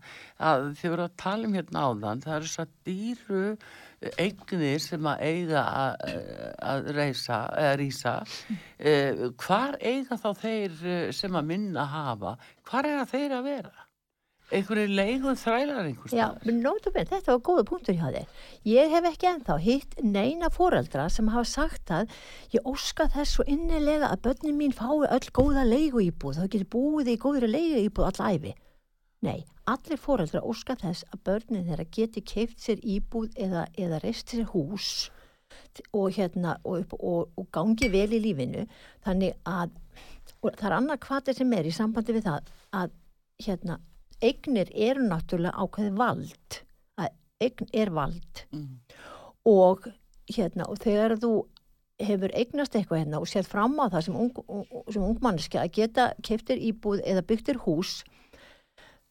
að 0.42 0.72
þið 0.80 0.94
voru 0.94 1.04
að 1.06 1.18
tala 1.22 1.46
um 1.48 1.54
hérna 1.56 1.84
áðan 1.86 2.24
það 2.24 2.38
eru 2.38 2.50
svo 2.52 2.66
dýru 2.88 3.44
eignir 3.98 4.78
sem 4.82 5.10
að 5.10 5.24
eiga 5.26 5.64
að 6.62 6.92
reysa 6.94 7.40
eða 7.58 7.74
rýsa 7.80 8.14
eh, 8.78 9.26
hvar 9.42 9.78
eiga 9.82 10.18
þá 10.20 10.30
þeir 10.38 10.78
eh, 10.86 11.04
sem 11.14 11.34
að 11.34 11.50
minna 11.50 11.86
hafa? 11.90 12.36
Hvar 12.68 12.86
er 12.86 13.00
það 13.02 13.14
þeir 13.14 13.36
að 13.38 13.46
vera? 13.48 13.76
Einhverju 14.48 14.88
leiðum 14.96 15.36
þrælar 15.36 15.88
einhvers 15.90 16.14
Já, 16.16 16.30
nótum, 16.46 16.94
þetta 16.96 17.34
var 17.34 17.42
góða 17.44 17.64
punktur 17.68 17.98
hjá 17.98 18.06
þér. 18.14 18.30
Ég 18.64 18.94
hef 18.94 19.08
ekki 19.10 19.28
enþá 19.28 19.58
hitt 19.60 19.98
neina 20.00 20.48
foreldra 20.54 21.10
sem 21.12 21.28
hafa 21.34 21.50
sagt 21.50 21.92
að 21.92 22.14
ég 22.54 22.64
óska 22.64 23.10
þess 23.12 23.36
svo 23.36 23.44
innilega 23.44 24.08
að 24.08 24.22
börnin 24.24 24.56
mín 24.56 24.72
fái 24.72 25.04
öll 25.04 25.28
góða 25.36 25.66
leigu 25.68 26.00
íbúð 26.06 26.40
þá 26.40 26.46
getur 26.46 26.70
búið 26.78 27.12
í 27.12 27.18
góðri 27.20 27.52
leigu 27.52 27.84
íbúð 27.90 28.08
allæfi 28.08 28.54
Nei, 29.26 29.42
allir 29.66 29.98
fóreldra 29.98 30.44
óska 30.46 30.76
þess 30.78 31.06
að 31.10 31.22
börnin 31.26 31.66
þeirra 31.66 31.86
geti 31.96 32.22
keift 32.22 32.60
sér 32.62 32.82
íbúð 32.86 33.32
eða, 33.34 33.64
eða 33.74 33.98
reist 34.04 34.30
sér 34.30 34.46
hús 34.52 35.08
og, 35.92 36.12
hérna, 36.14 36.58
og, 36.64 36.94
og, 36.98 37.32
og 37.34 37.48
gangi 37.54 37.88
vel 37.90 38.12
í 38.14 38.22
lífinu 38.22 38.64
þannig 39.06 39.34
að 39.48 39.74
það 40.44 40.66
er 40.68 40.76
annað 40.76 41.02
hvað 41.06 41.32
sem 41.34 41.54
er 41.56 41.66
í 41.66 41.74
sambandi 41.74 42.14
við 42.14 42.28
það 42.28 42.52
að 42.78 42.94
hérna, 43.42 43.78
eignir 44.22 44.70
eru 44.74 45.06
náttúrulega 45.06 45.64
ákveði 45.66 45.94
vald 45.98 46.58
að 46.98 47.14
eign 47.42 47.72
er 47.82 47.92
vald 47.94 48.42
mm. 48.54 48.74
og 49.50 49.88
hérna 50.30 50.68
og 50.68 50.78
þegar 50.82 51.16
þú 51.22 51.32
hefur 51.98 52.34
eignast 52.38 52.76
eitthvað 52.78 53.02
hérna 53.02 53.22
og 53.22 53.30
séð 53.30 53.50
fram 53.50 53.74
á 53.82 53.90
það 53.90 54.06
sem, 54.06 54.18
ung, 54.22 54.64
sem 54.92 55.02
ungmanniski 55.02 55.58
að 55.58 55.74
geta 55.80 56.08
keiftir 56.22 56.62
íbúð 56.70 57.02
eða 57.02 57.26
byggtir 57.26 57.62
hús 57.64 58.00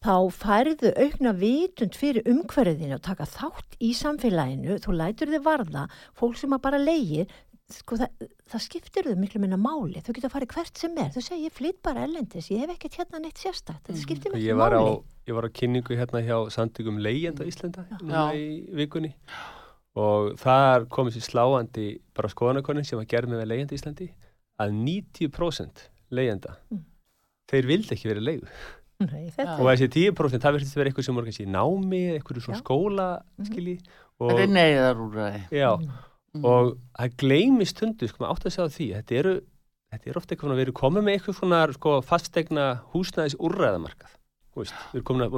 þá 0.07 0.15
færðu 0.31 0.93
aukna 0.95 1.33
vitund 1.35 1.97
fyrir 1.97 2.27
umhverfiðinu 2.31 2.95
og 2.95 3.03
taka 3.03 3.27
þátt 3.27 3.75
í 3.83 3.91
samfélaginu, 3.97 4.77
þú 4.83 4.95
lætur 4.95 5.33
þið 5.33 5.43
varða, 5.43 5.83
fólk 6.17 6.39
sem 6.39 6.55
að 6.55 6.63
bara 6.63 6.79
leiðir, 6.79 7.33
sko 7.73 7.97
það, 7.99 8.29
það 8.47 8.63
skiptir 8.63 9.09
þau 9.09 9.17
miklu 9.19 9.41
minna 9.43 9.59
máli, 9.59 9.99
þau 10.03 10.13
geta 10.15 10.31
farið 10.31 10.53
hvert 10.55 10.79
sem 10.79 10.95
er, 11.03 11.11
þau 11.11 11.25
segja 11.25 11.49
ég 11.49 11.55
flytt 11.57 11.81
bara 11.83 12.05
ellendis, 12.07 12.47
ég 12.53 12.63
hef 12.63 12.71
ekkert 12.77 12.97
hérna 13.01 13.21
neitt 13.23 13.41
sérstætt, 13.41 13.83
þetta 13.89 14.05
skiptir 14.05 14.31
miklu 14.31 14.45
ég 14.45 14.59
máli. 14.59 14.79
Á, 14.79 14.87
ég 15.27 15.37
var 15.37 15.49
á 15.49 15.51
kynningu 15.59 15.99
hérna 15.99 16.23
hjá 16.23 16.37
Sandugum 16.55 17.01
Leigjenda 17.03 17.47
Íslanda 17.49 17.83
í 18.31 18.47
vikunni. 18.79 19.11
Og 19.97 20.37
þar 20.39 20.87
komið 20.93 21.17
sér 21.17 21.25
sláandi 21.25 21.89
bara 22.15 22.31
skoðanakonin 22.31 22.87
sem 22.87 23.01
var 23.01 23.09
gerð 23.11 23.33
með 23.33 23.47
Leigjenda 23.49 23.75
Íslandi 23.75 24.11
að 24.61 24.75
90% 24.77 25.87
leigjenda, 26.15 26.55
mm. 26.71 26.83
þeir 27.51 27.71
vildi 27.73 27.97
ekki 27.97 28.13
verið 28.13 28.29
leigu. 28.29 28.51
Nei, 29.11 29.27
og 29.29 29.67
þessi 29.67 29.89
10% 29.93 30.41
það 30.41 30.55
verður 30.57 30.71
að 30.71 30.79
vera 30.81 30.91
eitthvað 30.91 31.07
sem 31.07 31.21
kannski 31.21 31.45
í 31.45 31.51
námi 31.53 32.03
eitthvað 32.15 32.43
svona 32.45 32.61
skóla 32.63 33.07
mhm. 33.37 33.49
skilji. 33.51 33.77
Það 34.17 34.41
er 34.41 34.53
neyðar 34.55 35.03
úr 35.03 35.17
það 35.17 35.35
mm. 36.33 36.45
og 36.49 36.71
það 36.97 37.17
gleimi 37.21 37.67
stundu 37.69 38.09
sko 38.09 38.23
maður 38.23 38.33
átt 38.33 38.47
að 38.49 38.55
segja 38.55 38.73
því 38.73 38.87
þetta 38.95 39.19
eru, 39.21 39.33
þetta 39.93 40.09
eru 40.09 40.21
ofta 40.21 40.33
eitthvað 40.33 40.53
að 40.53 40.57
við 40.57 40.65
erum 40.65 40.77
komið 40.81 41.05
með 41.05 41.17
eitthvað 41.17 41.37
svona 41.37 41.59
sko, 41.75 41.93
fastegna 42.05 42.65
húsnæðis 42.95 43.37
úrræðamarkað 43.37 44.17
við 44.57 44.73
erum 44.97 45.05
komin 45.07 45.25
að 45.27 45.35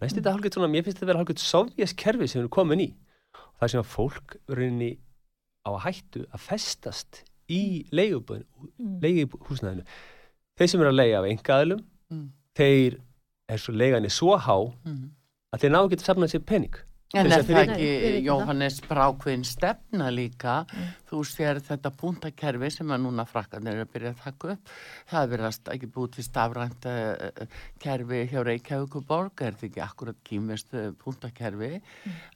næst 0.00 0.18
þetta 0.18 0.34
hálfgeitt 0.34 0.56
svona, 0.56 0.70
mér 0.70 0.84
finnst 0.86 1.00
þetta 1.00 1.06
að 1.06 1.10
vera 1.10 1.22
hálfgeitt 1.22 1.42
sovjaskerfi 1.42 2.28
sem 2.28 2.38
við 2.38 2.44
erum 2.44 2.54
komin 2.56 2.84
í. 2.84 2.88
Og 3.36 3.62
það 3.62 3.72
sem 3.72 3.82
að 3.82 3.90
fólk 3.90 4.36
verður 4.52 4.90
á 5.66 5.70
að 5.72 5.82
hættu 5.86 6.24
að 6.30 6.44
festast 6.46 7.22
í 7.50 7.62
leigubúðinu 7.94 8.46
mm. 12.12 12.26
Þeir 12.56 12.96
eru 12.96 13.00
mm 13.00 13.04
er 13.46 13.62
svo 13.62 13.76
legan 13.76 14.06
í 14.06 14.12
svo 14.12 14.36
há 14.40 14.58
mm. 14.58 15.06
að 15.54 15.64
þeir 15.64 15.74
ná 15.74 15.80
ekki 15.84 16.02
að 16.02 16.10
safna 16.10 16.30
sér 16.30 16.46
pening. 16.46 16.82
En 17.14 17.28
er 17.30 17.36
að 17.38 17.50
það 17.52 17.68
ekki 17.70 18.08
Jóhannes 18.26 18.76
brákvinn 18.82 19.44
stefna 19.46 20.08
líka? 20.10 20.56
Þú 21.06 21.20
sér 21.30 21.60
þetta 21.62 21.92
puntakerfi 21.94 22.70
sem 22.74 22.90
að 22.90 23.04
núna 23.04 23.22
frakkanir 23.30 23.78
er 23.78 23.84
að 23.84 23.92
byrja 23.92 24.10
að 24.10 24.24
taka 24.24 24.48
upp. 24.56 24.72
Það 25.12 25.20
er 25.20 25.30
verið 25.30 25.46
að 25.46 25.70
ekki 25.76 25.90
búið 25.94 26.16
til 26.16 26.24
stafrænt 26.26 26.88
uh, 26.90 27.44
kerfi 27.84 28.24
hjá 28.32 28.40
Reykjavíkuborg 28.48 29.44
er 29.46 29.54
þetta 29.54 29.68
ekki 29.68 29.84
akkurat 29.86 30.18
kýmist 30.26 30.74
uh, 30.74 30.88
puntakerfi 30.98 31.70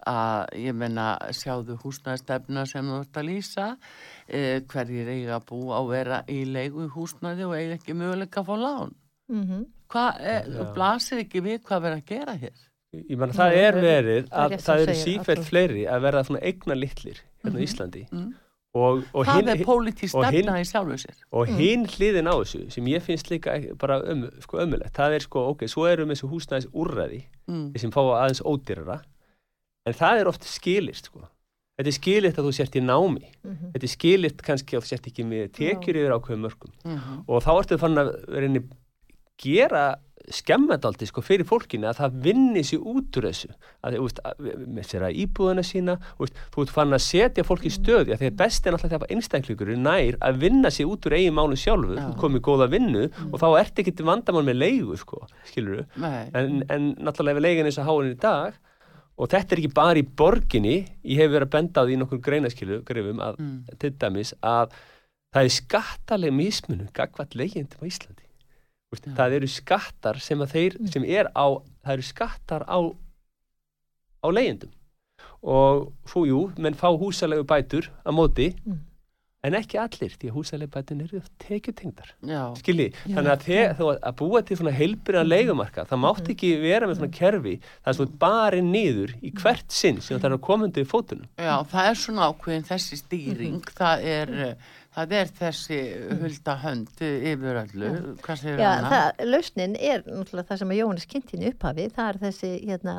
að 0.06 0.54
ég 0.62 0.78
menna 0.78 1.08
sjáðu 1.34 1.80
húsnæðstefna 1.82 2.64
sem 2.70 2.94
þú 2.94 3.02
ert 3.02 3.20
að 3.20 3.28
lýsa? 3.32 3.68
Uh, 4.30 4.62
hverjir 4.70 5.10
eiga 5.10 5.40
að 5.40 5.50
búa 5.50 5.82
og 5.82 5.90
vera 5.90 6.22
í 6.30 6.44
leigu 6.46 6.86
í 6.86 6.94
húsnæði 6.94 7.50
og 7.50 7.58
eiga 7.58 7.76
ekki 7.80 7.98
möguleika 7.98 8.44
að 8.46 8.52
fá 8.54 8.56
lán? 8.62 8.96
Mm 9.34 9.44
hvað, 9.90 10.20
eh, 10.20 10.60
blasir 10.74 11.24
ekki 11.24 11.42
við 11.44 11.62
hvað 11.66 11.86
verið 11.86 12.02
að 12.02 12.12
gera 12.12 12.36
hér. 12.40 12.66
Ég 12.90 13.16
menna 13.18 13.34
það 13.36 13.56
er 13.56 13.76
er- 13.76 13.82
verið 13.84 14.22
er 14.24 14.30
að 14.42 14.54
það 14.66 14.84
eru 14.84 14.94
sífælt 14.98 15.44
fleiri 15.46 15.82
að 15.86 16.06
verða 16.06 16.24
svona 16.26 16.42
eigna 16.42 16.74
litlir 16.74 17.18
hérna 17.44 17.58
á 17.58 17.64
Íslandi. 17.66 18.06
Mm. 18.10 18.30
og, 18.74 19.02
og 19.14 19.26
það 19.26 19.36
hinn 19.36 19.48
er 19.50 19.62
pólitísk 19.66 20.14
stefna 20.14 20.58
í 20.60 20.66
sjálfu 20.66 20.96
sér. 21.02 21.16
og 21.34 21.48
hinn 21.58 21.86
hliðin 21.90 22.30
á 22.30 22.34
þessu 22.38 22.60
sem 22.70 22.86
ég 22.86 23.02
finnst 23.02 23.30
líka 23.30 23.56
bara 23.78 23.98
um, 24.12 24.28
sko, 24.42 24.60
ömulegt 24.62 24.94
það 24.94 25.16
er 25.16 25.26
sko, 25.26 25.44
ok, 25.54 25.66
svo 25.70 25.86
erum 25.90 26.12
þessu 26.12 26.30
húsnæðis 26.30 26.68
úrræði 26.70 27.24
mm. 27.50 27.66
sem 27.82 27.90
fá 27.90 28.00
aðeins 28.02 28.42
ódýrara. 28.46 29.00
En 29.86 29.96
það 29.96 30.20
er 30.20 30.30
oft 30.30 30.46
skilist 30.46 31.10
sko. 31.10 31.24
þetta 31.78 31.88
er 31.88 31.96
skilist 31.96 32.38
að 32.38 32.46
þú 32.46 32.52
sért 32.52 32.76
í 32.76 32.82
námi. 32.84 33.30
-hmm. 33.42 33.72
þetta 33.72 33.86
er 33.86 33.94
skilist 33.94 34.42
kannski 34.42 34.76
að 34.76 34.82
þú 34.82 34.86
sért 34.92 35.06
ekki 35.06 35.24
með 35.24 35.52
tekjur 35.56 35.96
yfir 35.96 36.14
ákveðum 36.14 36.46
mörgum 36.46 36.72
Mm 36.84 37.24
og 37.26 37.42
þá 37.42 37.50
ertu 37.58 37.78
fann 37.78 37.98
að 37.98 38.10
reyni 38.28 38.62
gera 39.40 39.88
skemmendaldi 40.30 41.06
sko 41.08 41.22
fyrir 41.26 41.46
fólkinu 41.48 41.88
að 41.90 41.96
það 42.04 42.18
vinni 42.22 42.60
sér 42.62 42.82
út 42.86 43.16
úr 43.18 43.24
þessu 43.26 43.48
að 43.82 43.96
veist, 43.98 44.20
að- 44.28 44.66
með 44.76 44.84
sér 44.86 45.06
að 45.08 45.16
íbúðuna 45.24 45.64
sína 45.66 45.96
veist, 46.20 46.36
þú 46.54 46.62
ert 46.66 46.72
fann 46.76 46.94
að 46.94 47.02
setja 47.02 47.44
fólk 47.48 47.64
í 47.66 47.72
stöði 47.74 48.12
að 48.14 48.20
því 48.20 48.28
að 48.30 48.36
best 48.42 48.66
er 48.68 48.76
náttúrulega 48.76 48.94
þegar 49.00 49.14
einstaklingur 49.16 49.72
er 49.74 49.80
nær 49.86 50.18
að 50.28 50.38
vinna 50.44 50.70
sér 50.76 50.92
út 50.92 51.08
úr 51.08 51.16
eigin 51.18 51.34
mánu 51.34 51.58
sjálfu 51.58 51.96
Já. 51.96 52.04
þú 52.04 52.14
komið 52.22 52.44
góða 52.46 52.68
vinnu 52.76 53.04
og 53.32 53.36
þá 53.42 53.48
ert 53.64 53.82
ekki 53.82 53.96
til 53.96 54.06
vandamál 54.06 54.44
með 54.46 54.60
leigu 54.60 54.96
sko, 55.02 55.24
skilur 55.50 55.82
Nei. 55.96 56.30
en, 56.34 56.62
en 56.70 56.94
náttúrulega 57.00 57.40
ef 57.40 57.42
leigan 57.48 57.66
eins 57.72 57.80
og 57.82 57.90
háin 57.90 58.12
í 58.14 58.20
dag 58.22 58.54
og 59.20 59.28
þetta 59.34 59.56
er 59.56 59.64
ekki 59.64 59.74
bara 59.74 59.98
í 59.98 60.06
borginni 60.06 60.76
ég 61.02 61.24
hef 61.24 61.32
verið 61.34 61.48
að 61.48 61.54
benda 61.58 61.82
á 61.82 61.84
því 61.88 61.98
nokkur 62.04 62.22
greinaskilu 62.28 62.82
grifum 62.86 63.18
að 63.24 63.40
Mm. 63.40 63.58
til 63.82 63.90
dæmis 63.98 64.34
að 64.44 64.70
það 65.34 65.44
er 65.48 65.54
skattaleg 65.58 66.32
mismunum 66.38 66.88
gagvat 66.94 67.34
leigjendum 67.34 67.82
á 67.82 67.88
Íslandi 67.90 68.19
Úst, 68.90 69.06
það 69.14 69.34
eru 69.38 69.46
skattar 69.50 70.18
sem 70.18 70.40
að 70.42 70.54
þeir 70.56 70.76
sem 70.90 71.04
er 71.06 71.28
á, 71.30 71.46
það 71.86 71.92
eru 71.94 72.06
skattar 72.08 72.64
á 72.66 72.78
á 74.20 74.26
leigjendum. 74.34 74.72
Og 75.46 75.90
svo 76.10 76.24
jú, 76.26 76.40
menn 76.60 76.74
fá 76.76 76.90
húsalegu 76.98 77.46
bætur 77.48 77.86
að 78.04 78.16
móti 78.18 78.48
Mm. 78.66 78.80
en 79.46 79.54
ekki 79.56 79.78
allir, 79.80 80.10
því 80.18 80.28
að 80.28 80.34
húsalegu 80.36 80.70
bætur 80.74 81.00
eru 81.06 81.20
tekjutengdar. 81.38 82.10
Já. 82.26 82.52
skilji, 82.58 82.90
þannig 83.06 83.30
að 83.32 83.44
þegar 83.46 83.76
þú 83.78 83.86
að 84.10 84.16
búa 84.18 84.42
til 84.44 84.56
svona 84.58 84.74
heilbyrðan 84.76 85.30
leigumarka, 85.30 85.86
það 85.88 86.02
mátt 86.02 86.28
ekki 86.34 86.50
vera 86.60 86.86
með 86.90 86.98
svona 86.98 87.14
kerfi, 87.14 87.54
það 87.80 87.88
er 87.92 87.96
svona 88.00 88.18
bara 88.18 88.60
niður 88.60 89.14
í 89.22 89.30
hvert 89.32 89.70
sinn 89.72 90.00
sem 90.02 90.18
það 90.18 90.28
er 90.32 90.36
að 90.36 90.44
koma 90.50 90.66
undir 90.68 90.84
fótunum. 90.84 91.30
Já, 91.38 91.56
það 91.72 91.88
er 91.88 91.94
svona 92.02 92.28
ákveðin 92.34 92.68
þessi 92.68 93.00
stýring, 93.00 93.62
það 93.80 94.04
er, 94.04 94.34
eh, 94.50 94.54
það 94.96 95.12
er 95.20 95.28
þessi 95.38 95.76
hulda 96.20 96.54
hönd 96.64 97.02
yfir 97.06 97.58
öllu, 97.62 97.90
hvað 98.24 98.44
Já, 98.58 98.70
hana? 98.82 99.00
lausnin 99.30 99.76
er 99.78 100.02
náttúrulega 100.06 100.48
það 100.50 100.60
sem 100.62 100.72
að 100.74 100.80
Jóhannes 100.80 101.06
kynnti 101.12 101.38
í 101.40 101.48
upphafi, 101.52 101.86
það 101.94 102.08
er 102.12 102.18
þessi, 102.24 102.50
hérna, 102.66 102.94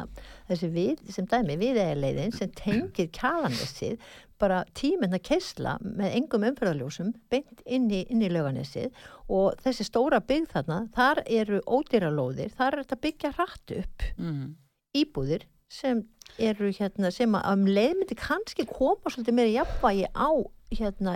þessi 0.49 0.69
við, 0.75 1.01
sem 1.17 1.27
dæmi, 1.31 1.57
viðeigleiðin 1.61 2.35
sem 2.37 2.51
tengir 2.55 3.09
kjalanessið, 3.17 3.97
bara 4.41 4.63
tíminn 4.73 5.13
að 5.13 5.21
keisla 5.27 5.75
með 5.83 6.15
engum 6.17 6.47
umfyrðaljósum 6.47 7.11
beint 7.29 7.59
inn 7.69 7.91
í, 7.93 7.99
í 8.09 8.29
lauganessið 8.33 8.87
og 9.29 9.59
þessi 9.61 9.85
stóra 9.85 10.17
byggð 10.23 10.47
þarna, 10.55 10.79
þar 10.95 11.21
eru 11.27 11.59
ódýralóðir, 11.69 12.55
þar 12.57 12.79
er 12.79 12.85
þetta 12.85 13.01
byggja 13.05 13.33
hratt 13.37 13.75
upp 13.77 14.07
Mm. 14.17 14.55
íbúðir 14.97 15.43
sem 15.71 16.01
eru 16.41 16.71
hérna, 16.73 17.11
sem 17.13 17.31
að 17.37 17.45
um 17.53 17.67
leið 17.69 17.93
myndi 17.99 18.17
kannski 18.19 18.65
koma 18.67 19.11
svolítið 19.13 19.37
meira 19.37 19.53
jafnvægi 19.59 20.09
á 20.15 20.29
hérna 20.79 21.13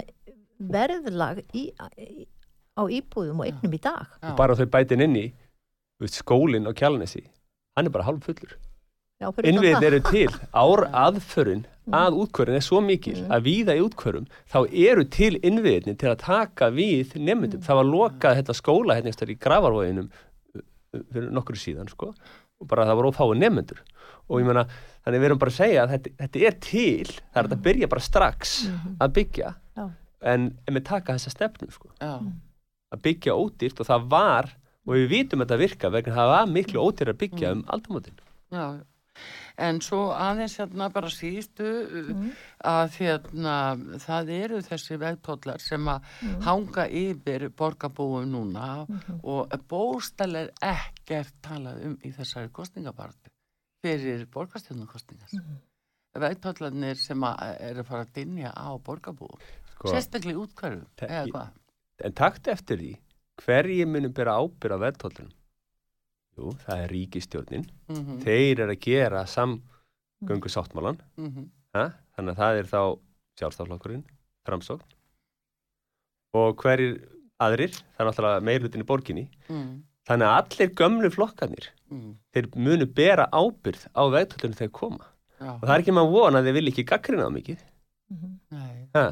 verðlag 0.60 1.41
í, 1.53 1.70
í, 1.99 2.28
á 2.76 2.84
íbúðum 2.84 3.41
og 3.41 3.49
eignum 3.49 3.76
í 3.76 3.82
dag. 3.82 4.08
Já. 4.22 4.36
Bara 4.38 4.58
þau 4.58 4.68
bætin 4.72 5.03
inn 5.06 5.18
í 5.20 5.26
skólinn 6.12 6.68
á 6.68 6.72
kjálnesi, 6.76 7.24
hann 7.78 7.88
er 7.88 7.93
bara 7.93 8.08
hálf 8.08 8.26
fullur. 8.28 8.58
Innviðin 9.47 9.86
eru 9.88 10.01
til, 10.03 10.28
ár 10.51 10.84
aðförun 11.06 11.64
að 11.95 12.18
útkvörun 12.20 12.58
er 12.58 12.66
svo 12.66 12.82
mikil 12.84 13.22
að 13.32 13.45
víða 13.45 13.76
í 13.78 13.84
útkvörum, 13.86 14.26
þá 14.51 14.58
eru 14.68 15.06
til 15.08 15.38
innviðinni 15.39 15.95
til 16.01 16.10
að 16.12 16.24
taka 16.26 16.68
við 16.76 17.16
nefndum. 17.24 17.64
Það 17.64 17.80
var 17.80 17.89
lokað 17.91 18.39
þetta 18.41 18.58
skóla 18.58 18.97
hérna 18.97 19.14
í 19.16 19.38
gravarvóginum 19.39 20.10
fyrir 21.14 21.32
nokkru 21.36 21.60
síðan, 21.60 21.88
sko, 21.91 22.12
og 22.60 22.68
bara 22.72 22.88
það 22.89 22.99
var 22.99 23.10
ófáið 23.12 23.39
nefnendur. 23.43 23.82
Og 24.28 24.41
ég 24.41 24.47
meina, 24.47 24.66
þannig 25.06 25.22
við 25.22 25.30
erum 25.30 25.41
bara 25.41 25.53
að 25.53 25.60
segja 25.60 25.84
að 25.84 25.93
þetta, 25.95 26.14
þetta 26.24 26.43
er 26.49 26.60
til, 26.66 27.16
það 27.32 27.41
er 27.41 27.49
að 27.49 27.64
byrja 27.70 27.89
bara 27.91 28.06
strax 28.06 28.56
að 28.99 29.16
byggja. 29.20 29.51
En, 30.26 30.50
við 30.72 30.84
taka 30.90 31.18
þessa 31.18 31.34
stefnu, 31.36 31.70
sko, 31.74 31.92
Já, 32.02 32.18
að 32.94 33.06
byggja 33.08 33.38
ódýrt 33.38 33.82
og 33.82 33.90
það 33.92 34.10
var, 34.16 34.52
og 34.86 34.98
við 34.98 35.08
vitum 35.14 35.44
að 35.44 35.48
þetta 35.48 35.62
virka 35.64 35.94
vegna 35.94 36.18
það 36.18 36.34
var 36.34 36.52
miklu 36.58 36.84
ódýrt 36.84 37.14
að 37.14 37.22
byggja 37.24 37.56
um 37.56 37.64
aldamótin. 37.76 38.20
já. 38.52 38.68
En 39.56 39.78
svo 39.80 40.10
aðeins 40.12 40.58
hérna 40.60 40.90
bara 40.92 41.08
síðustu 41.08 41.64
uh, 41.64 42.26
að 42.68 42.98
hérna 42.98 43.54
það 44.04 44.32
eru 44.36 44.58
þessi 44.66 44.98
vegtóllar 45.00 45.64
sem 45.64 45.88
að 45.88 46.10
hanga 46.44 46.84
yfir 46.92 47.48
borgarbúum 47.56 48.28
núna 48.34 48.84
og 49.24 49.56
bóstalega 49.72 50.52
ekkert 50.60 51.32
talað 51.42 51.86
um 51.88 51.96
í 52.04 52.12
þessari 52.12 52.52
kostningabartu 52.52 53.32
fyrir 53.86 54.26
borgarstjórnarkostningar. 54.34 55.30
Vegtóllarnir 56.16 56.95
sem 56.99 57.24
eru 57.28 57.82
að 57.84 57.88
fara 57.89 58.05
að 58.05 58.13
dinja 58.16 58.51
á 58.55 58.68
borgarbúum. 58.80 59.39
Sko. 59.74 59.89
Sérstaklega 59.91 60.38
í 60.38 60.41
útkværu, 60.45 60.86
Te- 60.95 61.07
eða 61.11 61.26
hvað? 61.34 61.49
En 62.07 62.13
taktu 62.16 62.51
eftir 62.51 62.78
því, 62.80 62.91
hverji 63.43 63.86
munum 63.86 64.13
bera 64.16 64.38
ábyrð 64.39 64.76
á 64.76 64.84
verðtóllunum? 64.86 65.34
Jú, 66.36 66.51
það 66.66 66.82
er 66.84 66.89
ríkistjórnin. 66.91 67.66
Mm 67.91 68.20
Þeir 68.24 68.59
eru 68.66 68.72
að 68.76 68.80
gera 68.84 69.26
samgöngu 69.26 70.49
sáttmálan. 70.51 70.97
-hmm. 71.18 71.49
Ha? 71.76 71.86
Þannig 72.16 72.32
að 72.36 72.39
það 72.39 72.59
er 72.59 72.68
þá 72.72 72.82
sjálfstaflokkurinn, 73.39 74.03
framsókn. 74.45 74.84
Og 76.36 76.55
hverjir 76.59 77.01
aðrir, 77.43 77.72
það 77.95 77.99
er 77.99 78.09
náttúrulega 78.09 78.43
meirlutin 78.43 78.82
í 78.84 78.88
borginni. 78.88 79.30
mm, 79.49 79.84
Þannig 80.05 80.28
að 80.30 80.38
allir 80.39 80.70
gömlu 80.78 81.09
flokkarnir, 81.09 81.68
mm, 81.91 82.16
þeir 82.34 82.49
munu 82.55 82.86
bera 82.86 83.26
ábyrð 83.34 83.88
á 83.95 84.03
verðtóllunum 84.13 84.55
þegar 84.59 84.72
koma. 84.72 85.05
Já, 85.46 85.54
Og 85.56 85.64
það 85.64 85.76
er 85.76 85.84
ekki 85.86 85.96
maður 85.96 86.14
vona 86.18 86.41
að 86.41 86.50
þeir 86.50 86.58
vilja 86.60 86.74
ekki 86.76 86.88
gaggrina 86.91 87.30
á 87.30 87.32
mikið. 87.38 87.64
Mhm. 88.14 88.36
nei, 88.52 88.76
Ha? 88.98 89.06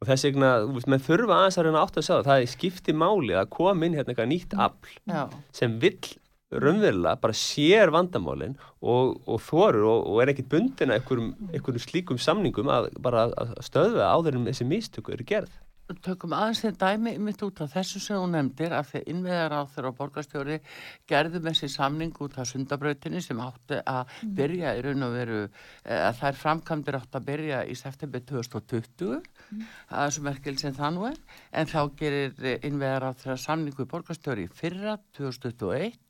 Og 0.00 0.08
þess 0.08 0.24
vegna, 0.24 0.50
þú 0.64 0.74
veist, 0.78 0.88
menn 0.88 1.02
þurfa 1.04 1.36
aðeins 1.36 1.58
að 1.60 1.66
reyna 1.66 1.80
átt 1.84 1.98
að 2.00 2.04
sjá 2.06 2.14
það, 2.14 2.26
það 2.30 2.42
er 2.42 2.50
skipti 2.54 2.92
máli 2.96 3.34
að 3.36 3.50
koma 3.52 3.84
inn 3.86 3.96
hérna 3.98 4.14
eitthvað 4.14 4.30
nýtt 4.30 4.54
afl 4.56 4.94
já, 5.04 5.22
sem 5.52 5.74
vill 5.82 5.98
raunverulega 6.50 7.20
bara 7.20 7.36
sér 7.36 7.92
vandamálin 7.94 8.56
og, 8.80 9.20
og 9.28 9.42
þorur 9.44 9.84
og, 9.86 10.06
og 10.10 10.22
er 10.22 10.32
ekkit 10.32 10.48
bundin 10.50 10.90
að 10.90 10.98
einhverjum, 11.02 11.28
einhverjum 11.52 11.84
slíkum 11.84 12.18
samningum 12.18 12.72
að 12.72 12.88
bara 12.98 13.28
að 13.28 13.52
stöðva 13.66 14.08
áður 14.16 14.40
en 14.40 14.48
þessi 14.48 14.66
místöku 14.66 15.12
eru 15.14 15.26
gerð. 15.28 15.52
Tökum 16.04 16.34
aðeins 16.36 16.62
þegar 16.64 16.76
dæmi 16.80 17.12
mitt 17.26 17.42
út 17.42 17.60
af 17.64 17.72
þessu 17.74 18.00
sem 18.02 18.20
hún 18.20 18.34
nefndir 18.36 18.74
að 18.76 18.90
þegar 18.92 19.10
innveðar 19.12 19.54
á 19.56 19.60
þeirra 19.72 19.92
borgarstjóri 19.98 20.58
gerðu 21.10 21.42
með 21.44 21.56
sér 21.60 21.72
samning 21.74 22.20
út 22.24 22.38
af 22.38 22.50
sundabrautinni 22.50 23.22
sem 23.24 23.40
átti 23.44 23.80
að 23.82 24.14
byrja 24.38 24.74
í 24.78 24.84
raun 24.86 25.06
og 25.08 25.16
veru 25.16 25.40
eh, 25.44 26.02
að 26.08 26.20
þær 26.20 26.40
framkvæmdir 26.44 27.00
átti 27.00 27.20
að 27.20 27.26
byrja 27.30 27.62
í 27.66 27.78
september 27.78 28.26
2020 28.32 29.16
að 29.16 30.04
þessu 30.04 30.26
merkil 30.26 30.56
sem 30.60 30.76
það 30.76 30.94
nú 30.96 31.08
er. 31.10 31.18
En 31.50 31.70
þá 31.70 31.80
gerir 31.98 32.60
innveðar 32.60 33.10
á 33.10 33.18
þeirra 33.18 33.40
samningu 33.46 33.88
borgarstjóri 33.90 34.48
fyrra 34.54 34.98
2021 35.18 36.09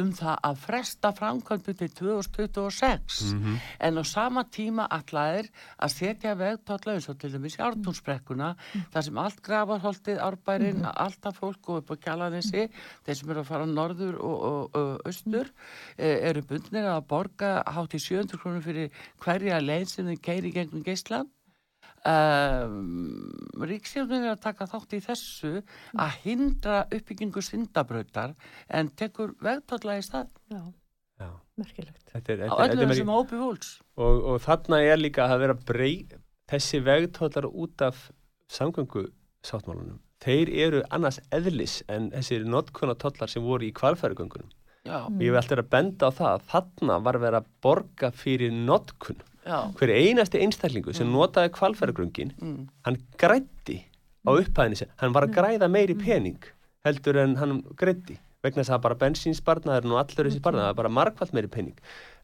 um 0.00 0.10
það 0.16 0.38
að 0.48 0.60
fresta 0.64 1.12
framkvæmdu 1.16 1.74
til 1.78 1.90
2026 2.00 3.20
en 3.88 4.00
á 4.00 4.04
sama 4.04 4.44
tíma 4.56 4.86
allæðir 4.90 5.50
að 5.78 5.94
setja 5.94 6.34
vegtólla 6.38 6.96
eins 6.96 7.08
og 7.08 7.18
til 7.20 7.32
dæmis 7.34 7.58
ártúnsbrekkuna 7.58 8.54
þar 8.92 9.06
sem 9.08 9.18
allt 9.18 9.42
grafarholtið, 9.44 10.18
árbærin 10.18 10.84
alltaf 10.84 11.38
fólk 11.40 11.68
og 11.68 11.82
upp 11.82 11.94
á 11.94 11.96
kjalanissi 12.08 12.68
þeir 13.06 13.18
sem 13.20 13.30
eru 13.30 13.44
að 13.44 13.50
fara 13.50 13.66
norður 13.66 14.18
og, 14.20 14.36
og, 14.50 14.78
og 14.80 15.08
austur 15.08 15.50
e, 15.96 16.10
eru 16.30 16.44
bundnir 16.48 16.88
að 16.90 17.06
borga 17.10 17.56
hátt 17.66 17.96
í 17.96 18.02
700 18.02 18.40
krónur 18.40 18.64
fyrir 18.64 18.92
hverja 19.22 19.60
leið 19.62 19.88
sem 19.90 20.12
þeir 20.12 20.22
keiri 20.28 20.54
gegnum 20.54 20.84
geislan 20.86 21.30
Um, 22.04 23.30
Ríksjóðin 23.64 24.26
er 24.26 24.34
að 24.34 24.42
taka 24.44 24.66
þátt 24.68 24.92
í 24.96 25.00
þessu 25.04 25.52
að 25.96 26.16
hindra 26.24 26.82
uppbyggingu 26.92 27.42
syndabrautar 27.44 28.34
en 28.68 28.90
tekur 28.98 29.32
vegtólla 29.44 29.96
í 30.00 30.04
stað 30.04 30.28
Já. 30.52 30.60
Já. 31.22 31.30
merkilegt. 31.60 32.02
Þetta 32.12 32.34
er, 32.34 32.42
á 32.44 32.44
þetta, 32.44 32.58
þetta 32.60 32.76
öllum 32.76 32.92
þessum 32.92 33.10
meiri- 33.10 33.24
ópi 33.24 33.40
vóls 33.40 33.70
og, 33.96 34.20
og 34.34 34.40
þarna 34.44 34.80
er 34.84 35.00
líka 35.00 35.28
að 35.30 35.38
vera 35.46 35.56
brey 35.72 35.96
þessi 36.52 36.82
vegtólar 36.84 37.48
út 37.50 37.86
af 37.88 38.02
samgöngu 38.52 39.06
sáttmálunum 39.46 40.00
þeir 40.24 40.50
eru 40.66 40.82
annars 40.94 41.20
eðlis 41.34 41.78
en 41.92 42.10
þessir 42.14 42.44
notkunatollar 42.48 43.32
sem 43.32 43.44
voru 43.44 43.66
í 43.68 43.72
kvalfærugöngunum 43.76 44.50
já, 44.84 44.98
og 45.08 45.20
ég 45.20 45.30
vil 45.32 45.38
alltaf 45.40 45.56
vera 45.56 45.64
að 45.66 45.72
benda 45.72 46.08
á 46.08 46.16
það 46.16 46.30
að 46.36 46.46
þarna 46.52 46.98
var 47.08 47.18
verið 47.22 47.40
að 47.40 47.48
borga 47.64 48.10
fyrir 48.12 48.52
notkun 48.54 49.20
já, 49.20 49.33
hver 49.44 49.94
einasti 49.94 50.40
einstaklingu 50.40 50.94
sem 50.96 51.10
notaði 51.12 51.52
kvalfærugöngin 51.56 52.34
mm, 52.40 52.60
hann 52.86 53.00
grætti 53.20 53.80
á 54.24 54.30
upphæðinni 54.32 54.80
sem 54.80 54.92
hann 55.02 55.16
var 55.16 55.28
að 55.28 55.34
græða 55.36 55.68
meiri 55.68 55.96
pening 56.00 56.46
heldur 56.84 57.20
en 57.22 57.36
hann 57.40 57.58
grætti 57.80 58.18
vegna 58.44 58.60
þess 58.60 58.74
að 58.76 58.84
bara 58.84 59.00
bensínsparnaður 59.00 59.90
og 59.94 60.00
allur 60.02 60.28
þessi 60.28 60.40
er 60.42 60.76
bara 60.76 60.92
margfald 60.92 61.32
meiri 61.36 61.48
pening. 61.48 61.76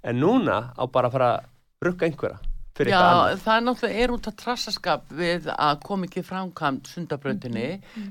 En 0.04 0.20
núna 0.20 0.72
á 0.76 0.84
bara 0.92 1.08
að 1.08 1.16
fara 1.16 1.30
að 1.36 1.86
rukka 1.86 2.08
einhverja 2.08 2.49
fyrir 2.80 2.92
Já, 2.94 3.00
annað 3.00 3.42
það 3.44 3.56
er 3.60 3.64
náttúrulega 3.68 4.04
er 4.06 4.14
út 4.16 4.28
af 4.30 4.36
trassaskap 4.40 5.12
við 5.20 5.48
að 5.54 5.80
kom 5.86 6.06
ekki 6.08 6.22
framkvæmt 6.26 6.90
sundabrautinni 6.94 7.66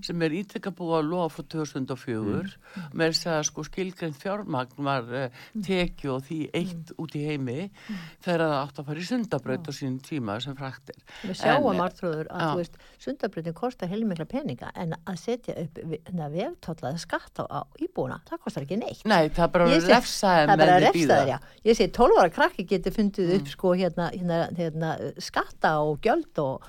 sem 0.06 0.22
er 0.28 0.36
ítrekka 0.40 0.72
búið 0.78 0.96
að 1.00 1.10
lofa 1.12 1.36
frá 1.40 1.48
2004 1.56 2.94
með 2.94 3.14
þess 3.16 3.30
að 3.34 3.42
sko 3.50 3.66
skilgrein 3.68 4.16
fjármagn 4.20 4.86
var 4.86 5.10
uh, 5.10 5.42
tekið 5.66 6.14
og 6.14 6.24
því 6.30 6.40
eitt 6.62 6.94
út 7.02 7.16
í 7.18 7.24
heimi 7.26 7.58
þegar 8.24 8.46
það 8.46 8.56
átt 8.60 8.80
að 8.84 8.90
fara 8.92 9.04
í 9.04 9.08
sundabraut 9.10 9.70
á 9.70 9.72
sínum 9.74 10.00
tíma 10.06 10.38
sem 10.44 10.56
fraktir. 10.58 10.96
Við 11.26 11.38
sjáum 11.42 11.82
artrúður 11.84 12.28
að, 12.30 12.40
Já. 12.40 12.50
þú 12.54 12.60
veist, 12.62 12.78
sundabröðin 13.04 13.58
kostar 13.58 13.90
heilmikla 13.92 14.26
peninga 14.30 14.70
en 14.80 14.94
að 15.04 15.18
setja 15.24 15.56
upp 15.64 15.80
veftollaði 16.30 17.02
skatt 17.02 17.42
á, 17.42 17.62
íbúna, 17.82 18.20
það 18.30 18.42
kostar 18.44 18.66
ekki 18.66 18.78
neitt. 18.82 19.04
Nei, 19.10 19.30
það 19.34 19.44
er 19.46 19.52
bara 19.56 19.68
sé- 19.70 19.90
refsaði 19.90 20.46
það 20.50 20.64
er 20.66 20.70
með 20.70 20.86
því 20.90 20.94
býða. 21.00 21.20
já. 21.30 21.38
Ég 21.66 21.78
segi 21.80 21.92
12 21.98 22.20
ára 22.22 22.30
krakki 22.36 22.66
getur 22.70 22.96
fundið 22.96 23.30
Mm. 23.30 23.40
upp 23.40 23.48
sko 23.48 23.74
hérna, 23.76 24.10
hérna, 24.14 24.40
hérna 24.60 24.94
skatta 25.18 25.78
og 25.82 26.00
gjöld 26.06 26.38
og, 26.44 26.62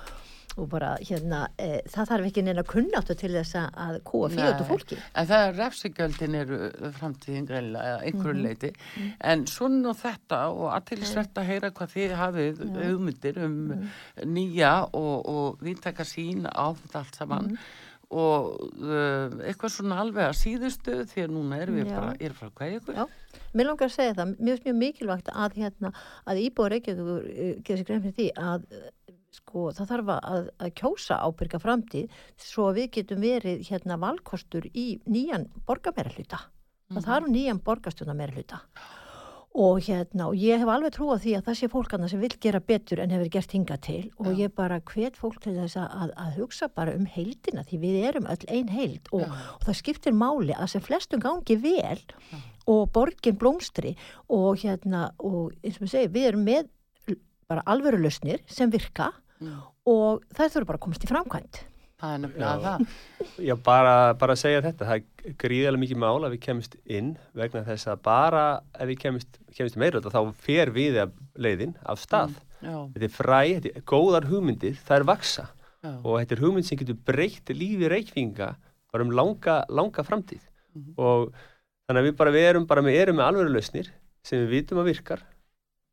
og 0.57 0.67
bara 0.67 0.97
hérna, 0.99 1.45
e, 1.57 1.79
það 1.87 2.09
þarf 2.09 2.25
ekki 2.27 2.41
neina 2.43 2.63
kunnáttu 2.67 3.15
til 3.15 3.31
þess 3.37 3.55
að- 3.71 4.01
kúa 4.03 4.27
fíótu 4.33 4.59
Nei. 4.65 4.67
fólki. 4.67 4.97
En 5.15 5.27
það 5.29 5.45
er 5.47 5.53
refsigjöldin 5.61 6.35
eru 6.41 6.57
framtíðin 6.99 7.47
greinlega 7.47 7.93
eða 7.93 8.01
einhverju 8.09 8.35
Mhm. 8.35 8.43
leiti 8.43 8.73
en 9.21 9.45
svona 9.45 9.89
og 9.93 9.95
þetta 10.01 10.41
og 10.51 10.67
aðtilsvert 10.75 11.33
að 11.39 11.47
heyra 11.51 11.71
hvað 11.71 11.93
þið 11.95 12.17
hafið 12.19 12.59
hugmyndir 12.83 13.37
um 13.45 13.55
Mhm. 13.67 13.87
nýja 14.25 14.89
og, 14.93 15.25
og 15.29 15.57
viðtaka 15.63 16.03
sín 16.03 16.43
á 16.51 16.75
þetta 16.75 16.99
allt 16.99 17.15
saman 17.15 17.47
Mhm. 17.47 17.57
Og 18.11 18.47
uh, 18.83 19.33
eitthvað 19.47 19.75
svona 19.75 19.99
alveg 20.03 20.27
að 20.27 20.39
síðustu 20.41 20.97
því 21.11 21.25
að 21.25 21.35
núna 21.35 21.59
erum 21.63 21.79
við 21.79 21.87
Já. 21.87 21.95
bara, 21.95 22.13
er 22.19 22.35
frá 22.35 22.49
hvað 22.49 22.77
ykkur 22.77 22.99
Já, 22.99 23.05
mér 23.55 23.69
langar 23.69 23.87
að 23.87 23.95
segja 23.95 24.15
það, 24.17 24.33
finnst 24.41 24.67
mjög 24.67 24.79
mikilvægt 24.81 25.31
að, 25.31 25.59
hérna, 25.63 25.93
að 26.27 26.41
íbúið 26.45 26.73
Reykjavíkur 26.75 27.29
uh, 27.31 27.53
gerir 27.67 27.81
sér 27.81 27.89
grein 27.89 28.03
fyrir 28.05 28.17
því 28.19 28.29
að 28.49 28.65
uh, 28.75 28.89
sko, 29.35 29.67
það 29.75 29.91
þarf 29.93 30.15
að, 30.17 30.49
að 30.59 30.73
kjósa 30.81 31.19
ábyrga 31.23 31.59
framtíð 31.63 32.23
svo 32.41 32.71
við 32.75 32.89
getum 32.97 33.21
verið 33.23 33.63
hérna, 33.69 33.99
valkostur 34.01 34.67
í 34.75 34.87
nýjan 35.07 35.47
borgarmeira 35.67 36.11
hluta. 36.15 36.41
Það 36.91 37.07
þarf 37.07 37.31
nýjan 37.31 37.61
borgarstjóna 37.63 38.15
meira 38.17 38.35
hluta. 38.35 38.59
Og, 39.51 39.81
hérna, 39.83 40.29
og 40.29 40.37
ég 40.39 40.61
hef 40.61 40.69
alveg 40.71 40.93
trú 40.95 41.09
á 41.11 41.19
því 41.19 41.33
að 41.35 41.47
það 41.49 41.57
sé 41.59 41.67
fólkana 41.73 42.07
sem 42.07 42.21
vil 42.23 42.31
gera 42.39 42.61
betur 42.63 43.01
en 43.03 43.11
hefur 43.11 43.31
gert 43.33 43.51
hingað 43.51 43.81
til. 43.83 44.03
Og 44.23 44.37
ég 44.39 44.53
bara 44.55 44.77
hvet 44.79 45.17
fólk 45.19 45.41
til 45.43 45.57
þess 45.57 45.75
að, 45.81 46.13
að 46.15 46.37
hugsa 46.39 46.69
bara 46.71 46.93
um 46.95 47.03
heildina 47.03 47.65
því 47.67 47.81
við 47.81 47.97
erum 48.11 48.29
öll 48.31 48.45
ein 48.47 48.71
heild. 48.71 49.11
Og, 49.11 49.25
og 49.27 49.65
það 49.67 49.79
skiptir 49.81 50.15
máli 50.15 50.55
að 50.55 50.71
sem 50.71 50.85
flestum 50.85 51.23
gangi 51.23 51.57
vel 51.59 51.99
og 52.71 52.85
borgin 52.95 53.35
blómstri 53.41 53.95
og 54.31 54.61
hérna 54.61 55.09
og 55.19 55.51
eins 55.65 55.81
og 55.81 55.83
við 55.87 55.93
segjum 55.97 56.15
við 56.15 56.29
erum 56.29 56.47
með 56.47 56.71
bara 57.51 57.65
alvöru 57.67 57.99
lausnir 57.99 58.39
sem 58.47 58.71
virka 58.71 59.11
og 59.89 60.23
það 60.31 60.53
þurfa 60.53 60.69
bara 60.69 60.79
að 60.79 60.83
komast 60.85 61.03
í 61.03 61.09
framkvæmt. 61.09 61.61
Það 62.01 62.13
er 62.15 62.21
nefnilega 62.25 62.61
það. 62.65 62.83
Já, 63.47 63.55
bara, 63.65 63.95
bara 64.21 64.35
að 64.35 64.41
segja 64.41 64.63
þetta, 64.65 64.87
það 64.89 64.99
er 65.31 65.35
gríðarlega 65.43 65.83
mikið 65.85 66.01
mál 66.03 66.25
að 66.25 66.35
við 66.35 66.43
kemist 66.47 66.77
inn 66.97 67.11
vegna 67.37 67.63
þess 67.67 67.91
að 67.93 68.03
bara 68.07 68.45
ef 68.75 68.89
við 68.91 69.01
kemist, 69.05 69.39
kemist 69.57 69.79
meira 69.81 70.01
þá 70.03 70.21
fer 70.41 70.73
við 70.75 70.99
leiðin 71.37 71.75
af 71.85 72.01
stað. 72.01 72.35
já, 72.61 72.75
Þetta 72.95 73.07
er 73.07 73.15
fræ, 73.15 73.41
þetta 73.55 73.73
er 73.75 73.87
góðar 73.93 74.29
hugmyndir, 74.29 74.77
það 74.81 74.97
er 74.99 75.07
vaksa 75.11 75.47
já, 75.81 75.93
og 76.01 76.19
þetta 76.19 76.35
er 76.37 76.43
hugmynd 76.45 76.67
sem 76.67 76.81
getur 76.81 76.99
breytt 77.09 77.53
lífi 77.55 77.89
reikninga 77.89 78.55
bara 78.91 79.05
um 79.07 79.13
langa, 79.15 79.61
langa 79.69 80.03
framtíð. 80.03 80.43
Mhm. 80.71 80.93
og 80.97 81.33
þannig 81.87 82.01
að 82.01 82.07
við 82.07 82.17
bara 82.17 82.31
við 82.31 82.45
erum, 82.49 82.65
bara 82.67 82.83
erum 82.91 83.17
með 83.19 83.27
alvöru 83.27 83.53
lausnir 83.55 83.89
sem 84.23 84.39
við 84.45 84.53
vitum 84.55 84.81
að 84.81 84.91
virkar. 84.91 85.23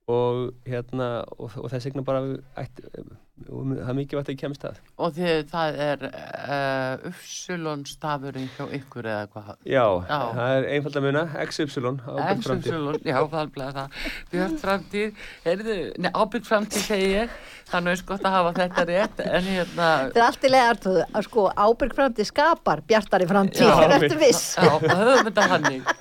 Og 0.09 0.54
hérna 0.64 1.24
og, 1.36 1.52
og 1.59 1.68
þess 1.72 1.88
vegna 1.90 2.04
bara 2.06 2.22
við 2.24 2.38
ætti, 2.56 2.86
og 3.49 3.72
það 3.72 3.91
er 3.93 3.97
mikið 3.99 4.18
vægt 4.18 4.28
að 4.28 4.34
ég 4.34 4.41
kemst 4.43 4.64
að. 4.68 4.78
Og 4.99 5.12
því 5.16 5.32
það 5.53 5.78
er 5.84 6.05
uh, 6.09 7.07
uppsulon 7.11 7.84
stafurinn 7.89 8.49
hjá 8.57 8.64
ykkur 8.78 9.09
eða 9.12 9.28
hvað? 9.34 9.51
Já, 9.62 9.84
Já. 10.09 10.18
það 10.39 10.55
er 10.57 10.68
einfald 10.76 10.99
að 11.01 11.07
muna 11.09 11.24
XY 11.45 11.66
ábyrg 11.68 12.03
framtíð. 12.05 12.32
Exumsulun, 12.39 12.99
já, 13.05 13.18
alveg 13.43 13.76
það. 13.78 14.01
Björn 14.32 14.57
framtíð, 14.62 15.22
heyrðu, 15.45 15.76
nei, 16.05 16.11
ábyrg 16.14 16.49
framtíð 16.49 16.86
segi 16.89 17.11
ég, 17.14 17.36
þannig 17.72 17.95
er 17.99 18.07
gott 18.09 18.26
að 18.28 18.36
hafa 18.39 18.55
þetta 18.62 18.86
rétt, 18.89 19.22
en 19.28 19.49
hérna 19.53 19.91
Það 20.09 20.18
er 20.22 20.26
allt 20.28 20.49
í 20.49 20.53
leðartöðu 20.55 21.07
að 21.12 21.28
sko 21.28 21.47
ábyrg 21.66 21.97
framtíð 21.99 22.30
skapar 22.32 22.82
bjartari 22.89 23.28
framtíð, 23.30 23.68
Já. 23.68 23.78
er 23.84 23.97
eftir 23.99 24.18
viss. 24.20 24.45
Já, 24.59 24.72
það 24.82 25.05
höfum 25.05 25.30
þetta 25.30 25.49
hannig 25.53 25.95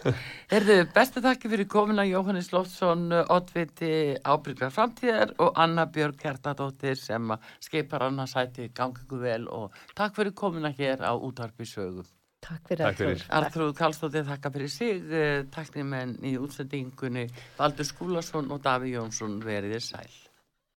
Heyrðu, 0.47 0.75
bestu 0.95 1.19
þakki 1.19 1.49
fyrir 1.51 1.67
komuna 1.67 2.05
Jóhannes 2.07 2.53
Loftsson, 2.55 3.09
Oddviti 3.35 3.89
ábyrgar 4.23 4.71
framtíðar 4.71 5.33
og 5.43 5.57
Anna 5.59 5.83
Björg 5.91 6.15
Kjartadóttir 6.21 6.95
sem 6.95 7.26
að 7.35 7.49
skeipar 7.67 8.07
annars 8.07 8.35
sæti 8.37 8.69
gangi 8.75 9.03
ykkur 9.03 9.23
vel 9.23 9.47
og 9.47 9.81
takk 9.95 10.15
fyrir 10.19 10.37
komuna 10.37 10.71
hér 10.77 11.03
á 11.03 11.13
útarpi 11.15 11.65
sögum 11.65 12.07
Takk 12.47 12.69
fyrir. 12.69 12.85
Arnþrúður. 12.85 13.23
Arþrúð 13.33 13.71
Karlsdóttir 13.79 14.27
þakka 14.27 14.51
fyrir 14.53 14.69
sig, 14.71 15.15
taknimenn 15.51 16.13
í 16.21 16.35
útsendingunni 16.37 17.25
Valdur 17.57 17.89
Skúlason 17.89 18.53
og 18.53 18.61
Daví 18.63 18.93
Jónsson 18.93 19.39
veriðir 19.43 19.83
sæl. 19.83 20.26